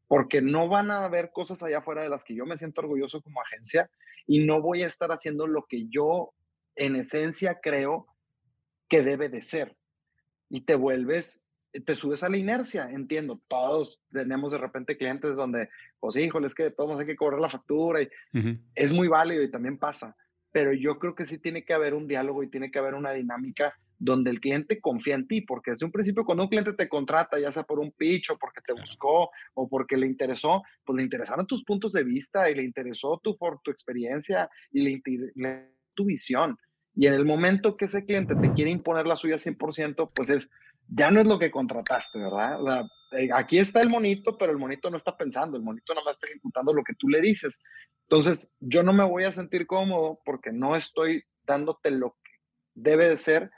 porque 0.08 0.41
no 0.41 0.67
van 0.67 0.91
a 0.91 1.04
haber 1.04 1.32
cosas 1.32 1.63
allá 1.63 1.80
afuera 1.80 2.04
de 2.04 2.10
las 2.10 2.23
que 2.23 2.36
yo 2.36 2.45
me 2.45 2.58
siento 2.58 2.82
orgulloso 2.82 3.21
como 3.21 3.41
agencia 3.41 3.89
y 4.28 4.45
no 4.45 4.62
voy 4.62 4.84
a 4.84 4.88
estar 4.88 5.12
haciendo 5.12 5.47
lo 5.47 5.65
que 5.67 5.88
yo 5.88 6.34
en 6.75 6.95
esencia 6.95 7.60
creo 7.62 8.08
que 8.88 9.01
debe 9.01 9.30
de 9.30 9.41
ser. 9.41 9.75
Y 10.49 10.62
te 10.62 10.75
vuelves, 10.75 11.47
te 11.86 11.95
subes 11.95 12.23
a 12.23 12.30
la 12.30 12.38
inercia, 12.38 12.89
entiendo. 12.91 13.41
Todos 13.47 14.01
tenemos 14.12 14.51
de 14.51 14.58
repente 14.58 14.97
clientes 14.97 15.36
donde, 15.36 15.69
pues 15.99 16.15
híjole, 16.17 16.47
es 16.47 16.56
que 16.56 16.69
todos 16.71 16.99
hay 16.99 17.06
que 17.06 17.15
cobrar 17.15 17.39
la 17.39 17.49
factura 17.49 18.01
y 18.01 18.10
es 18.75 18.91
muy 18.91 19.08
válido 19.08 19.41
y 19.41 19.49
también 19.49 19.78
pasa. 19.78 20.15
Pero 20.51 20.71
yo 20.71 20.99
creo 20.99 21.15
que 21.15 21.25
sí 21.25 21.39
tiene 21.39 21.65
que 21.65 21.73
haber 21.73 21.93
un 21.93 22.08
diálogo 22.08 22.43
y 22.43 22.49
tiene 22.49 22.71
que 22.71 22.80
haber 22.80 22.93
una 22.93 23.12
dinámica 23.12 23.78
donde 23.97 24.31
el 24.31 24.39
cliente 24.39 24.79
confía 24.79 25.15
en 25.15 25.27
ti, 25.27 25.41
porque 25.41 25.71
desde 25.71 25.86
un 25.86 25.91
principio 25.91 26.25
cuando 26.25 26.43
un 26.43 26.49
cliente 26.49 26.73
te 26.73 26.89
contrata, 26.89 27.39
ya 27.39 27.51
sea 27.51 27.63
por 27.63 27.79
un 27.79 27.91
pitch 27.91 28.31
o 28.31 28.38
porque 28.38 28.62
te 28.62 28.73
buscó 28.73 29.29
o 29.53 29.67
porque 29.67 29.97
le 29.97 30.08
interesó, 30.08 30.63
pues 30.84 30.97
le 30.97 31.03
interesaron 31.03 31.47
tus 31.47 31.63
puntos 31.63 31.93
de 31.93 32.03
vista 32.03 32.49
y 32.49 32.55
le 32.55 32.63
interesó 32.63 33.19
tu, 33.23 33.36
tu 33.63 33.71
experiencia 33.71 34.49
y 34.71 34.81
le, 34.81 35.01
le 35.36 35.75
tu 35.95 36.05
visión. 36.05 36.58
Y 36.93 37.08
en 37.08 37.13
el 37.13 37.25
momento 37.25 37.75
que 37.75 37.86
ese 37.86 38.05
cliente 38.05 38.36
te 38.36 38.53
quiere 38.53 38.71
imponer 38.71 39.05
la 39.05 39.15
suya 39.15 39.36
100%, 39.36 40.12
pues 40.13 40.29
es, 40.29 40.49
ya 40.88 41.12
no 41.12 41.19
es 41.19 41.25
lo 41.25 41.39
que 41.39 41.51
contrataste, 41.51 42.19
¿verdad? 42.19 42.86
Eh, 43.12 43.29
aquí 43.34 43.58
está 43.58 43.81
el 43.81 43.89
monito, 43.89 44.38
pero 44.38 44.51
el 44.51 44.58
monito 44.58 44.89
no 44.89 44.97
está 44.97 45.17
pensando, 45.17 45.58
el 45.58 45.63
monito 45.63 45.93
nada 45.93 46.05
más 46.05 46.15
está 46.15 46.27
ejecutando 46.27 46.73
lo 46.73 46.84
que 46.84 46.93
tú 46.97 47.10
le 47.10 47.21
dices. 47.21 47.63
Entonces, 48.03 48.53
yo 48.60 48.84
no 48.84 48.93
me 48.93 49.03
voy 49.03 49.23
a 49.23 49.31
sentir 49.31 49.67
cómodo 49.67 50.19
porque 50.23 50.51
no 50.51 50.75
estoy 50.75 51.23
dándote 51.45 51.91
lo 51.91 52.17
que 52.23 52.31
debe 52.75 53.10
de 53.10 53.17
ser 53.17 53.51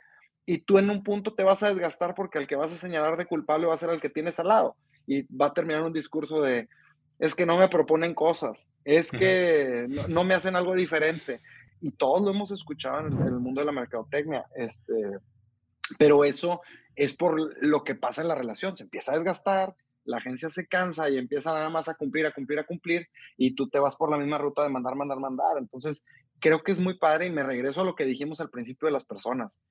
y 0.47 0.59
tú 0.59 0.79
en 0.79 0.89
un 0.89 1.03
punto 1.03 1.33
te 1.33 1.43
vas 1.43 1.61
a 1.61 1.67
desgastar 1.67 2.15
porque 2.15 2.39
el 2.39 2.47
que 2.47 2.55
vas 2.55 2.71
a 2.71 2.77
señalar 2.77 3.17
de 3.17 3.25
culpable 3.25 3.67
va 3.67 3.75
a 3.75 3.77
ser 3.77 3.89
el 3.89 3.99
que 3.99 4.09
tienes 4.09 4.39
al 4.39 4.47
lado 4.47 4.77
y 5.05 5.23
va 5.35 5.47
a 5.47 5.53
terminar 5.53 5.83
un 5.83 5.91
discurso 5.91 6.41
de 6.41 6.69
es 7.19 7.35
que 7.35 7.45
no 7.45 7.57
me 7.57 7.67
proponen 7.67 8.13
cosas, 8.13 8.71
es 8.85 9.11
que 9.11 9.87
no, 10.07 10.23
me 10.23 10.35
hacen 10.35 10.55
algo 10.55 10.75
diferente. 10.75 11.41
Y 11.81 11.91
todos 11.91 12.21
lo 12.21 12.29
hemos 12.29 12.51
escuchado 12.51 13.07
en 13.07 13.07
el, 13.23 13.39
mundo 13.39 13.61
de 13.61 13.65
la 13.65 13.71
mercadotecnia, 13.71 14.45
este, 14.55 14.93
pero 15.97 16.23
eso 16.23 16.61
es 16.95 17.13
por 17.13 17.39
lo 17.63 17.83
que 17.83 17.95
pasa 17.95 18.21
en 18.21 18.27
la 18.27 18.35
relación, 18.35 18.75
se 18.75 18.83
empieza 18.83 19.11
a 19.11 19.15
desgastar, 19.15 19.75
la 20.05 20.17
agencia 20.17 20.49
se 20.49 20.67
cansa 20.67 21.09
y 21.09 21.17
empieza 21.17 21.53
nada 21.53 21.69
más 21.69 21.89
a 21.89 21.95
cumplir, 21.95 22.25
a 22.25 22.33
cumplir, 22.33 22.59
a 22.59 22.65
cumplir, 22.65 23.07
y 23.35 23.51
tú 23.51 23.67
te 23.67 23.79
vas 23.79 23.95
por 23.95 24.11
la 24.11 24.17
misma 24.17 24.37
ruta 24.37 24.63
de 24.63 24.69
mandar, 24.69 24.95
mandar, 24.95 25.19
mandar. 25.19 25.57
Entonces, 25.57 26.05
creo 26.39 26.63
que 26.63 26.71
es 26.71 26.79
muy 26.79 26.97
padre 26.97 27.25
y 27.25 27.31
me 27.31 27.43
regreso 27.43 27.81
a 27.81 27.85
lo 27.85 27.95
que 27.95 28.05
dijimos 28.05 28.39
al 28.39 28.49
principio 28.49 28.87
de 28.87 28.93
las 28.93 29.05
personas 29.05 29.63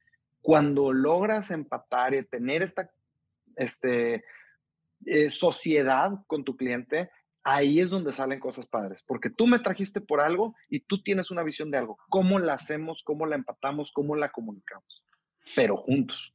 cuando 0.47 0.93
logras 0.93 1.51
empatar 1.51 2.15
y 2.15 2.25
tener 2.25 2.63
esta 2.63 2.89
este, 3.57 4.23
eh, 5.05 5.29
sociedad 5.29 6.13
con 6.29 6.45
tu 6.45 6.57
cliente, 6.57 7.11
ahí 7.43 7.81
es 7.81 7.91
donde 7.91 8.13
salen 8.13 8.39
cosas 8.39 8.69
padres, 8.69 9.03
porque 9.03 9.29
tú 9.29 9.49
me 9.49 9.59
trajiste 9.59 10.01
por 10.01 10.21
algo 10.21 10.55
y 10.71 10.79
tú 10.79 11.03
tienes 11.03 11.33
una 11.33 11.43
visión 11.43 11.73
de 11.73 11.79
algo. 11.79 11.99
¿Cómo 12.09 12.39
la 12.39 12.55
hacemos? 12.55 13.03
¿Cómo 13.03 13.27
la 13.27 13.35
empatamos? 13.35 13.91
¿Cómo 13.91 14.15
la 14.15 14.31
comunicamos? 14.31 15.03
Pero 15.57 15.77
juntos. 15.77 16.33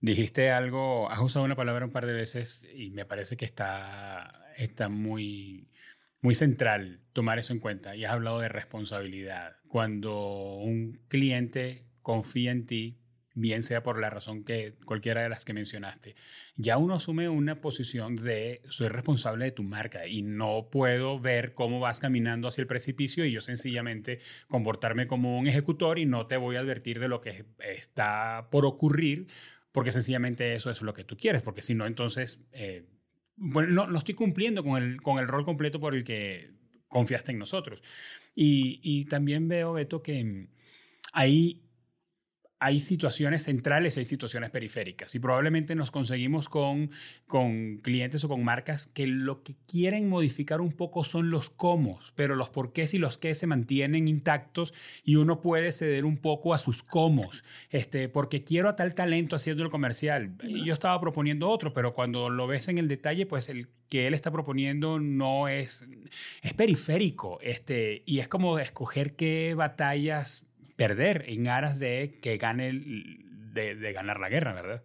Dijiste 0.00 0.50
algo, 0.50 1.08
has 1.08 1.20
usado 1.20 1.44
una 1.44 1.54
palabra 1.54 1.84
un 1.84 1.92
par 1.92 2.06
de 2.06 2.14
veces 2.14 2.66
y 2.74 2.90
me 2.90 3.04
parece 3.04 3.36
que 3.36 3.44
está, 3.44 4.44
está 4.56 4.88
muy, 4.88 5.70
muy 6.20 6.34
central 6.34 7.04
tomar 7.12 7.38
eso 7.38 7.52
en 7.52 7.60
cuenta. 7.60 7.94
Y 7.94 8.06
has 8.06 8.12
hablado 8.12 8.40
de 8.40 8.48
responsabilidad. 8.48 9.58
Cuando 9.68 10.56
un 10.56 11.00
cliente 11.06 11.86
confía 12.02 12.50
en 12.50 12.66
ti, 12.66 13.01
bien 13.34 13.62
sea 13.62 13.82
por 13.82 14.00
la 14.00 14.10
razón 14.10 14.44
que 14.44 14.74
cualquiera 14.84 15.22
de 15.22 15.28
las 15.28 15.44
que 15.44 15.52
mencionaste, 15.52 16.14
ya 16.56 16.76
uno 16.76 16.94
asume 16.94 17.28
una 17.28 17.60
posición 17.60 18.16
de 18.16 18.62
soy 18.68 18.88
responsable 18.88 19.46
de 19.46 19.52
tu 19.52 19.62
marca 19.62 20.06
y 20.06 20.22
no 20.22 20.68
puedo 20.70 21.18
ver 21.18 21.54
cómo 21.54 21.80
vas 21.80 22.00
caminando 22.00 22.48
hacia 22.48 22.62
el 22.62 22.66
precipicio 22.66 23.24
y 23.24 23.32
yo 23.32 23.40
sencillamente 23.40 24.20
comportarme 24.48 25.06
como 25.06 25.38
un 25.38 25.46
ejecutor 25.46 25.98
y 25.98 26.06
no 26.06 26.26
te 26.26 26.36
voy 26.36 26.56
a 26.56 26.60
advertir 26.60 27.00
de 27.00 27.08
lo 27.08 27.20
que 27.20 27.46
está 27.58 28.48
por 28.50 28.66
ocurrir 28.66 29.28
porque 29.72 29.90
sencillamente 29.90 30.54
eso 30.54 30.70
es 30.70 30.82
lo 30.82 30.92
que 30.92 31.04
tú 31.04 31.16
quieres, 31.16 31.42
porque 31.42 31.62
si 31.62 31.74
no, 31.74 31.86
entonces, 31.86 32.40
eh, 32.52 32.84
bueno, 33.36 33.86
no, 33.86 33.98
estoy 33.98 34.14
cumpliendo 34.14 34.62
con 34.62 34.82
el, 34.82 35.00
con 35.00 35.18
el 35.18 35.26
rol 35.26 35.44
completo 35.44 35.80
por 35.80 35.94
el 35.94 36.04
que 36.04 36.50
confiaste 36.88 37.32
en 37.32 37.38
nosotros. 37.38 37.82
Y, 38.34 38.80
y 38.82 39.06
también 39.06 39.48
veo, 39.48 39.72
Beto, 39.72 40.02
que 40.02 40.48
ahí 41.12 41.62
hay 42.62 42.78
situaciones 42.78 43.42
centrales, 43.42 43.98
hay 43.98 44.04
situaciones 44.04 44.50
periféricas. 44.50 45.16
Y 45.16 45.18
probablemente 45.18 45.74
nos 45.74 45.90
conseguimos 45.90 46.48
con, 46.48 46.92
con 47.26 47.78
clientes 47.78 48.22
o 48.22 48.28
con 48.28 48.44
marcas 48.44 48.86
que 48.86 49.08
lo 49.08 49.42
que 49.42 49.56
quieren 49.66 50.08
modificar 50.08 50.60
un 50.60 50.70
poco 50.70 51.02
son 51.02 51.30
los 51.30 51.50
cómo, 51.50 51.98
pero 52.14 52.36
los 52.36 52.50
porqués 52.50 52.94
y 52.94 52.98
los 52.98 53.18
qué 53.18 53.34
se 53.34 53.48
mantienen 53.48 54.06
intactos 54.06 54.72
y 55.02 55.16
uno 55.16 55.40
puede 55.40 55.72
ceder 55.72 56.04
un 56.04 56.18
poco 56.18 56.54
a 56.54 56.58
sus 56.58 56.84
cómo, 56.84 57.30
este, 57.70 58.08
porque 58.08 58.44
quiero 58.44 58.68
a 58.68 58.76
tal 58.76 58.94
talento 58.94 59.34
haciendo 59.34 59.64
el 59.64 59.70
comercial. 59.70 60.36
Yo 60.64 60.72
estaba 60.72 61.00
proponiendo 61.00 61.50
otro, 61.50 61.72
pero 61.72 61.92
cuando 61.92 62.30
lo 62.30 62.46
ves 62.46 62.68
en 62.68 62.78
el 62.78 62.86
detalle, 62.86 63.26
pues 63.26 63.48
el 63.48 63.70
que 63.88 64.06
él 64.06 64.14
está 64.14 64.30
proponiendo 64.30 65.00
no 65.00 65.48
es, 65.48 65.84
es 66.42 66.54
periférico 66.54 67.40
este, 67.42 68.04
y 68.06 68.20
es 68.20 68.28
como 68.28 68.60
escoger 68.60 69.16
qué 69.16 69.54
batallas 69.56 70.46
perder 70.82 71.24
en 71.28 71.46
aras 71.46 71.78
de 71.78 72.18
que 72.20 72.38
gane, 72.38 72.72
de, 72.72 73.92
ganar 73.92 74.18
la 74.18 74.28
guerra, 74.28 74.52
¿verdad? 74.52 74.82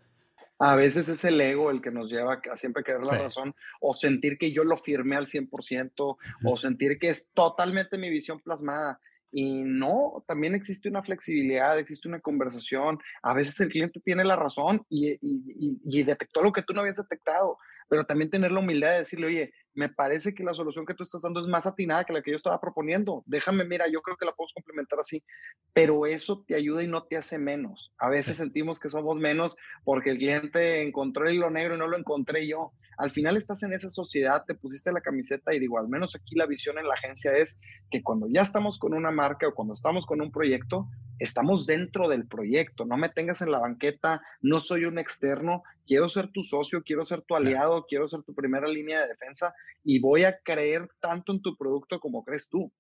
A 0.60 0.76
veces 0.76 1.10
es 1.10 1.24
el 1.24 1.42
ego 1.42 1.72
el 1.72 1.82
que 1.82 1.90
nos 1.90 2.12
lleva 2.12 2.40
a 2.52 2.56
siempre 2.56 2.84
querer 2.84 3.02
la 3.02 3.18
razón 3.18 3.56
o 3.80 3.94
sentir 3.94 4.38
que 4.38 4.52
yo 4.52 4.64
lo 4.64 4.78
firmé 4.78 5.16
al 5.16 5.26
100% 5.26 6.18
o 6.44 6.58
sentir 6.58 7.00
que 7.00 7.10
es 7.10 7.30
totalmente 7.34 7.98
mi 7.98 8.10
visión 8.10 8.40
plasmada. 8.40 9.00
Y 9.32 9.64
no, 9.66 10.24
también 10.28 10.54
existe 10.56 10.88
una 10.88 11.04
flexibilidad, 11.04 11.78
existe 11.80 12.08
una 12.08 12.20
conversación. 12.20 13.00
A 13.24 13.34
veces 13.34 13.60
el 13.60 13.70
cliente 13.70 14.00
tiene 14.00 14.24
la 14.24 14.36
razón 14.36 14.86
y, 14.90 15.14
y, 15.14 15.80
y 15.84 16.04
detectó 16.04 16.44
lo 16.44 16.52
que 16.52 16.62
tú 16.62 16.74
no 16.74 16.82
habías 16.82 16.98
detectado, 16.98 17.58
pero 17.90 18.06
también 18.06 18.30
tener 18.30 18.52
la 18.52 18.60
humildad 18.60 18.92
de 18.92 19.00
decirle, 19.00 19.28
oye, 19.28 19.54
me 19.78 19.90
parece 19.90 20.34
que 20.34 20.44
la 20.44 20.56
solución 20.56 20.88
que 20.88 20.96
tú 20.96 21.04
estás 21.04 21.22
dando 21.22 21.40
es 21.40 21.46
más 21.46 21.68
atinada 21.68 22.04
que 22.04 22.12
la 22.12 22.24
que 22.24 22.32
yo 22.32 22.38
estaba 22.38 22.60
proponiendo. 22.60 23.22
Déjame, 23.28 23.64
mira, 23.64 23.88
yo 23.88 24.02
creo 24.02 24.18
que 24.18 24.26
la 24.26 24.32
podemos 24.32 24.52
complementar 24.52 24.98
así, 25.00 25.24
pero 25.72 26.08
eso 26.08 26.44
te 26.48 26.56
ayuda 26.56 26.82
y 26.82 26.88
no 26.88 27.04
te 27.04 27.16
hace 27.16 27.38
menos. 27.38 27.94
A 28.00 28.10
veces 28.10 28.38
sentimos 28.38 28.80
que 28.80 28.90
somos 28.90 29.18
menos 29.18 29.56
porque 29.84 30.10
el 30.10 30.18
cliente 30.18 30.82
encontró 30.82 31.28
el 31.28 31.36
hilo 31.36 31.52
negro 31.52 31.76
y 31.76 31.78
no 31.78 31.86
lo 31.86 31.96
encontré 31.96 32.48
yo. 32.48 32.74
Al 32.98 33.12
final 33.12 33.38
estás 33.38 33.62
en 33.64 33.74
esa 33.74 33.90
sociedad, 33.90 34.44
te 34.46 34.56
pusiste 34.56 34.92
la 34.92 35.02
camiseta 35.02 35.54
y 35.54 35.60
digo, 35.60 35.78
al 35.80 35.88
menos 35.88 36.16
aquí 36.16 36.36
la 36.36 36.48
visión 36.48 36.80
en 36.80 36.88
la 36.88 36.96
agencia 36.96 37.38
es 37.38 37.60
que 37.92 38.02
cuando 38.02 38.28
ya 38.28 38.42
estamos 38.42 38.80
con 38.80 38.94
una 38.94 39.12
marca 39.12 39.48
o 39.48 39.54
cuando 39.54 39.74
estamos 39.74 40.06
con 40.06 40.20
un 40.22 40.32
proyecto, 40.32 40.88
estamos 41.20 41.68
dentro 41.68 42.10
del 42.10 42.28
proyecto, 42.28 42.86
no 42.86 42.98
me 42.98 43.10
tengas 43.10 43.42
en 43.42 43.52
la 43.52 43.60
banqueta, 43.60 44.22
no 44.42 44.60
soy 44.60 44.86
un 44.86 44.98
externo, 44.98 45.64
quiero 45.86 46.10
ser 46.10 46.32
tu 46.32 46.42
socio, 46.42 46.82
quiero 46.84 47.06
ser 47.06 47.22
tu 47.22 47.36
aliado, 47.36 47.86
quiero 47.88 48.08
ser 48.08 48.24
tu 48.24 48.34
primera 48.34 48.68
línea 48.68 49.02
de 49.02 49.08
defensa 49.08 49.54
y 49.84 50.00
voy 50.00 50.24
a 50.24 50.40
creer 50.40 50.90
tanto 51.00 51.32
en 51.32 51.42
tu 51.42 51.56
producto 51.56 52.00
como 52.00 52.24
crees 52.24 52.50
tú. 52.50 52.72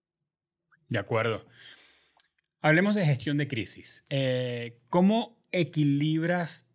De 0.89 0.97
acuerdo. 0.97 1.45
Hablemos 2.61 2.95
de 2.95 3.05
gestión 3.05 3.37
de 3.37 3.47
crisis. 3.47 4.05
Eh, 4.09 4.79
¿Cómo 4.89 5.37
equilibras 5.51 6.66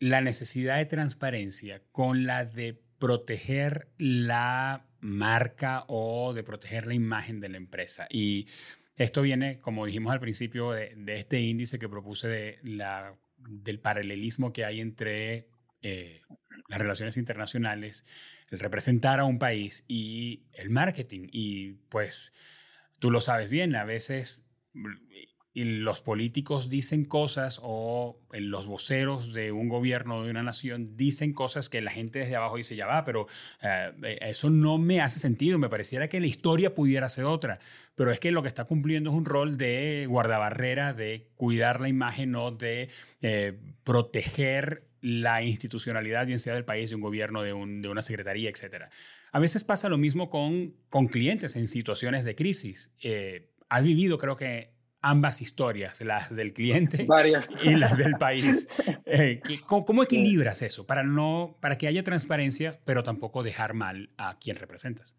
la 0.00 0.20
necesidad 0.20 0.78
de 0.78 0.86
transparencia 0.86 1.82
con 1.92 2.26
la 2.26 2.44
de 2.44 2.82
proteger 2.98 3.88
la 3.98 4.86
marca 5.00 5.84
o 5.86 6.32
de 6.34 6.42
proteger 6.42 6.86
la 6.86 6.94
imagen 6.94 7.38
de 7.38 7.50
la 7.50 7.58
empresa? 7.58 8.08
Y 8.10 8.48
esto 8.96 9.22
viene, 9.22 9.60
como 9.60 9.86
dijimos 9.86 10.12
al 10.12 10.20
principio, 10.20 10.72
de, 10.72 10.94
este 11.06 11.40
índice 11.40 11.78
que 11.78 11.88
propuse 11.88 12.28
de 12.28 12.58
la, 12.62 13.16
del 13.38 13.78
paralelismo 13.78 14.52
que 14.52 14.64
hay 14.64 14.80
entre 14.80 15.48
eh, 15.82 16.22
las 16.68 16.78
relaciones 16.78 17.16
internacionales, 17.16 18.04
el 18.50 18.58
representar 18.58 19.20
a 19.20 19.24
un 19.24 19.38
país 19.38 19.84
y 19.88 20.44
el 20.52 20.70
marketing. 20.70 21.28
Y 21.32 21.72
pues 21.88 22.32
tú 22.98 23.10
lo 23.10 23.20
sabes 23.20 23.50
bien, 23.50 23.74
a 23.74 23.84
veces 23.84 24.44
y 25.52 25.64
los 25.64 26.00
políticos 26.00 26.68
dicen 26.68 27.04
cosas 27.04 27.58
o 27.62 28.20
los 28.32 28.66
voceros 28.66 29.32
de 29.32 29.50
un 29.50 29.68
gobierno 29.68 30.22
de 30.22 30.30
una 30.30 30.44
nación 30.44 30.96
dicen 30.96 31.32
cosas 31.32 31.68
que 31.68 31.80
la 31.80 31.90
gente 31.90 32.20
desde 32.20 32.36
abajo 32.36 32.56
dice, 32.56 32.76
ya 32.76 32.86
va, 32.86 33.04
pero 33.04 33.26
eh, 33.62 33.90
eh, 34.04 34.18
eso 34.22 34.48
no 34.48 34.78
me 34.78 35.00
hace 35.00 35.18
sentido, 35.18 35.58
me 35.58 35.68
pareciera 35.68 36.08
que 36.08 36.20
la 36.20 36.28
historia 36.28 36.74
pudiera 36.74 37.08
ser 37.08 37.24
otra, 37.24 37.58
pero 37.96 38.12
es 38.12 38.20
que 38.20 38.30
lo 38.30 38.42
que 38.42 38.48
está 38.48 38.64
cumpliendo 38.64 39.10
es 39.10 39.16
un 39.16 39.24
rol 39.24 39.56
de 39.56 40.06
guardabarrera, 40.08 40.92
de 40.92 41.30
cuidar 41.34 41.80
la 41.80 41.88
imagen 41.88 42.36
o 42.36 42.52
de 42.52 42.88
eh, 43.20 43.58
proteger 43.82 44.86
la 45.00 45.42
institucionalidad, 45.42 46.26
bien 46.26 46.38
sea 46.38 46.54
del 46.54 46.64
país, 46.64 46.90
de 46.90 46.96
un 46.96 47.02
gobierno, 47.02 47.42
de, 47.42 47.54
un, 47.54 47.82
de 47.82 47.88
una 47.88 48.02
secretaría, 48.02 48.50
etc. 48.50 48.84
A 49.32 49.40
veces 49.40 49.64
pasa 49.64 49.88
lo 49.88 49.98
mismo 49.98 50.30
con, 50.30 50.76
con 50.90 51.08
clientes 51.08 51.56
en 51.56 51.66
situaciones 51.66 52.24
de 52.24 52.36
crisis. 52.36 52.92
has 53.70 53.82
vivido, 53.82 54.18
creo 54.18 54.36
que 54.36 54.79
ambas 55.02 55.40
historias, 55.42 56.00
las 56.00 56.34
del 56.34 56.52
cliente 56.52 57.06
y 57.62 57.76
las 57.76 57.96
del 57.96 58.16
país. 58.16 58.68
Eh, 59.12 59.40
¿cómo, 59.66 60.04
equilibras 60.04 60.62
eso 60.62 60.86
para, 60.86 61.02
no, 61.02 61.56
para 61.60 61.76
que 61.76 61.88
haya 61.88 62.04
transparencia, 62.04 62.78
pero 62.84 63.02
tampoco 63.02 63.42
dejar 63.42 63.74
mal 63.74 64.10
a 64.16 64.38
quien 64.38 64.56
representas? 64.56 65.14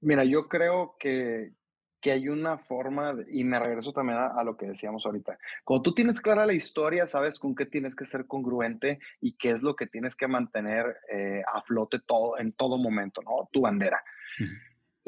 Mira, 0.00 0.24
yo 0.24 0.48
creo 0.48 0.96
que, 0.98 1.52
que 2.00 2.12
hay 2.12 2.28
una 2.28 2.58
forma, 2.58 3.14
y 3.28 3.44
me 3.44 3.60
regreso 3.60 3.92
también 3.92 4.18
a, 4.18 4.42
lo 4.42 4.56
que 4.56 4.66
decíamos 4.66 5.06
ahorita, 5.06 5.38
cuando 5.64 5.82
tú 5.82 5.94
tienes 5.94 6.20
clara 6.20 6.46
la 6.46 6.52
historia, 6.52 7.06
sabes 7.06 7.38
con 7.38 7.54
qué 7.54 7.66
tienes 7.66 7.94
que 7.94 8.04
ser 8.04 8.26
congruente 8.26 8.98
y 9.20 9.36
qué 9.36 9.50
es 9.50 9.62
lo 9.62 9.76
que 9.76 9.86
tienes 9.86 10.16
que 10.16 10.26
mantener 10.26 10.96
eh, 11.12 11.42
a 11.46 11.60
flote 11.62 12.00
todo, 12.06 12.38
en 12.38 12.52
todo 12.52 12.76
momento, 12.76 13.22
¿no? 13.22 13.48
Tu 13.52 13.60
bandera. 13.60 14.02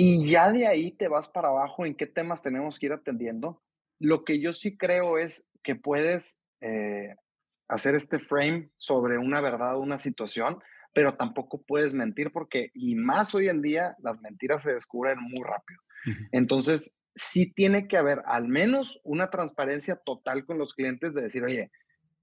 Y 0.01 0.31
ya 0.31 0.53
de 0.53 0.65
ahí 0.69 0.93
te 0.93 1.09
vas 1.09 1.29
para 1.29 1.49
abajo 1.49 1.85
en 1.85 1.97
qué 1.97 2.07
temas 2.07 2.45
tenemos 2.45 2.79
que 2.79 2.87
ir 2.87 2.93
atendiendo. 2.93 3.65
Lo 3.99 4.25
que 4.25 4.39
yo 4.39 4.53
sí 4.53 4.77
creo 4.77 5.19
es 5.19 5.51
que 5.65 5.75
puedes 5.75 6.41
eh, 6.61 7.17
hacer 7.67 7.97
este 7.97 8.21
frame 8.21 8.71
sobre 8.77 9.19
una 9.19 9.41
verdad 9.41 9.75
o 9.75 9.81
una 9.81 9.99
situación, 9.99 10.61
pero 10.95 11.17
tampoco 11.17 11.65
puedes 11.67 11.95
mentir 11.95 12.31
porque, 12.31 12.71
y 12.75 12.95
más 12.95 13.35
hoy 13.35 13.49
en 13.49 13.61
día, 13.61 13.97
las 13.99 14.21
mentiras 14.21 14.63
se 14.63 14.73
descubren 14.73 15.19
muy 15.19 15.43
rápido. 15.45 15.81
Entonces, 16.31 16.97
sí 17.17 17.53
tiene 17.53 17.89
que 17.89 17.97
haber 17.97 18.23
al 18.27 18.47
menos 18.47 19.01
una 19.03 19.31
transparencia 19.31 19.97
total 19.97 20.47
con 20.47 20.59
los 20.59 20.75
clientes 20.75 21.13
de 21.15 21.23
decir, 21.23 21.43
oye, 21.43 21.73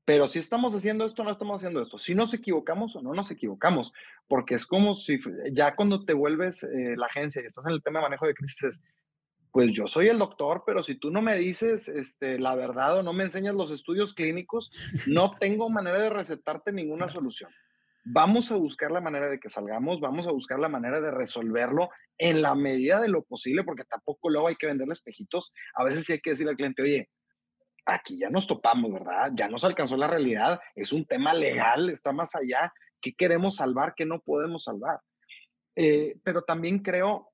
pero 0.05 0.27
si 0.27 0.37
estamos 0.37 0.75
haciendo 0.75 1.03
esto, 1.05 1.23
no 1.23 1.31
estamos 1.31 1.57
haciendo 1.57 1.81
esto. 1.81 1.97
Si 1.97 2.13
nos 2.13 2.33
equivocamos 2.33 2.95
o 2.95 3.01
no 3.01 3.13
nos 3.13 3.31
equivocamos, 3.31 3.91
porque 4.27 4.53
es 4.53 4.67
como 4.67 4.93
si 4.93 5.17
ya 5.51 5.75
cuando 5.75 6.05
te 6.05 6.13
vuelves 6.13 6.63
eh, 6.63 6.95
la 6.95 7.07
agencia 7.07 7.41
y 7.41 7.45
estás 7.45 7.65
en 7.65 7.73
el 7.73 7.81
tema 7.81 7.99
de 7.99 8.03
manejo 8.03 8.27
de 8.27 8.35
crisis, 8.35 8.83
pues 9.51 9.73
yo 9.73 9.87
soy 9.87 10.09
el 10.09 10.19
doctor, 10.19 10.63
pero 10.65 10.83
si 10.83 10.95
tú 10.95 11.09
no 11.09 11.21
me 11.21 11.37
dices 11.37 11.87
este, 11.87 12.37
la 12.37 12.55
verdad 12.55 12.97
o 12.97 13.03
no 13.03 13.13
me 13.13 13.23
enseñas 13.23 13.55
los 13.55 13.71
estudios 13.71 14.13
clínicos, 14.13 14.69
no 15.07 15.31
tengo 15.39 15.69
manera 15.69 15.99
de 15.99 16.09
recetarte 16.09 16.71
ninguna 16.71 17.09
solución. 17.09 17.49
Vamos 18.03 18.51
a 18.51 18.57
buscar 18.57 18.91
la 18.91 19.01
manera 19.01 19.27
de 19.27 19.39
que 19.39 19.49
salgamos, 19.49 19.99
vamos 19.99 20.27
a 20.27 20.31
buscar 20.31 20.59
la 20.59 20.69
manera 20.69 21.01
de 21.01 21.09
resolverlo 21.09 21.89
en 22.19 22.43
la 22.43 22.53
medida 22.53 22.99
de 22.99 23.07
lo 23.07 23.23
posible, 23.23 23.63
porque 23.63 23.85
tampoco 23.85 24.29
luego 24.29 24.49
hay 24.49 24.55
que 24.55 24.67
venderle 24.67 24.93
espejitos. 24.93 25.51
A 25.73 25.83
veces 25.83 26.03
sí 26.03 26.13
hay 26.13 26.19
que 26.19 26.29
decirle 26.29 26.51
al 26.51 26.57
cliente, 26.57 26.83
oye, 26.83 27.09
aquí 27.85 28.17
ya 28.17 28.29
nos 28.29 28.47
topamos, 28.47 28.91
¿verdad? 28.91 29.31
Ya 29.33 29.47
nos 29.47 29.63
alcanzó 29.63 29.95
la 29.97 30.07
realidad, 30.07 30.59
es 30.73 30.91
un 30.91 31.05
tema 31.05 31.33
legal, 31.33 31.89
está 31.89 32.11
más 32.11 32.35
allá. 32.35 32.73
¿Qué 33.01 33.13
queremos 33.13 33.57
salvar? 33.57 33.93
¿Qué 33.95 34.05
no 34.05 34.21
podemos 34.21 34.63
salvar? 34.63 34.99
Eh, 35.75 36.17
pero 36.23 36.43
también 36.43 36.79
creo 36.79 37.31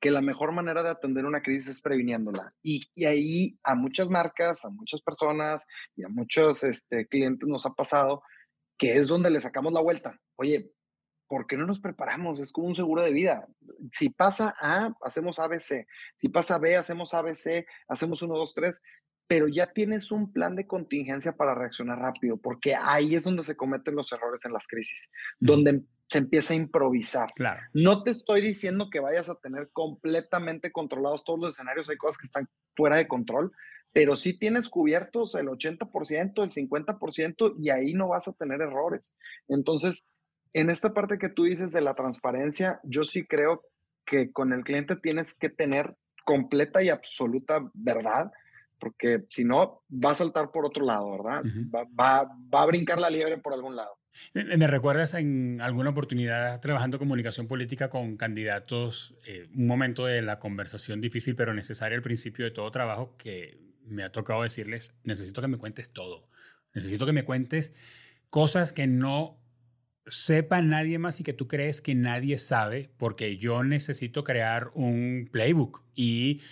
que 0.00 0.10
la 0.10 0.20
mejor 0.20 0.52
manera 0.52 0.82
de 0.82 0.90
atender 0.90 1.24
una 1.24 1.42
crisis 1.42 1.68
es 1.68 1.80
previniéndola. 1.80 2.54
Y, 2.62 2.86
ahí 3.06 3.58
a 3.62 3.74
muchas 3.74 4.10
marcas, 4.10 4.64
a 4.64 4.70
muchas 4.70 5.00
personas 5.00 5.66
y 5.96 6.04
a 6.04 6.08
muchos 6.08 6.62
este, 6.62 7.06
clientes 7.06 7.48
nos 7.48 7.64
ha 7.66 7.70
pasado 7.70 8.22
que 8.76 8.96
es 8.96 9.08
donde 9.08 9.30
le 9.30 9.40
sacamos 9.40 9.72
la 9.72 9.80
vuelta. 9.80 10.20
Oye, 10.36 10.72
¿por 11.26 11.46
qué 11.46 11.56
no 11.56 11.66
nos 11.66 11.80
preparamos? 11.80 12.40
Es 12.40 12.52
como 12.52 12.66
un 12.66 12.74
seguro 12.74 13.02
de 13.02 13.12
vida. 13.12 13.48
Si 13.92 14.10
pasa 14.10 14.54
A, 14.60 14.92
hacemos 15.02 15.38
ABC. 15.38 15.86
Si 16.16 16.28
pasa 16.28 16.58
B, 16.58 16.76
hacemos 16.76 17.14
ABC, 17.14 17.66
hacemos 17.88 18.20
1, 18.20 18.36
2, 18.36 18.54
3, 18.54 18.82
pero 19.26 19.48
ya 19.48 19.66
tienes 19.66 20.12
un 20.12 20.32
plan 20.32 20.54
de 20.54 20.66
contingencia 20.66 21.32
para 21.32 21.54
reaccionar 21.54 21.98
rápido, 21.98 22.36
porque 22.36 22.74
ahí 22.74 23.14
es 23.14 23.24
donde 23.24 23.42
se 23.42 23.56
cometen 23.56 23.94
los 23.94 24.12
errores 24.12 24.44
en 24.44 24.52
las 24.52 24.66
crisis, 24.66 25.10
donde 25.38 25.82
se 26.08 26.18
empieza 26.18 26.52
a 26.52 26.56
improvisar. 26.56 27.28
Claro. 27.34 27.60
No 27.72 28.02
te 28.02 28.10
estoy 28.10 28.40
diciendo 28.40 28.90
que 28.90 29.00
vayas 29.00 29.30
a 29.30 29.36
tener 29.36 29.70
completamente 29.72 30.72
controlados 30.72 31.24
todos 31.24 31.40
los 31.40 31.54
escenarios, 31.54 31.88
hay 31.88 31.96
cosas 31.96 32.18
que 32.18 32.26
están 32.26 32.48
fuera 32.76 32.96
de 32.96 33.08
control, 33.08 33.52
pero 33.92 34.16
sí 34.16 34.36
tienes 34.36 34.68
cubiertos 34.68 35.34
el 35.36 35.46
80%, 35.46 36.42
el 36.42 36.50
50% 36.50 37.54
y 37.58 37.70
ahí 37.70 37.94
no 37.94 38.08
vas 38.08 38.28
a 38.28 38.32
tener 38.32 38.60
errores. 38.60 39.16
Entonces, 39.48 40.10
en 40.52 40.68
esta 40.68 40.92
parte 40.92 41.18
que 41.18 41.28
tú 41.28 41.44
dices 41.44 41.72
de 41.72 41.80
la 41.80 41.94
transparencia, 41.94 42.80
yo 42.82 43.04
sí 43.04 43.26
creo 43.26 43.62
que 44.04 44.32
con 44.32 44.52
el 44.52 44.64
cliente 44.64 44.96
tienes 44.96 45.34
que 45.34 45.48
tener 45.48 45.96
completa 46.24 46.82
y 46.82 46.90
absoluta 46.90 47.70
verdad, 47.72 48.32
porque 48.78 49.24
si 49.28 49.44
no, 49.44 49.82
va 49.90 50.10
a 50.10 50.14
saltar 50.14 50.50
por 50.50 50.66
otro 50.66 50.84
lado, 50.84 51.10
¿verdad? 51.10 51.42
va, 51.72 52.28
a 52.52 52.66
brincar 52.66 52.98
la 52.98 53.10
liebre 53.10 53.38
por 53.38 53.52
algún 53.52 53.76
lado. 53.76 53.98
¿Me 54.32 54.66
recuerdas 54.66 55.14
en 55.14 55.60
alguna 55.60 55.90
oportunidad 55.90 56.60
trabajando 56.60 56.98
comunicación 56.98 57.48
política 57.48 57.90
con 57.90 58.16
candidatos, 58.16 59.16
eh, 59.26 59.48
un 59.54 59.66
momento 59.66 60.06
de 60.06 60.22
la 60.22 60.38
conversación 60.38 61.00
difícil 61.00 61.34
pero 61.34 61.52
necesaria 61.52 61.96
al 61.96 62.02
principio 62.02 62.44
de 62.44 62.52
todo 62.52 62.70
trabajo 62.70 63.16
que 63.16 63.58
me 63.84 64.02
ha 64.04 64.12
tocado 64.12 64.42
decirles, 64.42 64.94
necesito 65.02 65.40
que 65.40 65.48
me 65.48 65.58
cuentes 65.58 65.92
todo. 65.92 66.28
Necesito 66.74 67.06
que 67.06 67.12
me 67.12 67.24
cuentes 67.24 67.72
cosas 68.30 68.72
que 68.72 68.86
no 68.86 69.40
sepa 70.06 70.60
nadie 70.60 70.98
más 70.98 71.20
y 71.20 71.24
que 71.24 71.32
tú 71.32 71.48
crees 71.48 71.80
que 71.80 71.94
nadie 71.94 72.38
sabe, 72.38 72.90
porque 72.98 73.36
yo 73.36 73.64
necesito 73.64 74.24
crear 74.24 74.70
un 74.74 75.28
playbook 75.30 75.84
y 75.94 76.42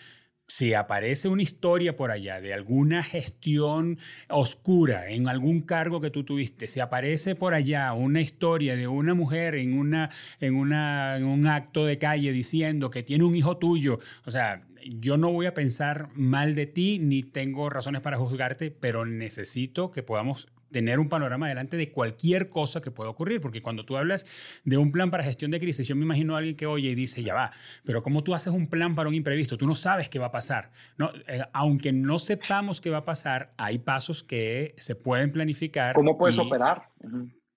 si 0.52 0.74
aparece 0.74 1.28
una 1.28 1.40
historia 1.40 1.96
por 1.96 2.10
allá 2.10 2.42
de 2.42 2.52
alguna 2.52 3.02
gestión 3.02 3.98
oscura 4.28 5.08
en 5.08 5.26
algún 5.26 5.62
cargo 5.62 6.02
que 6.02 6.10
tú 6.10 6.24
tuviste, 6.24 6.68
si 6.68 6.78
aparece 6.78 7.34
por 7.34 7.54
allá 7.54 7.90
una 7.94 8.20
historia 8.20 8.76
de 8.76 8.86
una 8.86 9.14
mujer 9.14 9.54
en, 9.54 9.78
una, 9.78 10.10
en, 10.40 10.54
una, 10.54 11.16
en 11.16 11.24
un 11.24 11.46
acto 11.46 11.86
de 11.86 11.96
calle 11.96 12.32
diciendo 12.32 12.90
que 12.90 13.02
tiene 13.02 13.24
un 13.24 13.34
hijo 13.34 13.56
tuyo, 13.56 13.98
o 14.26 14.30
sea, 14.30 14.66
yo 14.84 15.16
no 15.16 15.32
voy 15.32 15.46
a 15.46 15.54
pensar 15.54 16.10
mal 16.14 16.54
de 16.54 16.66
ti 16.66 16.98
ni 16.98 17.22
tengo 17.22 17.70
razones 17.70 18.02
para 18.02 18.18
juzgarte, 18.18 18.70
pero 18.70 19.06
necesito 19.06 19.90
que 19.90 20.02
podamos 20.02 20.48
tener 20.72 20.98
un 20.98 21.08
panorama 21.08 21.46
adelante 21.46 21.76
de 21.76 21.92
cualquier 21.92 22.48
cosa 22.48 22.80
que 22.80 22.90
pueda 22.90 23.10
ocurrir, 23.10 23.40
porque 23.40 23.60
cuando 23.60 23.84
tú 23.84 23.96
hablas 23.96 24.26
de 24.64 24.78
un 24.78 24.90
plan 24.90 25.10
para 25.10 25.22
gestión 25.22 25.50
de 25.50 25.60
crisis, 25.60 25.86
yo 25.86 25.94
me 25.94 26.04
imagino 26.04 26.34
a 26.34 26.38
alguien 26.38 26.56
que 26.56 26.66
oye 26.66 26.90
y 26.90 26.94
dice, 26.94 27.22
ya 27.22 27.34
va, 27.34 27.52
pero 27.84 28.02
¿cómo 28.02 28.24
tú 28.24 28.34
haces 28.34 28.52
un 28.52 28.68
plan 28.68 28.94
para 28.94 29.08
un 29.08 29.14
imprevisto? 29.14 29.56
Tú 29.56 29.66
no 29.66 29.74
sabes 29.74 30.08
qué 30.08 30.18
va 30.18 30.26
a 30.26 30.32
pasar. 30.32 30.70
No, 30.98 31.12
eh, 31.28 31.42
aunque 31.52 31.92
no 31.92 32.18
sepamos 32.18 32.80
qué 32.80 32.90
va 32.90 32.98
a 32.98 33.04
pasar, 33.04 33.52
hay 33.56 33.78
pasos 33.78 34.22
que 34.22 34.74
se 34.78 34.94
pueden 34.94 35.30
planificar. 35.30 35.94
¿Cómo 35.94 36.16
puedes 36.16 36.38
operar? 36.38 36.88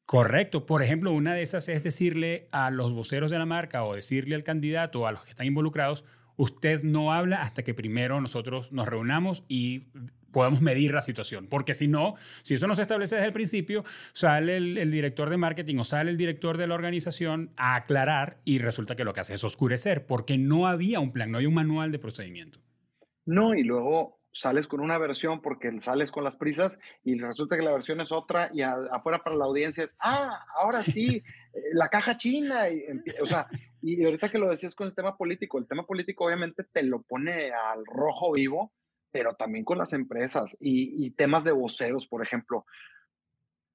Correcto. 0.05 0.66
Por 0.66 0.84
ejemplo, 0.84 1.11
una 1.11 1.34
de 1.34 1.41
esas 1.41 1.68
es 1.68 1.84
decirle 1.84 2.47
a 2.51 2.70
los 2.70 2.93
voceros 2.93 3.32
de 3.32 3.39
la 3.39 3.45
marca 3.45 3.84
o 3.84 3.95
decirle 3.95 4.36
al 4.36 4.43
candidato 4.43 5.01
o 5.01 5.07
a 5.07 5.11
los 5.11 5.24
que 5.24 5.32
están 5.32 5.47
involucrados, 5.47 6.03
usted 6.38 6.83
no 6.83 7.13
habla 7.13 7.41
hasta 7.41 7.63
que 7.63 7.73
primero 7.73 8.21
nosotros 8.21 8.71
nos 8.71 8.88
reunamos 8.88 9.43
y 9.47 9.88
podamos 10.36 10.61
medir 10.61 10.93
la 10.93 11.01
situación. 11.01 11.47
Porque 11.47 11.73
si 11.73 11.88
no, 11.88 12.15
si 12.43 12.55
eso 12.55 12.67
no 12.67 12.75
se 12.75 12.81
establece 12.81 13.15
desde 13.15 13.27
el 13.27 13.33
principio, 13.33 13.86
sale 14.11 14.57
el, 14.57 14.91
director 14.91 15.29
de 15.29 15.38
marketing 15.38 15.77
o 15.77 15.86
sale 15.86 16.11
el 16.11 16.17
director 16.17 16.57
de 16.57 16.67
la 16.67 16.75
organización 16.75 17.51
a 17.55 17.75
aclarar 17.75 18.41
y 18.43 18.59
resulta 18.59 18.97
que 18.97 19.05
lo 19.05 19.13
que 19.13 19.21
hace 19.21 19.33
es 19.33 19.45
oscurecer, 19.45 20.05
porque 20.05 20.38
no 20.38 20.67
había 20.67 20.99
un 20.99 21.13
plan, 21.13 21.31
no 21.31 21.38
hay 21.38 21.45
un 21.45 21.53
manual 21.53 21.93
de 21.93 21.99
procedimiento. 21.99 22.59
No, 23.25 23.55
y 23.55 23.63
luego 23.63 24.14
sales 24.36 24.67
con 24.67 24.81
una 24.81 24.97
versión 24.97 25.41
porque 25.41 25.79
sales 25.79 26.11
con 26.11 26.25
las 26.25 26.36
prisas 26.36 26.79
y 27.03 27.17
resulta 27.17 27.55
que 27.55 27.63
la 27.63 27.71
versión 27.71 28.01
es 28.01 28.11
otra 28.11 28.49
y 28.53 28.61
afuera 28.61 29.19
para 29.23 29.38
la 29.38 29.45
audiencia 29.45 29.83
es, 29.83 29.95
ah, 30.01 30.45
ahora 30.59 30.83
sí, 30.83 31.23
eh, 31.53 31.61
la 31.73 31.88
caja 31.88 32.17
china. 32.17 32.69
Y, 32.69 32.83
o 33.21 33.25
sea, 33.25 33.47
y 33.81 34.03
ahorita 34.03 34.29
que 34.29 34.38
lo 34.38 34.49
decías 34.49 34.75
con 34.75 34.88
el 34.88 34.93
tema 34.93 35.15
político, 35.15 35.57
el 35.57 35.67
tema 35.67 35.86
político 35.86 36.25
obviamente 36.25 36.65
te 36.65 36.83
lo 36.83 37.01
pone 37.01 37.51
al 37.51 37.86
rojo 37.86 38.33
vivo, 38.33 38.73
pero 39.09 39.36
también 39.36 39.63
con 39.63 39.77
las 39.77 39.93
empresas 39.93 40.57
y, 40.59 41.11
temas 41.11 41.45
de 41.45 41.53
voceros, 41.53 42.05
por 42.05 42.21
ejemplo. 42.21 42.65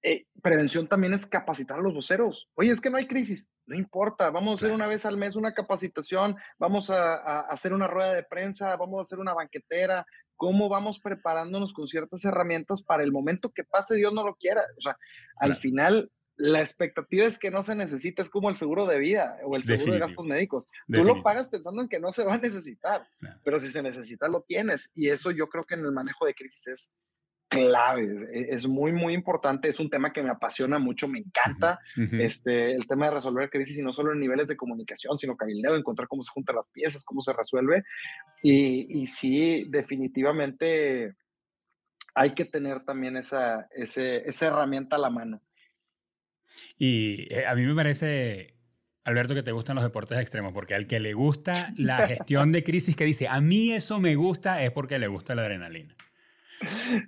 Eh, 0.02 0.26
prevención 0.42 0.86
también 0.86 1.14
es 1.14 1.26
capacitar 1.26 1.78
a 1.78 1.82
los 1.82 1.94
voceros. 1.94 2.50
Oye, 2.54 2.70
es 2.70 2.80
que 2.82 2.90
no 2.90 2.98
hay 2.98 3.06
crisis, 3.06 3.50
no 3.66 3.76
importa, 3.76 4.30
vamos 4.30 4.52
a 4.52 4.54
hacer 4.54 4.72
una 4.72 4.86
vez 4.86 5.04
al 5.04 5.16
mes 5.16 5.36
una 5.36 5.52
capacitación, 5.52 6.36
vamos 6.58 6.88
a, 6.90 7.16
a, 7.16 7.40
hacer 7.40 7.74
una 7.74 7.86
rueda 7.86 8.14
de 8.14 8.22
prensa, 8.22 8.76
vamos 8.76 8.98
a 8.98 9.02
hacer 9.02 9.18
una 9.18 9.34
banquetera, 9.34 10.06
cómo 10.40 10.70
vamos 10.70 11.00
preparándonos 11.00 11.74
con 11.74 11.86
ciertas 11.86 12.24
herramientas 12.24 12.80
para 12.80 13.02
el 13.02 13.12
momento 13.12 13.50
que 13.50 13.62
pase, 13.62 13.96
Dios 13.96 14.14
no 14.14 14.24
lo 14.24 14.36
quiera. 14.36 14.64
O 14.78 14.80
sea, 14.80 14.96
al 15.36 15.54
final 15.54 16.10
la 16.36 16.62
expectativa 16.62 17.26
es 17.26 17.38
que 17.38 17.50
no 17.50 17.60
se 17.60 17.76
necesite, 17.76 18.22
es 18.22 18.30
como 18.30 18.48
el 18.48 18.56
seguro 18.56 18.86
de 18.86 18.98
vida 18.98 19.36
o 19.44 19.54
el 19.54 19.64
seguro 19.64 19.92
de 19.92 19.98
gastos 19.98 20.24
médicos. 20.24 20.66
Tú 20.90 21.04
lo 21.04 21.22
pagas 21.22 21.48
pensando 21.48 21.82
en 21.82 21.90
que 21.90 22.00
no 22.00 22.10
se 22.10 22.24
va 22.24 22.32
a 22.32 22.38
necesitar, 22.38 23.06
pero 23.44 23.58
si 23.58 23.68
se 23.68 23.82
necesita, 23.82 24.28
lo 24.28 24.40
tienes. 24.40 24.92
Y 24.94 25.10
eso 25.10 25.30
yo 25.30 25.46
creo 25.50 25.66
que 25.66 25.74
en 25.74 25.84
el 25.84 25.92
manejo 25.92 26.24
de 26.24 26.32
crisis 26.32 26.68
es 26.68 26.94
clave, 27.50 28.06
es, 28.32 28.66
muy, 28.66 28.92
muy 28.92 29.12
importante, 29.12 29.68
es 29.68 29.80
un 29.80 29.90
tema 29.90 30.12
que 30.12 30.22
me 30.22 30.30
apasiona 30.30 30.78
mucho, 30.78 31.08
me 31.08 31.18
encanta 31.18 31.80
este, 31.96 32.74
el 32.74 32.86
tema 32.86 33.06
de 33.06 33.14
resolver 33.14 33.50
crisis 33.50 33.78
y 33.78 33.82
no 33.82 33.92
solo 33.92 34.12
en 34.12 34.20
niveles 34.20 34.48
de 34.48 34.56
comunicación, 34.56 35.18
sino 35.18 35.36
cabildeo, 35.36 35.76
encontrar 35.76 36.06
cómo 36.06 36.22
se 36.22 36.30
juntan 36.30 36.56
las 36.56 36.68
piezas, 36.70 37.04
cómo 37.04 37.20
se 37.20 37.32
resuelve. 37.32 37.82
Y, 38.42 39.02
y 39.02 39.06
sí, 39.06 39.66
definitivamente 39.68 41.16
hay 42.14 42.30
que 42.30 42.44
tener 42.44 42.84
también 42.84 43.16
esa, 43.16 43.68
esa 43.74 44.46
herramienta 44.46 44.96
a 44.96 45.00
la 45.00 45.10
mano. 45.10 45.42
Y 46.78 47.26
eh, 47.34 47.46
a 47.46 47.54
mí 47.56 47.66
me 47.66 47.74
parece 47.74 48.54
Alberto, 49.04 49.34
que 49.34 49.42
te 49.42 49.52
gustan 49.52 49.74
los 49.74 49.84
deportes 49.84 50.18
extremos, 50.18 50.52
porque 50.52 50.74
al 50.74 50.86
que 50.86 51.00
le 51.00 51.14
gusta 51.14 51.72
la 51.76 51.96
gestión 52.06 52.52
de 52.52 52.62
crisis, 52.62 52.94
que 52.94 53.04
dice, 53.04 53.26
a 53.26 53.40
mí 53.40 53.72
eso 53.72 53.98
me 53.98 54.14
gusta, 54.14 54.62
es 54.62 54.70
porque 54.70 54.98
le 54.98 55.08
gusta 55.08 55.34
la 55.34 55.42
adrenalina. 55.42 55.96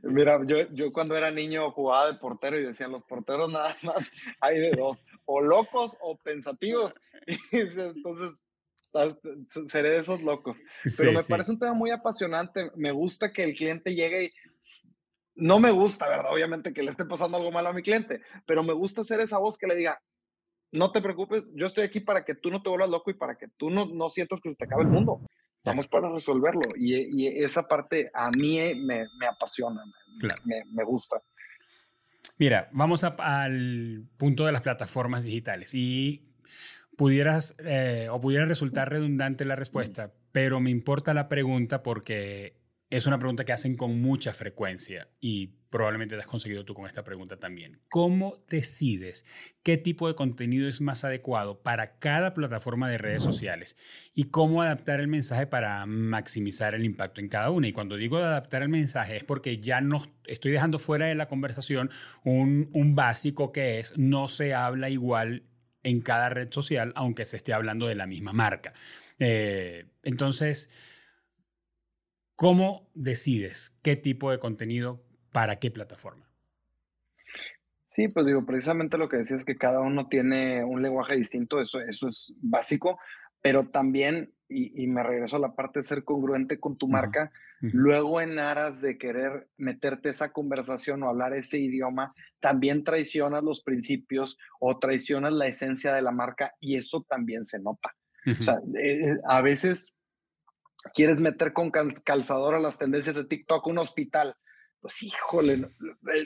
Mira, 0.02 0.40
yo, 0.44 0.68
yo 0.72 0.92
cuando 0.92 1.16
era 1.16 1.30
niño 1.30 1.70
jugaba 1.70 2.06
de 2.06 2.18
portero 2.18 2.58
y 2.58 2.64
decían, 2.64 2.92
los 2.92 3.02
porteros 3.02 3.50
nada 3.50 3.76
más 3.82 4.12
hay 4.40 4.58
de 4.58 4.72
dos, 4.72 5.04
o 5.24 5.40
locos 5.40 5.98
o 6.00 6.16
pensativos. 6.16 6.94
Entonces, 7.52 8.40
seré 9.66 9.90
de 9.90 9.98
esos 9.98 10.22
locos. 10.22 10.60
Pero 10.96 11.12
me 11.12 11.22
parece 11.22 11.52
un 11.52 11.58
tema 11.58 11.74
muy 11.74 11.90
apasionante. 11.90 12.70
Me 12.76 12.92
gusta 12.92 13.32
que 13.32 13.44
el 13.44 13.54
cliente 13.54 13.94
llegue 13.94 14.24
y 14.24 14.32
no 15.34 15.58
me 15.58 15.70
gusta, 15.70 16.08
¿verdad? 16.08 16.32
Obviamente 16.32 16.72
que 16.72 16.82
le 16.82 16.90
esté 16.90 17.04
pasando 17.04 17.38
algo 17.38 17.50
malo 17.50 17.70
a 17.70 17.72
mi 17.72 17.82
cliente, 17.82 18.20
pero 18.46 18.62
me 18.62 18.72
gusta 18.72 19.02
ser 19.02 19.20
esa 19.20 19.38
voz 19.38 19.56
que 19.56 19.66
le 19.66 19.76
diga, 19.76 20.02
no 20.72 20.90
te 20.90 21.02
preocupes, 21.02 21.50
yo 21.54 21.66
estoy 21.66 21.84
aquí 21.84 22.00
para 22.00 22.24
que 22.24 22.34
tú 22.34 22.50
no 22.50 22.62
te 22.62 22.68
vuelvas 22.68 22.88
loco 22.88 23.10
y 23.10 23.14
para 23.14 23.36
que 23.36 23.48
tú 23.56 23.70
no, 23.70 23.86
no 23.86 24.08
sientas 24.08 24.40
que 24.40 24.50
se 24.50 24.56
te 24.56 24.64
acabe 24.64 24.82
el 24.82 24.88
mundo. 24.88 25.20
Estamos 25.62 25.86
para 25.86 26.10
resolverlo. 26.10 26.62
Y, 26.76 27.28
esa 27.40 27.68
parte 27.68 28.10
a 28.12 28.30
mí 28.30 28.58
me, 28.84 29.06
me 29.16 29.26
apasiona, 29.28 29.84
me, 30.44 30.64
me, 30.72 30.82
gusta. 30.82 31.22
Mira, 32.36 32.68
vamos 32.72 33.04
al 33.04 34.08
punto 34.16 34.44
de 34.44 34.50
las 34.50 34.62
plataformas 34.62 35.22
digitales. 35.22 35.72
Y 35.72 36.32
pudieras 36.96 37.54
eh, 37.60 38.08
o 38.10 38.20
pudiera 38.20 38.44
resultar 38.44 38.90
redundante 38.90 39.44
la 39.44 39.54
respuesta, 39.54 40.12
pero 40.32 40.58
me 40.58 40.70
importa 40.70 41.14
la 41.14 41.28
pregunta 41.28 41.84
porque 41.84 42.60
es 42.92 43.06
una 43.06 43.18
pregunta 43.18 43.46
que 43.46 43.52
hacen 43.52 43.74
con 43.74 44.02
mucha 44.02 44.34
frecuencia 44.34 45.08
y 45.18 45.54
probablemente 45.70 46.14
te 46.14 46.20
has 46.20 46.26
conseguido 46.26 46.66
tú 46.66 46.74
con 46.74 46.84
esta 46.84 47.02
pregunta 47.02 47.38
también. 47.38 47.80
¿Cómo 47.88 48.44
decides 48.50 49.24
qué 49.62 49.78
tipo 49.78 50.08
de 50.08 50.14
contenido 50.14 50.68
es 50.68 50.82
más 50.82 51.02
adecuado 51.02 51.62
para 51.62 51.98
cada 51.98 52.34
plataforma 52.34 52.90
de 52.90 52.98
redes 52.98 53.22
sociales 53.22 53.78
y 54.14 54.24
cómo 54.24 54.60
adaptar 54.60 55.00
el 55.00 55.08
mensaje 55.08 55.46
para 55.46 55.86
maximizar 55.86 56.74
el 56.74 56.84
impacto 56.84 57.22
en 57.22 57.30
cada 57.30 57.48
una? 57.48 57.66
Y 57.66 57.72
cuando 57.72 57.96
digo 57.96 58.18
adaptar 58.18 58.60
el 58.60 58.68
mensaje 58.68 59.16
es 59.16 59.24
porque 59.24 59.56
ya 59.56 59.80
no 59.80 60.02
estoy 60.26 60.52
dejando 60.52 60.78
fuera 60.78 61.06
de 61.06 61.14
la 61.14 61.28
conversación 61.28 61.88
un, 62.24 62.68
un 62.74 62.94
básico 62.94 63.52
que 63.52 63.78
es 63.78 63.96
no 63.96 64.28
se 64.28 64.52
habla 64.52 64.90
igual 64.90 65.44
en 65.82 66.02
cada 66.02 66.28
red 66.28 66.52
social, 66.52 66.92
aunque 66.94 67.24
se 67.24 67.38
esté 67.38 67.54
hablando 67.54 67.86
de 67.86 67.94
la 67.94 68.06
misma 68.06 68.34
marca. 68.34 68.74
Eh, 69.18 69.86
entonces, 70.02 70.68
¿Cómo 72.36 72.90
decides 72.94 73.76
qué 73.82 73.96
tipo 73.96 74.30
de 74.30 74.38
contenido 74.38 75.04
para 75.32 75.56
qué 75.56 75.70
plataforma? 75.70 76.32
Sí, 77.88 78.08
pues 78.08 78.26
digo, 78.26 78.46
precisamente 78.46 78.96
lo 78.96 79.08
que 79.08 79.18
decías 79.18 79.40
es 79.40 79.44
que 79.44 79.58
cada 79.58 79.80
uno 79.80 80.08
tiene 80.08 80.64
un 80.64 80.80
lenguaje 80.80 81.14
distinto, 81.14 81.60
eso, 81.60 81.78
eso 81.78 82.08
es 82.08 82.34
básico, 82.40 82.98
pero 83.42 83.68
también, 83.68 84.32
y, 84.48 84.86
me 84.86 85.02
regreso 85.02 85.36
a 85.36 85.40
la 85.40 85.54
parte 85.54 85.80
de 85.80 85.84
ser 85.84 86.02
congruente 86.02 86.58
con 86.58 86.78
tu 86.78 86.88
marca, 86.88 87.32
luego 87.60 88.20
en 88.20 88.38
aras 88.38 88.80
de 88.80 88.96
querer 88.96 89.48
meterte 89.58 90.08
esa 90.08 90.32
conversación 90.32 91.02
o 91.02 91.08
hablar 91.08 91.34
ese 91.34 91.58
idioma, 91.58 92.14
también 92.40 92.82
traicionas 92.82 93.44
los 93.44 93.62
principios 93.62 94.38
o 94.58 94.78
traicionas 94.78 95.32
la 95.32 95.46
esencia 95.46 95.92
de 95.92 96.02
la 96.02 96.12
marca 96.12 96.54
y 96.60 96.76
eso 96.76 97.04
también 97.06 97.44
se 97.44 97.60
nota. 97.60 97.94
O 98.40 98.42
sea, 98.42 98.58
eh, 98.82 99.16
a 99.28 99.42
veces 99.42 99.94
quieres 100.94 101.20
meter 101.20 101.52
con 101.52 101.70
calzador 101.70 102.54
a 102.54 102.60
las 102.60 102.78
tendencias 102.78 103.14
de 103.14 103.24
TikTok 103.24 103.66
un 103.66 103.78
hospital. 103.78 104.36
Pues 104.80 105.02
híjole, 105.04 105.70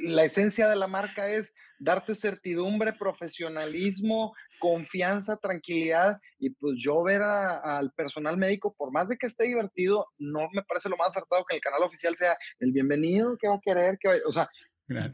la 0.03 0.25
esencia 0.25 0.69
de 0.69 0.77
la 0.77 0.87
marca 0.87 1.29
es 1.29 1.55
darte 1.79 2.15
certidumbre, 2.15 2.95
profesionalismo, 2.95 4.35
confianza, 4.59 5.37
tranquilidad 5.37 6.19
y 6.39 6.51
pues 6.51 6.81
yo 6.83 7.03
ver 7.03 7.21
al 7.23 7.93
personal 7.93 8.39
médico, 8.39 8.75
por 8.75 8.93
más 8.93 9.11
de 9.11 9.19
que 9.19 9.27
esté 9.27 9.45
divertido, 9.45 10.07
no 10.17 10.49
me 10.55 10.63
parece 10.63 10.89
lo 10.89 10.97
más 10.97 11.09
acertado 11.09 11.45
que 11.47 11.55
el 11.55 11.61
canal 11.61 11.83
oficial 11.83 12.17
sea 12.17 12.37
el 12.59 12.73
bienvenido, 12.73 13.37
que 13.39 13.49
va 13.49 13.57
a 13.57 13.61
querer, 13.63 13.99
que 14.01 14.09
o 14.27 14.33
sea, 14.33 14.49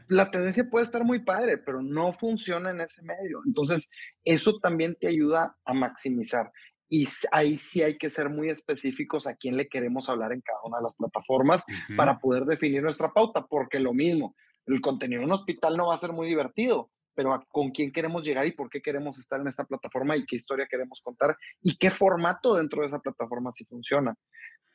La 0.07 0.29
tendencia 0.29 0.69
puede 0.69 0.85
estar 0.85 1.03
muy 1.03 1.23
padre, 1.23 1.57
pero 1.57 1.81
no 1.81 2.11
funciona 2.11 2.69
en 2.69 2.81
ese 2.81 3.01
medio. 3.01 3.41
Entonces, 3.45 3.89
eso 4.23 4.59
también 4.59 4.95
te 4.99 5.07
ayuda 5.07 5.57
a 5.65 5.73
maximizar. 5.73 6.51
Y 6.89 7.07
ahí 7.31 7.57
sí 7.57 7.81
hay 7.81 7.97
que 7.97 8.09
ser 8.09 8.29
muy 8.29 8.49
específicos 8.49 9.25
a 9.25 9.35
quién 9.35 9.57
le 9.57 9.67
queremos 9.67 10.09
hablar 10.09 10.31
en 10.33 10.41
cada 10.41 10.59
una 10.63 10.77
de 10.77 10.83
las 10.83 10.95
plataformas 10.95 11.63
para 11.97 12.19
poder 12.19 12.45
definir 12.45 12.83
nuestra 12.83 13.11
pauta, 13.11 13.45
porque 13.47 13.79
lo 13.79 13.93
mismo, 13.93 14.35
el 14.65 14.81
contenido 14.81 15.21
en 15.21 15.27
un 15.27 15.33
hospital 15.33 15.75
no 15.75 15.87
va 15.87 15.95
a 15.95 15.97
ser 15.97 16.13
muy 16.13 16.27
divertido, 16.27 16.91
pero 17.15 17.43
con 17.49 17.71
quién 17.71 17.91
queremos 17.91 18.23
llegar 18.23 18.45
y 18.45 18.51
por 18.51 18.69
qué 18.69 18.81
queremos 18.81 19.17
estar 19.17 19.39
en 19.39 19.47
esta 19.47 19.65
plataforma 19.65 20.15
y 20.15 20.25
qué 20.25 20.35
historia 20.35 20.67
queremos 20.69 21.01
contar 21.01 21.35
y 21.61 21.77
qué 21.77 21.89
formato 21.89 22.55
dentro 22.55 22.81
de 22.81 22.87
esa 22.87 22.99
plataforma 22.99 23.51
sí 23.51 23.65
funciona. 23.65 24.15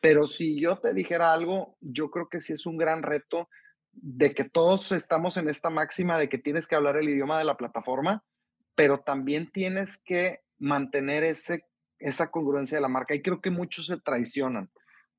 Pero 0.01 0.27
si 0.27 0.61
yo 0.61 0.79
te 0.79 0.95
dijera 0.95 1.33
algo, 1.33 1.77
yo 1.81 2.11
creo 2.11 2.29
que 2.29 2.41
sí 2.41 2.53
es 2.53 2.67
un 2.67 2.77
gran 2.77 3.03
reto 3.03 3.49
de 3.93 4.35
que 4.35 4.45
todos 4.45 4.93
estamos 4.93 5.37
en 5.37 5.49
esta 5.49 5.71
máxima 5.71 6.19
de 6.19 6.29
que 6.29 6.39
tienes 6.39 6.69
que 6.69 6.77
hablar 6.77 6.97
el 6.97 7.09
idioma 7.09 7.39
de 7.39 7.45
la 7.45 7.57
plataforma, 7.57 8.25
pero 8.75 8.99
también 8.99 9.51
tienes 9.51 9.99
que 9.99 10.41
mantener 10.59 11.25
ese 11.25 11.68
esa 11.99 12.30
congruencia 12.30 12.78
de 12.78 12.82
la 12.82 12.88
marca. 12.88 13.14
Y 13.14 13.22
creo 13.22 13.40
que 13.40 13.51
muchos 13.51 13.86
se 13.86 13.99
traicionan. 13.99 14.70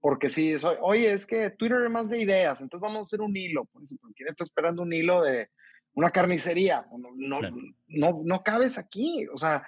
Porque 0.01 0.29
si 0.29 0.57
soy, 0.57 0.77
oye, 0.81 1.11
es 1.11 1.25
que 1.25 1.49
Twitter 1.49 1.83
es 1.83 1.91
más 1.91 2.09
de 2.09 2.21
ideas, 2.21 2.61
entonces 2.61 2.81
vamos 2.81 2.99
a 2.99 3.03
hacer 3.03 3.21
un 3.21 3.35
hilo. 3.35 3.67
¿quién 4.15 4.29
está 4.29 4.43
esperando 4.43 4.81
un 4.81 4.93
hilo 4.93 5.21
de 5.21 5.49
una 5.93 6.09
carnicería? 6.09 6.85
No, 7.17 7.41
no, 7.87 8.21
no, 8.23 8.43
cabes 8.43 8.77
aquí. 8.77 9.27
O 9.33 9.37
sea, 9.37 9.67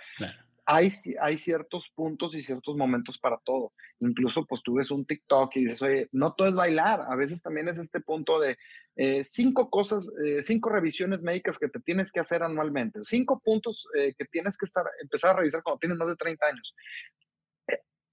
hay, 0.66 0.90
ciertos 1.38 1.92
puntos 1.96 2.36
y 2.36 2.42
ciertos 2.42 2.76
momentos 2.76 3.18
para 3.18 3.38
todo. 3.44 3.74
Incluso, 4.00 4.46
pues 4.46 4.62
tú 4.62 4.76
ves 4.76 4.92
un 4.92 5.06
TikTok 5.06 5.56
y 5.56 5.62
dices, 5.62 5.82
oye, 5.82 6.10
no 6.12 6.34
todo 6.34 6.48
es 6.48 6.56
bailar. 6.56 7.02
A 7.10 7.16
veces 7.16 7.42
también 7.42 7.68
es 7.68 7.78
este 7.78 8.00
punto 8.00 8.40
de 8.40 8.58
eh, 8.96 9.24
cinco 9.24 9.70
cosas, 9.70 10.12
eh, 10.26 10.42
cinco 10.42 10.70
revisiones 10.70 11.24
médicas 11.24 11.58
que 11.58 11.68
te 11.68 11.80
tienes 11.80 12.12
que 12.12 12.20
hacer 12.20 12.44
anualmente, 12.44 13.00
cinco 13.04 13.40
puntos 13.44 13.88
eh, 13.98 14.14
que 14.18 14.26
tienes 14.26 14.58
que 14.58 14.66
estar, 14.66 14.86
empezar 15.02 15.32
a 15.32 15.38
revisar 15.38 15.64
cuando 15.64 15.80
tienes 15.80 15.98
más 15.98 16.10
de 16.10 16.16
30 16.16 16.46
años. 16.46 16.76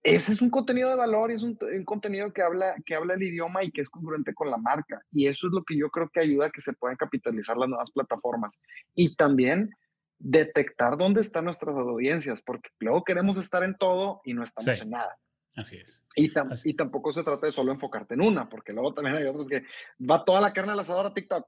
ese 0.03 0.33
es 0.33 0.41
un 0.41 0.51
contenido 0.51 0.89
de 0.89 0.97
valor 0.97 1.31
y 1.31 1.35
es 1.35 1.43
un, 1.43 1.59
un, 1.61 1.85
contenido 1.85 2.33
que 2.33 2.43
habla, 2.43 2.77
que 2.87 2.95
habla 2.95 3.15
el 3.15 3.23
idioma 3.23 3.63
y 3.65 3.71
que 3.71 3.83
es 3.83 3.91
congruente 3.91 4.33
con 4.35 4.51
la 4.51 4.57
marca. 4.57 5.03
Y 5.11 5.27
eso 5.27 5.49
es 5.49 5.53
lo 5.53 5.65
que 5.65 5.77
yo 5.77 5.91
creo 5.91 6.09
que 6.09 6.21
ayuda 6.21 6.47
a 6.47 6.51
que 6.51 6.61
se 6.61 6.73
puedan 6.73 6.97
capitalizar 6.97 7.57
las 7.57 7.69
nuevas 7.69 7.91
plataformas. 7.91 8.63
Y 8.95 9.17
también 9.17 9.71
detectar 10.19 10.97
dónde 10.97 11.21
están 11.21 11.45
nuestras 11.45 11.77
audiencias, 11.77 12.43
porque 12.43 12.71
luego 12.81 13.05
queremos 13.05 13.39
estar 13.39 13.63
en 13.63 13.77
todo 13.77 14.21
y 14.25 14.35
no 14.35 14.45
estamos 14.45 14.81
en 14.81 14.91
nada. 14.91 15.17
Así 15.59 15.77
es. 15.77 16.03
Y, 16.15 16.33
y 16.65 16.75
tampoco 16.75 17.13
se 17.13 17.25
trata 17.25 17.47
de 17.47 17.53
solo 17.53 17.73
enfocarte 17.73 18.15
en 18.15 18.23
una, 18.23 18.49
porque 18.49 18.73
luego 18.73 18.95
también 18.95 19.17
hay 19.17 19.25
otros 19.25 19.49
que 19.49 19.65
va 19.99 20.25
toda 20.25 20.41
la 20.41 20.53
carne 20.53 20.73
al 20.73 20.81
asador 20.81 21.07
a 21.07 21.15
TikTok. 21.15 21.47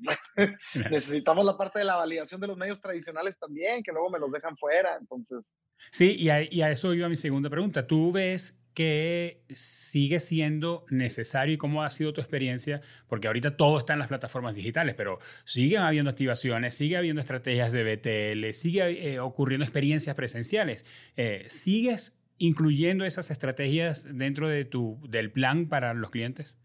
Necesitamos 0.90 1.44
la 1.44 1.58
parte 1.58 1.80
de 1.80 1.84
la 1.84 1.96
validación 1.96 2.40
de 2.40 2.46
los 2.46 2.56
medios 2.56 2.80
tradicionales 2.80 3.38
también, 3.38 3.82
que 3.82 3.92
luego 3.92 4.10
me 4.10 4.18
los 4.18 4.32
dejan 4.32 4.56
fuera. 4.56 4.96
Entonces. 4.98 5.54
Sí, 5.90 6.16
y 6.18 6.30
a, 6.30 6.42
y 6.42 6.62
a 6.62 6.70
eso 6.70 6.94
iba 6.94 7.08
mi 7.08 7.16
segunda 7.16 7.50
pregunta. 7.50 7.86
¿Tú 7.86 8.12
ves 8.12 8.56
que 8.72 9.44
sigue 9.50 10.20
siendo 10.20 10.86
necesario 10.90 11.54
y 11.54 11.58
cómo 11.58 11.82
ha 11.82 11.90
sido 11.90 12.14
tu 12.14 12.22
experiencia? 12.22 12.80
Porque 13.08 13.26
ahorita 13.26 13.58
todo 13.58 13.78
está 13.78 13.92
en 13.92 13.98
las 13.98 14.08
plataformas 14.08 14.54
digitales, 14.54 14.94
pero 14.94 15.18
siguen 15.44 15.82
habiendo 15.82 16.10
activaciones, 16.10 16.74
sigue 16.74 16.96
habiendo 16.96 17.20
estrategias 17.20 17.72
de 17.72 17.84
BTL, 17.84 18.52
sigue 18.54 19.12
eh, 19.12 19.20
ocurriendo 19.20 19.64
experiencias 19.64 20.16
presenciales. 20.16 20.86
Eh, 21.16 21.44
¿Sigues 21.48 22.19
incluyendo 22.40 23.04
esas 23.04 23.30
estrategias 23.30 24.08
dentro 24.10 24.48
de 24.48 24.64
tu, 24.64 24.98
del 25.08 25.30
plan 25.30 25.68
para 25.68 25.94
los 25.94 26.10
clientes? 26.10 26.56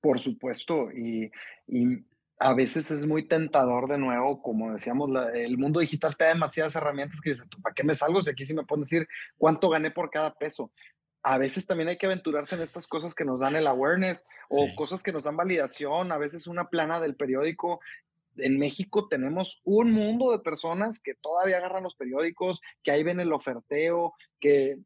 Por 0.00 0.18
supuesto, 0.18 0.90
y, 0.92 1.30
y 1.66 2.04
a 2.38 2.54
veces 2.54 2.90
es 2.92 3.04
muy 3.04 3.26
tentador 3.26 3.88
de 3.88 3.98
nuevo, 3.98 4.40
como 4.40 4.72
decíamos, 4.72 5.10
el 5.34 5.58
mundo 5.58 5.80
digital 5.80 6.16
te 6.16 6.24
da 6.24 6.30
demasiadas 6.30 6.76
herramientas 6.76 7.20
que 7.20 7.30
dices, 7.30 7.46
¿para 7.60 7.74
qué 7.74 7.82
me 7.82 7.94
salgo 7.94 8.22
si 8.22 8.30
aquí 8.30 8.44
sí 8.44 8.54
me 8.54 8.64
pueden 8.64 8.82
decir 8.82 9.08
cuánto 9.36 9.68
gané 9.68 9.90
por 9.90 10.10
cada 10.10 10.32
peso? 10.32 10.70
a 11.26 11.38
veces 11.38 11.66
también 11.66 11.88
hay 11.88 11.96
que 11.96 12.04
aventurarse 12.04 12.54
en 12.54 12.60
estas 12.60 12.86
cosas 12.86 13.14
que 13.14 13.24
nos 13.24 13.40
dan 13.40 13.56
el 13.56 13.66
awareness 13.66 14.26
o 14.50 14.68
cosas 14.76 15.02
que 15.02 15.10
nos 15.10 15.24
dan 15.24 15.38
validación, 15.38 16.12
a 16.12 16.18
veces 16.18 16.46
una 16.46 16.68
plana 16.68 17.00
del 17.00 17.16
periódico. 17.16 17.80
En 18.36 18.58
México 18.58 19.08
tenemos 19.08 19.60
un 19.64 19.92
mundo 19.92 20.32
de 20.32 20.38
personas 20.38 21.00
que 21.00 21.14
todavía 21.14 21.58
agarran 21.58 21.82
los 21.82 21.96
periódicos, 21.96 22.60
que 22.82 22.90
ahí 22.90 23.02
ven 23.02 23.20
el 23.20 23.32
oferteo, 23.32 24.14
que 24.40 24.78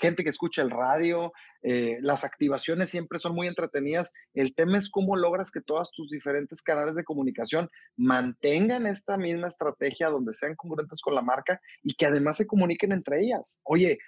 gente 0.00 0.24
que 0.24 0.30
escucha 0.30 0.62
el 0.62 0.70
radio, 0.70 1.32
eh, 1.62 1.98
las 2.00 2.24
activaciones 2.24 2.88
siempre 2.88 3.18
son 3.18 3.34
muy 3.34 3.46
entretenidas. 3.46 4.12
El 4.34 4.54
tema 4.54 4.78
es 4.78 4.90
cómo 4.90 5.16
logras 5.16 5.50
que 5.50 5.60
todos 5.60 5.90
tus 5.90 6.08
diferentes 6.10 6.62
canales 6.62 6.96
de 6.96 7.04
comunicación 7.04 7.68
mantengan 7.96 8.86
esta 8.86 9.16
misma 9.16 9.48
estrategia 9.48 10.08
donde 10.08 10.32
sean 10.32 10.54
congruentes 10.54 11.00
con 11.00 11.14
la 11.14 11.22
marca 11.22 11.60
y 11.82 11.94
que 11.94 12.06
además 12.06 12.36
se 12.36 12.46
comuniquen 12.46 12.92
entre 12.92 13.22
ellas. 13.22 13.60
Oye, 13.64 13.98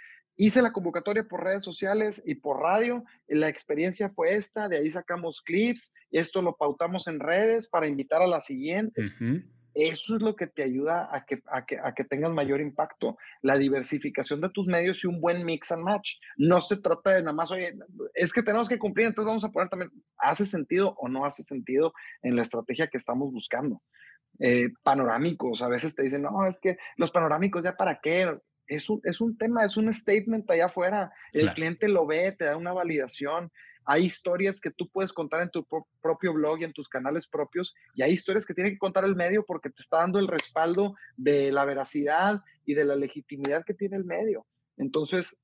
Hice 0.42 0.62
la 0.62 0.72
convocatoria 0.72 1.28
por 1.28 1.44
redes 1.44 1.62
sociales 1.62 2.22
y 2.24 2.34
por 2.34 2.60
radio. 2.60 3.04
La 3.28 3.50
experiencia 3.50 4.08
fue 4.08 4.36
esta, 4.36 4.70
de 4.70 4.78
ahí 4.78 4.88
sacamos 4.88 5.42
clips, 5.42 5.92
esto 6.10 6.40
lo 6.40 6.56
pautamos 6.56 7.08
en 7.08 7.20
redes 7.20 7.68
para 7.68 7.86
invitar 7.86 8.22
a 8.22 8.26
la 8.26 8.40
siguiente. 8.40 9.02
Eso 9.74 10.16
es 10.16 10.22
lo 10.22 10.34
que 10.36 10.46
te 10.46 10.62
ayuda 10.62 11.10
a 11.12 11.26
que, 11.26 11.42
a, 11.44 11.66
que, 11.66 11.76
a 11.78 11.92
que 11.92 12.04
tengas 12.04 12.32
mayor 12.32 12.62
impacto, 12.62 13.18
la 13.42 13.58
diversificación 13.58 14.40
de 14.40 14.48
tus 14.48 14.66
medios 14.66 15.04
y 15.04 15.08
un 15.08 15.20
buen 15.20 15.44
mix 15.44 15.72
and 15.72 15.84
match. 15.84 16.12
No 16.38 16.62
se 16.62 16.78
trata 16.78 17.10
de 17.10 17.20
nada 17.20 17.34
más, 17.34 17.50
oye, 17.50 17.74
es 18.14 18.32
que 18.32 18.42
tenemos 18.42 18.66
que 18.66 18.78
cumplir, 18.78 19.08
entonces 19.08 19.26
vamos 19.26 19.44
a 19.44 19.50
poner 19.50 19.68
también, 19.68 19.92
¿hace 20.16 20.46
sentido 20.46 20.94
o 20.96 21.08
no 21.10 21.26
hace 21.26 21.42
sentido 21.42 21.92
en 22.22 22.34
la 22.34 22.40
estrategia 22.40 22.86
que 22.86 22.96
estamos 22.96 23.30
buscando? 23.30 23.82
Eh, 24.38 24.70
panorámicos, 24.82 25.60
a 25.60 25.68
veces 25.68 25.94
te 25.94 26.02
dicen, 26.02 26.22
no, 26.22 26.46
es 26.46 26.58
que 26.60 26.78
los 26.96 27.10
panorámicos 27.10 27.62
ya 27.62 27.76
para 27.76 28.00
qué, 28.00 28.26
es 28.70 28.88
un, 28.88 29.00
es 29.04 29.20
un 29.20 29.36
tema, 29.36 29.64
es 29.64 29.76
un 29.76 29.92
statement 29.92 30.48
allá 30.48 30.66
afuera. 30.66 31.12
El 31.32 31.52
cliente 31.54 31.88
lo 31.88 32.06
ve, 32.06 32.32
te 32.32 32.44
da 32.44 32.56
una 32.56 32.72
validación. 32.72 33.50
Hay 33.84 34.04
historias 34.04 34.60
que 34.60 34.70
tú 34.70 34.88
puedes 34.88 35.12
contar 35.12 35.42
en 35.42 35.50
tu 35.50 35.66
propio 36.00 36.32
blog 36.32 36.60
y 36.60 36.64
en 36.64 36.72
tus 36.72 36.88
canales 36.88 37.26
propios, 37.26 37.74
y 37.94 38.02
hay 38.02 38.12
historias 38.12 38.46
que 38.46 38.54
tiene 38.54 38.70
que 38.70 38.78
contar 38.78 39.04
el 39.04 39.16
medio 39.16 39.44
porque 39.44 39.70
te 39.70 39.82
está 39.82 39.98
dando 39.98 40.20
el 40.20 40.28
respaldo 40.28 40.94
de 41.16 41.50
la 41.50 41.64
veracidad 41.64 42.40
y 42.64 42.74
de 42.74 42.84
la 42.84 42.94
legitimidad 42.94 43.64
que 43.64 43.74
tiene 43.74 43.96
el 43.96 44.04
medio. 44.04 44.46
Entonces, 44.76 45.40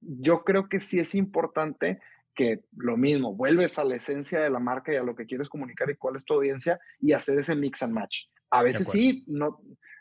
yo 0.00 0.44
creo 0.44 0.68
que 0.68 0.80
sí 0.80 0.98
es 0.98 1.14
importante 1.14 2.00
que 2.34 2.64
lo 2.76 2.96
mismo, 2.96 3.34
vuelves 3.34 3.78
a 3.78 3.84
la 3.84 3.96
esencia 3.96 4.40
de 4.40 4.48
la 4.48 4.60
marca 4.60 4.94
y 4.94 4.96
a 4.96 5.02
lo 5.02 5.14
que 5.14 5.26
quieres 5.26 5.50
comunicar 5.50 5.90
y 5.90 5.96
cuál 5.96 6.16
es 6.16 6.24
tu 6.24 6.32
audiencia 6.32 6.80
y 6.98 7.12
hacer 7.12 7.38
ese 7.38 7.54
mix 7.54 7.82
and 7.82 7.92
match. 7.92 8.28
A 8.50 8.62
veces 8.62 8.88
sí, 8.88 9.24
no, 9.26 9.60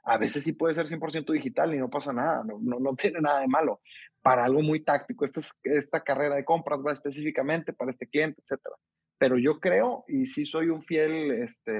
a 0.10 0.18
veces 0.18 0.44
sí 0.44 0.54
puede 0.54 0.74
ser 0.74 0.88
100% 0.88 1.32
digital 1.32 1.74
y 1.74 1.78
no 1.78 1.88
pasa 1.88 2.12
nada, 2.12 2.44
no, 2.44 2.96
tiene 2.98 3.22
nada 3.22 3.42
de 3.42 3.48
malo. 3.48 3.82
Para 4.22 4.44
algo 4.44 4.62
muy 4.62 4.84
táctico, 4.84 5.24
esta, 5.24 5.40
esta 5.64 6.02
carrera 6.02 6.36
de 6.36 6.44
compras 6.44 6.84
va 6.86 6.92
específicamente 6.92 7.74
para 7.74 7.92
este 7.92 8.08
cliente, 8.08 8.42
etcétera. 8.42 8.76
Pero 9.20 9.38
yo 9.38 9.60
creo, 9.60 10.06
y 10.08 10.26
sí 10.26 10.46
soy 10.46 10.70
un 10.70 10.82
fiel 10.82 11.32
este, 11.32 11.80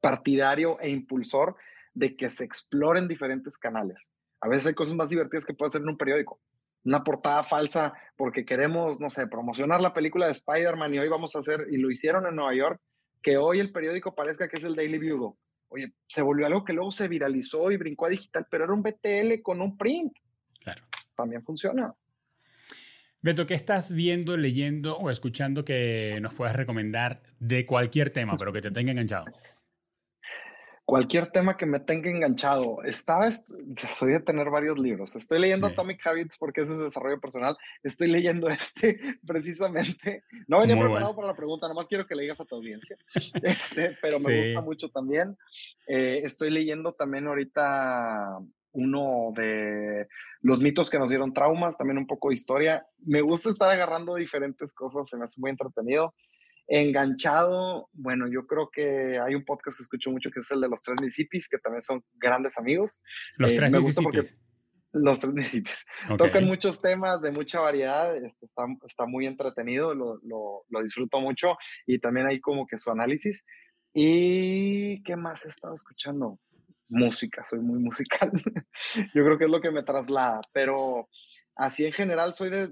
partidario 0.00 0.78
e 0.78 0.90
impulsor 0.90 1.56
de 1.94 2.16
que 2.16 2.28
se 2.28 2.44
exploren 2.44 3.08
diferentes 3.08 3.56
canales. 3.56 4.12
A 4.42 4.48
veces 4.48 4.66
hay 4.66 4.74
cosas 4.74 4.94
más 4.94 5.08
divertidas 5.08 5.46
que 5.46 5.54
puede 5.54 5.68
hacer 5.68 5.80
en 5.80 5.88
un 5.88 5.96
periódico. 5.96 6.38
Una 6.84 7.02
portada 7.02 7.42
falsa 7.42 7.94
porque 8.16 8.44
queremos, 8.44 9.00
no 9.00 9.08
sé, 9.08 9.26
promocionar 9.26 9.80
la 9.80 9.94
película 9.94 10.26
de 10.26 10.32
Spider-Man 10.32 10.94
y 10.94 10.98
hoy 10.98 11.08
vamos 11.08 11.34
a 11.34 11.38
hacer, 11.38 11.66
y 11.70 11.78
lo 11.78 11.90
hicieron 11.90 12.26
en 12.26 12.36
Nueva 12.36 12.54
York, 12.54 12.80
que 13.22 13.38
hoy 13.38 13.58
el 13.58 13.72
periódico 13.72 14.14
parezca 14.14 14.48
que 14.48 14.58
es 14.58 14.64
el 14.64 14.76
Daily 14.76 14.98
Bugle 14.98 15.36
Oye, 15.68 15.92
se 16.06 16.22
volvió 16.22 16.46
algo 16.46 16.64
que 16.64 16.72
luego 16.72 16.90
se 16.90 17.08
viralizó 17.08 17.70
y 17.70 17.76
brincó 17.76 18.06
a 18.06 18.10
digital, 18.10 18.46
pero 18.50 18.64
era 18.64 18.72
un 18.72 18.82
BTL 18.82 19.42
con 19.42 19.60
un 19.60 19.76
print. 19.76 20.16
Claro. 20.60 20.82
También 21.14 21.42
funciona. 21.42 21.94
Beto, 23.20 23.46
¿qué 23.46 23.54
estás 23.54 23.92
viendo, 23.92 24.36
leyendo 24.36 24.96
o 24.98 25.10
escuchando 25.10 25.64
que 25.64 26.18
nos 26.22 26.34
puedas 26.34 26.54
recomendar 26.54 27.22
de 27.40 27.66
cualquier 27.66 28.10
tema, 28.10 28.36
pero 28.38 28.52
que 28.52 28.60
te 28.60 28.70
tenga 28.70 28.92
enganchado? 28.92 29.26
Cualquier 30.86 31.26
tema 31.32 31.56
que 31.56 31.66
me 31.66 31.80
tenga 31.80 32.08
enganchado. 32.08 32.82
Estaba, 32.84 33.28
soy 33.30 34.12
de 34.12 34.20
tener 34.20 34.48
varios 34.50 34.78
libros. 34.78 35.16
Estoy 35.16 35.40
leyendo 35.40 35.66
Atomic 35.66 36.06
Habits 36.06 36.38
porque 36.38 36.62
es 36.62 36.68
de 36.68 36.84
desarrollo 36.84 37.20
personal. 37.20 37.58
Estoy 37.82 38.08
leyendo 38.08 38.48
este 38.48 38.98
precisamente. 39.26 40.22
No 40.46 40.60
venía 40.60 40.80
preparado 40.80 41.14
para 41.14 41.28
la 41.28 41.36
pregunta, 41.36 41.68
nomás 41.68 41.88
quiero 41.88 42.06
que 42.06 42.14
le 42.14 42.22
digas 42.22 42.40
a 42.40 42.46
tu 42.46 42.54
audiencia. 42.54 42.96
Este, 43.42 43.96
pero 44.00 44.18
me 44.20 44.38
gusta 44.38 44.60
mucho 44.60 44.88
también. 44.88 45.36
Eh, 45.88 46.20
estoy 46.22 46.50
leyendo 46.50 46.92
también 46.92 47.26
ahorita 47.26 48.38
uno 48.72 49.32
de 49.34 50.06
los 50.40 50.60
mitos 50.60 50.90
que 50.90 50.98
nos 50.98 51.08
dieron 51.08 51.32
traumas, 51.32 51.76
también 51.76 51.98
un 51.98 52.06
poco 52.06 52.28
de 52.28 52.34
historia. 52.34 52.86
Me 52.98 53.20
gusta 53.20 53.50
estar 53.50 53.70
agarrando 53.70 54.14
diferentes 54.14 54.74
cosas, 54.74 55.08
se 55.08 55.16
me 55.16 55.24
hace 55.24 55.40
muy 55.40 55.50
entretenido. 55.50 56.14
Enganchado, 56.68 57.88
bueno, 57.92 58.26
yo 58.28 58.46
creo 58.46 58.70
que 58.72 59.18
hay 59.18 59.34
un 59.34 59.44
podcast 59.44 59.76
que 59.76 59.82
escucho 59.84 60.10
mucho 60.10 60.30
que 60.30 60.40
es 60.40 60.50
el 60.50 60.60
de 60.60 60.68
los 60.68 60.82
tres 60.82 61.00
Mississippis, 61.00 61.48
que 61.48 61.58
también 61.58 61.80
son 61.80 62.04
grandes 62.14 62.58
amigos. 62.58 63.02
Los 63.38 63.52
eh, 63.52 63.54
tres 63.54 63.72
me 63.72 63.78
los 64.92 65.20
tres 65.20 65.34
Mississippis. 65.34 65.86
Tocan 66.16 66.44
muchos 66.44 66.80
temas 66.80 67.20
de 67.20 67.30
mucha 67.30 67.60
variedad, 67.60 68.16
este, 68.16 68.46
está, 68.46 68.64
está 68.86 69.06
muy 69.06 69.26
entretenido, 69.26 69.94
lo, 69.94 70.18
lo, 70.22 70.64
lo, 70.68 70.82
disfruto 70.82 71.20
mucho 71.20 71.56
y 71.86 71.98
también 71.98 72.26
hay 72.26 72.40
como 72.40 72.66
que 72.66 72.78
su 72.78 72.90
análisis. 72.90 73.44
¿Y 73.92 75.02
qué 75.02 75.16
más 75.16 75.44
he 75.44 75.48
estado 75.48 75.74
escuchando? 75.74 76.38
Música, 76.88 77.42
soy 77.42 77.60
muy 77.60 77.78
musical. 77.82 78.30
yo 79.14 79.24
creo 79.24 79.38
que 79.38 79.44
es 79.44 79.50
lo 79.50 79.60
que 79.60 79.70
me 79.70 79.82
traslada, 79.82 80.40
pero 80.52 81.08
así 81.54 81.84
en 81.84 81.92
general 81.92 82.32
soy 82.32 82.50
de, 82.50 82.70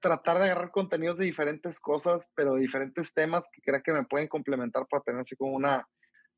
tratar 0.00 0.38
de 0.38 0.44
agarrar 0.44 0.70
contenidos 0.70 1.18
de 1.18 1.26
diferentes 1.26 1.80
cosas, 1.80 2.32
pero 2.34 2.54
de 2.54 2.60
diferentes 2.60 3.12
temas 3.12 3.48
que 3.52 3.62
crea 3.62 3.80
que 3.80 3.92
me 3.92 4.04
pueden 4.04 4.28
complementar 4.28 4.86
para 4.88 5.02
tener 5.02 5.20
así 5.20 5.36
como 5.36 5.52
una 5.52 5.86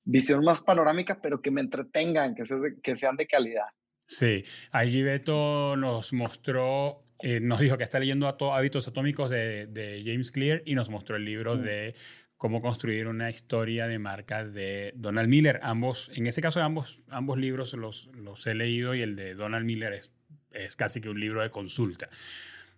visión 0.05 0.43
más 0.45 0.63
panorámica, 0.63 1.21
pero 1.21 1.41
que 1.41 1.51
me 1.51 1.61
entretengan, 1.61 2.35
que, 2.35 2.45
que 2.83 2.97
sean 2.97 3.17
de 3.17 3.27
calidad. 3.27 3.67
Sí, 4.07 4.43
ahí 4.71 5.03
Beto 5.03 5.77
nos 5.77 6.15
mostró, 6.15 7.05
eh, 7.21 7.41
nos 7.41 7.61
dijo 7.61 7.77
que 7.77 7.85
está 7.85 8.01
leyendo 8.01 8.27
Hábitos 8.27 8.89
Atómicos 8.89 9.31
de, 9.31 9.67
de, 9.67 10.03
James 10.03 10.31
Clear 10.31 10.63
y 10.65 10.75
nos 10.75 10.89
mostró 10.89 11.17
el 11.17 11.27
libro 11.27 11.57
mm. 11.57 11.63
de 11.63 11.95
cómo 12.39 12.63
construir 12.63 13.07
una 13.07 13.29
historia 13.29 13.87
de 13.87 13.99
marca 13.99 14.47
de 14.47 14.93
Donald 14.97 15.29
Miller. 15.29 15.61
Ambos, 15.63 16.11
en 16.15 16.27
ese 16.27 16.41
caso 16.41 16.63
ambos, 16.63 17.05
ambos 17.11 17.37
libros 17.37 17.75
los, 17.75 18.07
los 18.15 18.47
he 18.47 18.55
leído 18.55 18.95
y 18.95 19.03
el 19.03 19.15
de 19.15 19.35
Donald 19.35 19.67
Miller 19.67 19.93
es, 19.93 20.15
es 20.53 20.75
casi 20.75 21.03
que 21.03 21.11
un 21.11 21.21
libro 21.21 21.43
de 21.43 21.51
consulta. 21.51 22.09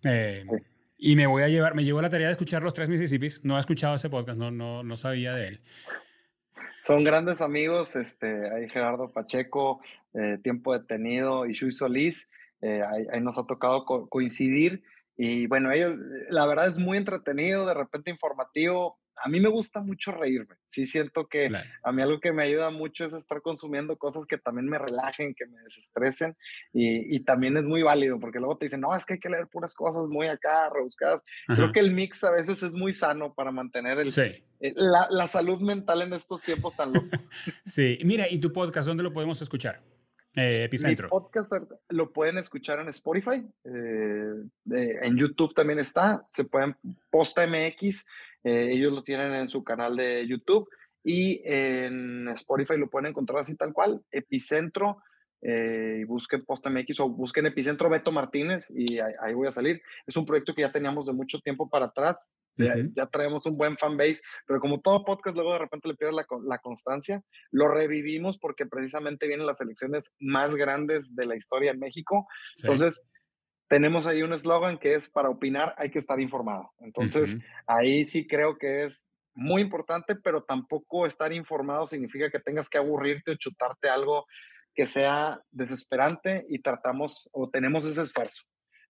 Eh, 0.05 0.45
y 0.99 1.17
me 1.17 1.27
voy 1.27 1.43
a 1.43 1.49
llevar, 1.49 1.75
me 1.75 1.85
llevo 1.85 2.03
la 2.03 2.11
tarea 2.11 2.29
de 2.29 2.33
escuchar 2.33 2.63
los 2.63 2.75
tres 2.75 2.89
Mississippis. 2.89 3.45
No 3.45 3.57
he 3.57 3.61
escuchado 3.61 3.95
ese 3.95 4.11
podcast, 4.11 4.39
no, 4.39 4.51
no, 4.51 4.83
no 4.83 4.97
sabía 4.97 5.35
de 5.35 5.49
él. 5.49 5.61
Son 6.79 7.05
grandes 7.05 7.41
amigos, 7.41 7.97
este, 7.97 8.51
hay 8.51 8.69
Gerardo 8.69 9.11
Pacheco, 9.11 9.81
eh, 10.15 10.39
Tiempo 10.43 10.73
Detenido 10.73 11.47
y 11.47 11.53
Shui 11.53 11.73
Solís. 11.73 12.31
Eh, 12.63 12.83
ahí, 12.87 13.21
nos 13.21 13.39
ha 13.39 13.47
tocado 13.47 13.85
coincidir. 13.85 14.83
Y 15.17 15.47
bueno, 15.47 15.73
ellos, 15.73 15.95
la 16.29 16.47
verdad 16.47 16.67
es 16.67 16.79
muy 16.79 16.99
entretenido, 16.99 17.67
de 17.67 17.75
repente 17.75 18.11
informativo 18.11 18.99
a 19.23 19.29
mí 19.29 19.41
me 19.41 19.49
gusta 19.49 19.81
mucho 19.81 20.13
reírme. 20.13 20.57
Sí 20.67 20.87
siento 20.87 21.29
que 21.29 21.51
a 21.83 21.93
mí 21.93 22.03
algo 22.03 22.21
que 22.21 22.33
me 22.33 22.43
ayuda 22.43 22.71
mucho 22.71 23.05
es 23.05 23.13
estar 23.13 23.43
consumiendo 23.43 23.97
cosas 23.97 24.27
que 24.27 24.39
también 24.39 24.69
me 24.69 24.79
relajen, 24.79 25.35
que 25.35 25.47
me 25.47 25.61
desestresen 25.63 26.37
y, 26.73 27.21
también 27.21 27.57
es 27.57 27.65
muy 27.65 27.83
válido 27.83 28.19
porque 28.19 28.39
luego 28.39 28.57
te 28.57 28.65
dicen, 28.65 28.81
no, 28.81 28.95
es 28.97 29.05
que 29.05 29.15
hay 29.15 29.21
que 29.21 29.29
leer 29.29 29.47
puras 29.47 29.75
cosas 29.75 30.05
muy 30.09 30.27
acá, 30.27 30.71
rebuscadas. 30.71 31.23
Creo 31.47 31.71
que 31.71 31.81
el 31.81 31.93
mix 31.93 32.25
a 32.25 32.31
veces 32.31 32.63
es 32.63 32.75
muy 32.75 32.93
sano 32.93 33.35
para 33.35 33.53
mantener 33.53 33.99
el, 33.99 34.13
eh, 34.61 34.75
la, 34.77 35.27
salud 35.27 35.61
mental 35.61 36.03
en 36.03 36.13
estos 36.13 36.43
tiempos 36.43 36.77
tan 36.77 36.93
locos. 36.93 37.31
sí, 37.65 37.99
mira, 38.05 38.27
¿y 38.29 38.39
tu 38.39 38.53
podcast 38.53 38.89
dónde 38.89 39.03
lo 39.03 39.13
podemos 39.13 39.41
escuchar? 39.43 39.83
Eh, 40.37 40.65
Epicentro. 40.65 41.09
Mi 41.09 41.11
podcast 41.11 41.53
lo 41.89 42.13
pueden 42.13 42.39
escuchar 42.39 42.79
en 42.79 42.89
Spotify, 42.89 43.45
eh, 43.65 44.99
en 45.03 45.17
YouTube 45.17 45.53
también 45.55 45.81
está, 45.81 46.25
se 46.31 46.45
pueden, 46.45 46.77
Posta 47.11 47.47
MX, 47.47 48.07
eh, 48.45 48.69
ellos 48.71 48.93
lo 48.93 49.03
tienen 49.03 49.35
en 49.35 49.49
su 49.49 49.63
canal 49.65 49.97
de 49.97 50.27
YouTube 50.27 50.69
y 51.03 51.41
en 51.45 52.29
Spotify 52.29 52.77
lo 52.77 52.91
pueden 52.91 53.11
encontrar 53.11 53.41
así 53.41 53.57
tal 53.57 53.73
cual, 53.73 54.03
Epicentro. 54.11 55.03
Eh, 55.43 56.01
y 56.03 56.05
busquen 56.05 56.43
PostMX 56.43 57.01
o 57.01 57.09
busquen 57.09 57.47
Epicentro 57.47 57.89
Beto 57.89 58.13
Martínez 58.13 58.71
y 58.77 58.99
ahí, 58.99 59.33
voy 59.33 59.49
a 59.49 59.53
salir. 59.53 59.81
Es 60.07 60.15
un 60.19 60.27
proyecto 60.27 60.55
que 60.55 60.61
ya 60.61 60.71
teníamos 60.71 61.07
de 61.07 61.15
mucho 61.15 61.39
tiempo 61.39 61.69
para 61.69 61.87
atrás, 61.87 62.37
ya, 62.59 63.07
traemos 63.07 63.47
un 63.47 63.57
buen 63.57 63.79
fan 63.79 63.97
base, 63.97 64.21
pero 64.47 64.61
como 64.61 64.83
todo 64.83 65.03
podcast, 65.03 65.35
luego 65.35 65.55
de 65.55 65.61
repente 65.61 65.89
le 65.89 65.95
pierdes 65.95 66.15
la, 66.15 66.27
la, 66.45 66.59
constancia. 66.59 67.23
Lo 67.51 67.69
revivimos 67.69 68.37
porque 68.37 68.67
precisamente 68.67 69.29
vienen 69.29 69.47
las 69.47 69.63
elecciones 69.63 70.13
más 70.19 70.57
grandes 70.57 71.17
de 71.17 71.25
la 71.25 71.37
historia 71.37 71.71
en 71.71 71.79
México. 71.79 72.27
Entonces, 72.63 73.09
tenemos 73.71 74.05
ahí 74.05 74.23
un 74.23 74.33
eslogan 74.33 74.79
que 74.79 74.95
es 74.95 75.09
para 75.09 75.31
opinar 75.31 75.77
hay 75.79 75.91
que 75.91 76.01
estar 76.01 76.19
informado. 76.21 76.73
Entonces, 76.81 77.39
ahí 77.69 78.05
sí 78.05 78.27
creo 78.27 78.59
que 78.59 78.83
es 78.83 79.09
muy 79.33 79.63
importante, 79.63 80.17
pero 80.17 80.43
tampoco 80.43 81.07
estar 81.07 81.33
informado 81.33 81.87
significa 81.87 82.29
que 82.31 82.41
tengas 82.41 82.69
que 82.69 82.79
aburrirte 82.79 83.31
o 83.31 83.37
chutarte 83.37 83.89
algo 83.89 84.27
que 84.75 84.89
sea 84.89 85.41
desesperante 85.53 86.45
y 86.49 86.59
tratamos 86.59 87.31
o 87.33 87.49
tenemos 87.49 87.85
ese 87.85 88.03
esfuerzo 88.03 88.43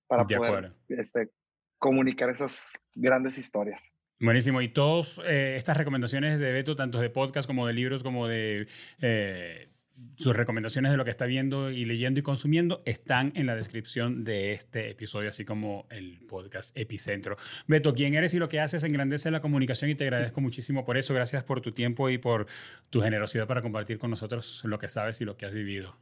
para 0.06 0.26
poder 0.26 0.72
este, 0.88 1.30
comunicar 1.78 2.30
esas 2.30 2.82
grandes 2.94 3.36
historias. 3.36 3.94
Buenísimo. 4.18 4.62
Y 4.62 4.68
todas 4.68 5.20
eh, 5.26 5.56
estas 5.56 5.76
recomendaciones 5.76 6.40
de 6.40 6.52
Beto, 6.52 6.74
tanto 6.74 7.00
de 7.00 7.10
podcast 7.10 7.46
como 7.46 7.66
de 7.66 7.74
libros, 7.74 8.02
como 8.02 8.26
de 8.26 8.66
eh, 9.02 9.69
sus 10.16 10.36
recomendaciones 10.36 10.90
de 10.90 10.96
lo 10.96 11.04
que 11.04 11.10
está 11.10 11.26
viendo 11.26 11.70
y 11.70 11.84
leyendo 11.84 12.20
y 12.20 12.22
consumiendo 12.22 12.82
están 12.84 13.32
en 13.34 13.46
la 13.46 13.56
descripción 13.56 14.24
de 14.24 14.52
este 14.52 14.90
episodio, 14.90 15.30
así 15.30 15.44
como 15.44 15.86
el 15.90 16.20
podcast 16.28 16.76
Epicentro. 16.76 17.36
Beto, 17.66 17.94
¿quién 17.94 18.14
eres 18.14 18.34
y 18.34 18.38
lo 18.38 18.48
que 18.48 18.60
haces 18.60 18.84
engrandece 18.84 19.30
la 19.30 19.40
comunicación 19.40 19.90
y 19.90 19.94
te 19.94 20.04
agradezco 20.04 20.40
muchísimo 20.40 20.84
por 20.84 20.98
eso. 20.98 21.14
Gracias 21.14 21.44
por 21.44 21.60
tu 21.60 21.72
tiempo 21.72 22.10
y 22.10 22.18
por 22.18 22.46
tu 22.90 23.00
generosidad 23.00 23.46
para 23.46 23.62
compartir 23.62 23.98
con 23.98 24.10
nosotros 24.10 24.62
lo 24.64 24.78
que 24.78 24.88
sabes 24.88 25.20
y 25.20 25.24
lo 25.24 25.36
que 25.36 25.46
has 25.46 25.54
vivido 25.54 25.96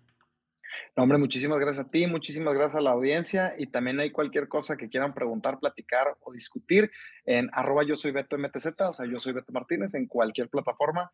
hombre, 0.96 1.18
muchísimas 1.18 1.58
gracias 1.58 1.86
a 1.86 1.88
ti, 1.88 2.06
muchísimas 2.06 2.54
gracias 2.54 2.76
a 2.76 2.80
la 2.80 2.90
audiencia 2.90 3.54
y 3.56 3.66
también 3.66 4.00
hay 4.00 4.10
cualquier 4.10 4.48
cosa 4.48 4.76
que 4.76 4.88
quieran 4.88 5.14
preguntar, 5.14 5.58
platicar 5.58 6.16
o 6.20 6.32
discutir 6.32 6.90
en 7.24 7.50
arroba 7.52 7.82
yo 7.84 7.94
soy 7.94 8.10
Beto 8.10 8.38
MTZ, 8.38 8.80
o 8.80 8.92
sea, 8.92 9.06
yo 9.06 9.18
soy 9.18 9.32
Beto 9.34 9.52
Martínez 9.52 9.94
en 9.94 10.06
cualquier 10.06 10.48
plataforma. 10.48 11.10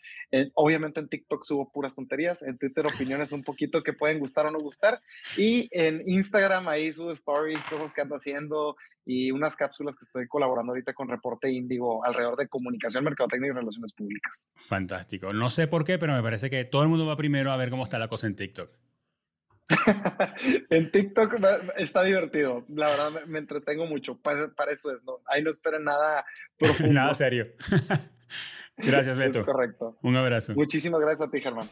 obviamente 0.54 1.00
en 1.00 1.08
TikTok 1.08 1.42
subo 1.42 1.70
puras 1.70 1.94
tonterías, 1.96 2.42
en 2.42 2.56
Twitter 2.58 2.86
opiniones 2.86 3.32
un 3.32 3.42
poquito 3.42 3.82
que 3.82 3.92
pueden 3.92 4.18
gustar 4.18 4.46
o 4.46 4.50
no 4.50 4.60
gustar 4.60 5.00
y 5.36 5.68
en 5.72 6.02
Instagram 6.06 6.68
ahí 6.68 6.92
subo 6.92 7.10
stories, 7.10 7.58
cosas 7.68 7.92
que 7.92 8.00
ando 8.00 8.16
haciendo 8.16 8.76
y 9.06 9.30
unas 9.30 9.56
cápsulas 9.56 9.96
que 9.96 10.04
estoy 10.04 10.26
colaborando 10.26 10.72
ahorita 10.72 10.92
con 10.92 11.08
Reporte 11.08 11.50
Índigo 11.50 12.04
alrededor 12.04 12.36
de 12.36 12.48
comunicación, 12.48 13.04
mercadotecnia 13.04 13.50
y 13.50 13.52
relaciones 13.52 13.92
públicas. 13.92 14.50
Fantástico. 14.54 15.32
No 15.32 15.50
sé 15.50 15.66
por 15.66 15.84
qué, 15.84 15.98
pero 15.98 16.14
me 16.14 16.22
parece 16.22 16.50
que 16.50 16.64
todo 16.64 16.82
el 16.82 16.88
mundo 16.88 17.06
va 17.06 17.16
primero 17.16 17.52
a 17.52 17.56
ver 17.56 17.70
cómo 17.70 17.84
está 17.84 17.98
la 17.98 18.08
cosa 18.08 18.26
en 18.26 18.34
TikTok. 18.34 18.70
en 20.70 20.90
TikTok 20.90 21.36
está 21.76 22.02
divertido. 22.02 22.64
La 22.68 22.88
verdad 22.88 23.24
me, 23.26 23.38
entretengo 23.38 23.86
mucho. 23.86 24.18
Para, 24.18 24.44
eso 24.70 24.94
es, 24.94 25.04
¿no? 25.04 25.20
Ahí 25.26 25.42
no 25.42 25.50
esperen 25.50 25.84
nada 25.84 26.24
profundo. 26.58 26.92
nada 26.92 27.14
serio. 27.14 27.48
gracias, 28.76 29.16
Beto. 29.16 29.40
Es 29.40 29.46
correcto. 29.46 29.98
Un 30.02 30.16
abrazo. 30.16 30.54
Muchísimas 30.54 31.00
gracias 31.00 31.28
a 31.28 31.30
ti, 31.30 31.40
Germán. 31.40 31.68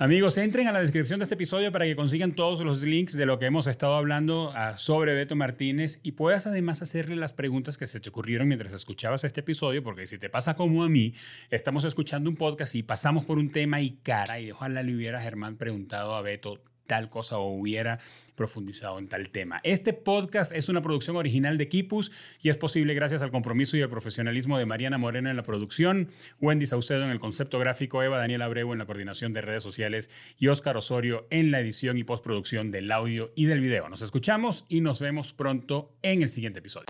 Amigos, 0.00 0.36
entren 0.38 0.66
a 0.66 0.72
la 0.72 0.80
descripción 0.80 1.20
de 1.20 1.22
este 1.22 1.36
episodio 1.36 1.70
para 1.70 1.84
que 1.84 1.94
consigan 1.94 2.32
todos 2.32 2.60
los 2.62 2.82
links 2.82 3.16
de 3.16 3.26
lo 3.26 3.38
que 3.38 3.46
hemos 3.46 3.68
estado 3.68 3.94
hablando 3.94 4.50
ah, 4.52 4.76
sobre 4.76 5.14
Beto 5.14 5.36
Martínez 5.36 6.00
y 6.02 6.12
puedas 6.12 6.48
además 6.48 6.82
hacerle 6.82 7.14
las 7.14 7.32
preguntas 7.32 7.78
que 7.78 7.86
se 7.86 8.00
te 8.00 8.08
ocurrieron 8.08 8.48
mientras 8.48 8.72
escuchabas 8.72 9.22
este 9.22 9.40
episodio, 9.40 9.84
porque 9.84 10.08
si 10.08 10.18
te 10.18 10.28
pasa 10.28 10.56
como 10.56 10.82
a 10.82 10.88
mí, 10.88 11.14
estamos 11.50 11.84
escuchando 11.84 12.28
un 12.28 12.34
podcast 12.34 12.74
y 12.74 12.82
pasamos 12.82 13.24
por 13.24 13.38
un 13.38 13.52
tema 13.52 13.82
y 13.82 13.92
cara, 14.02 14.40
y 14.40 14.50
ojalá 14.50 14.82
le 14.82 14.96
hubiera 14.96 15.20
Germán 15.20 15.56
preguntado 15.58 16.16
a 16.16 16.22
Beto 16.22 16.60
tal 16.86 17.08
cosa 17.08 17.38
o 17.38 17.48
hubiera 17.48 17.98
profundizado 18.34 18.98
en 18.98 19.08
tal 19.08 19.30
tema. 19.30 19.60
Este 19.62 19.92
podcast 19.92 20.52
es 20.52 20.68
una 20.68 20.82
producción 20.82 21.16
original 21.16 21.56
de 21.58 21.68
Kipus 21.68 22.10
y 22.42 22.48
es 22.48 22.56
posible 22.56 22.94
gracias 22.94 23.22
al 23.22 23.30
compromiso 23.30 23.76
y 23.76 23.82
al 23.82 23.90
profesionalismo 23.90 24.58
de 24.58 24.66
Mariana 24.66 24.98
Moreno 24.98 25.30
en 25.30 25.36
la 25.36 25.42
producción, 25.42 26.08
Wendy 26.40 26.66
Saucedo 26.66 27.04
en 27.04 27.10
el 27.10 27.20
concepto 27.20 27.58
gráfico, 27.58 28.02
Eva 28.02 28.18
Daniela 28.18 28.46
Abreu 28.46 28.72
en 28.72 28.78
la 28.78 28.86
coordinación 28.86 29.32
de 29.32 29.40
redes 29.40 29.62
sociales 29.62 30.10
y 30.38 30.48
Óscar 30.48 30.76
Osorio 30.76 31.26
en 31.30 31.50
la 31.50 31.60
edición 31.60 31.98
y 31.98 32.04
postproducción 32.04 32.70
del 32.70 32.90
audio 32.90 33.32
y 33.34 33.46
del 33.46 33.60
video. 33.60 33.88
Nos 33.88 34.02
escuchamos 34.02 34.64
y 34.68 34.80
nos 34.80 35.00
vemos 35.00 35.32
pronto 35.32 35.92
en 36.02 36.22
el 36.22 36.28
siguiente 36.28 36.58
episodio. 36.58 36.86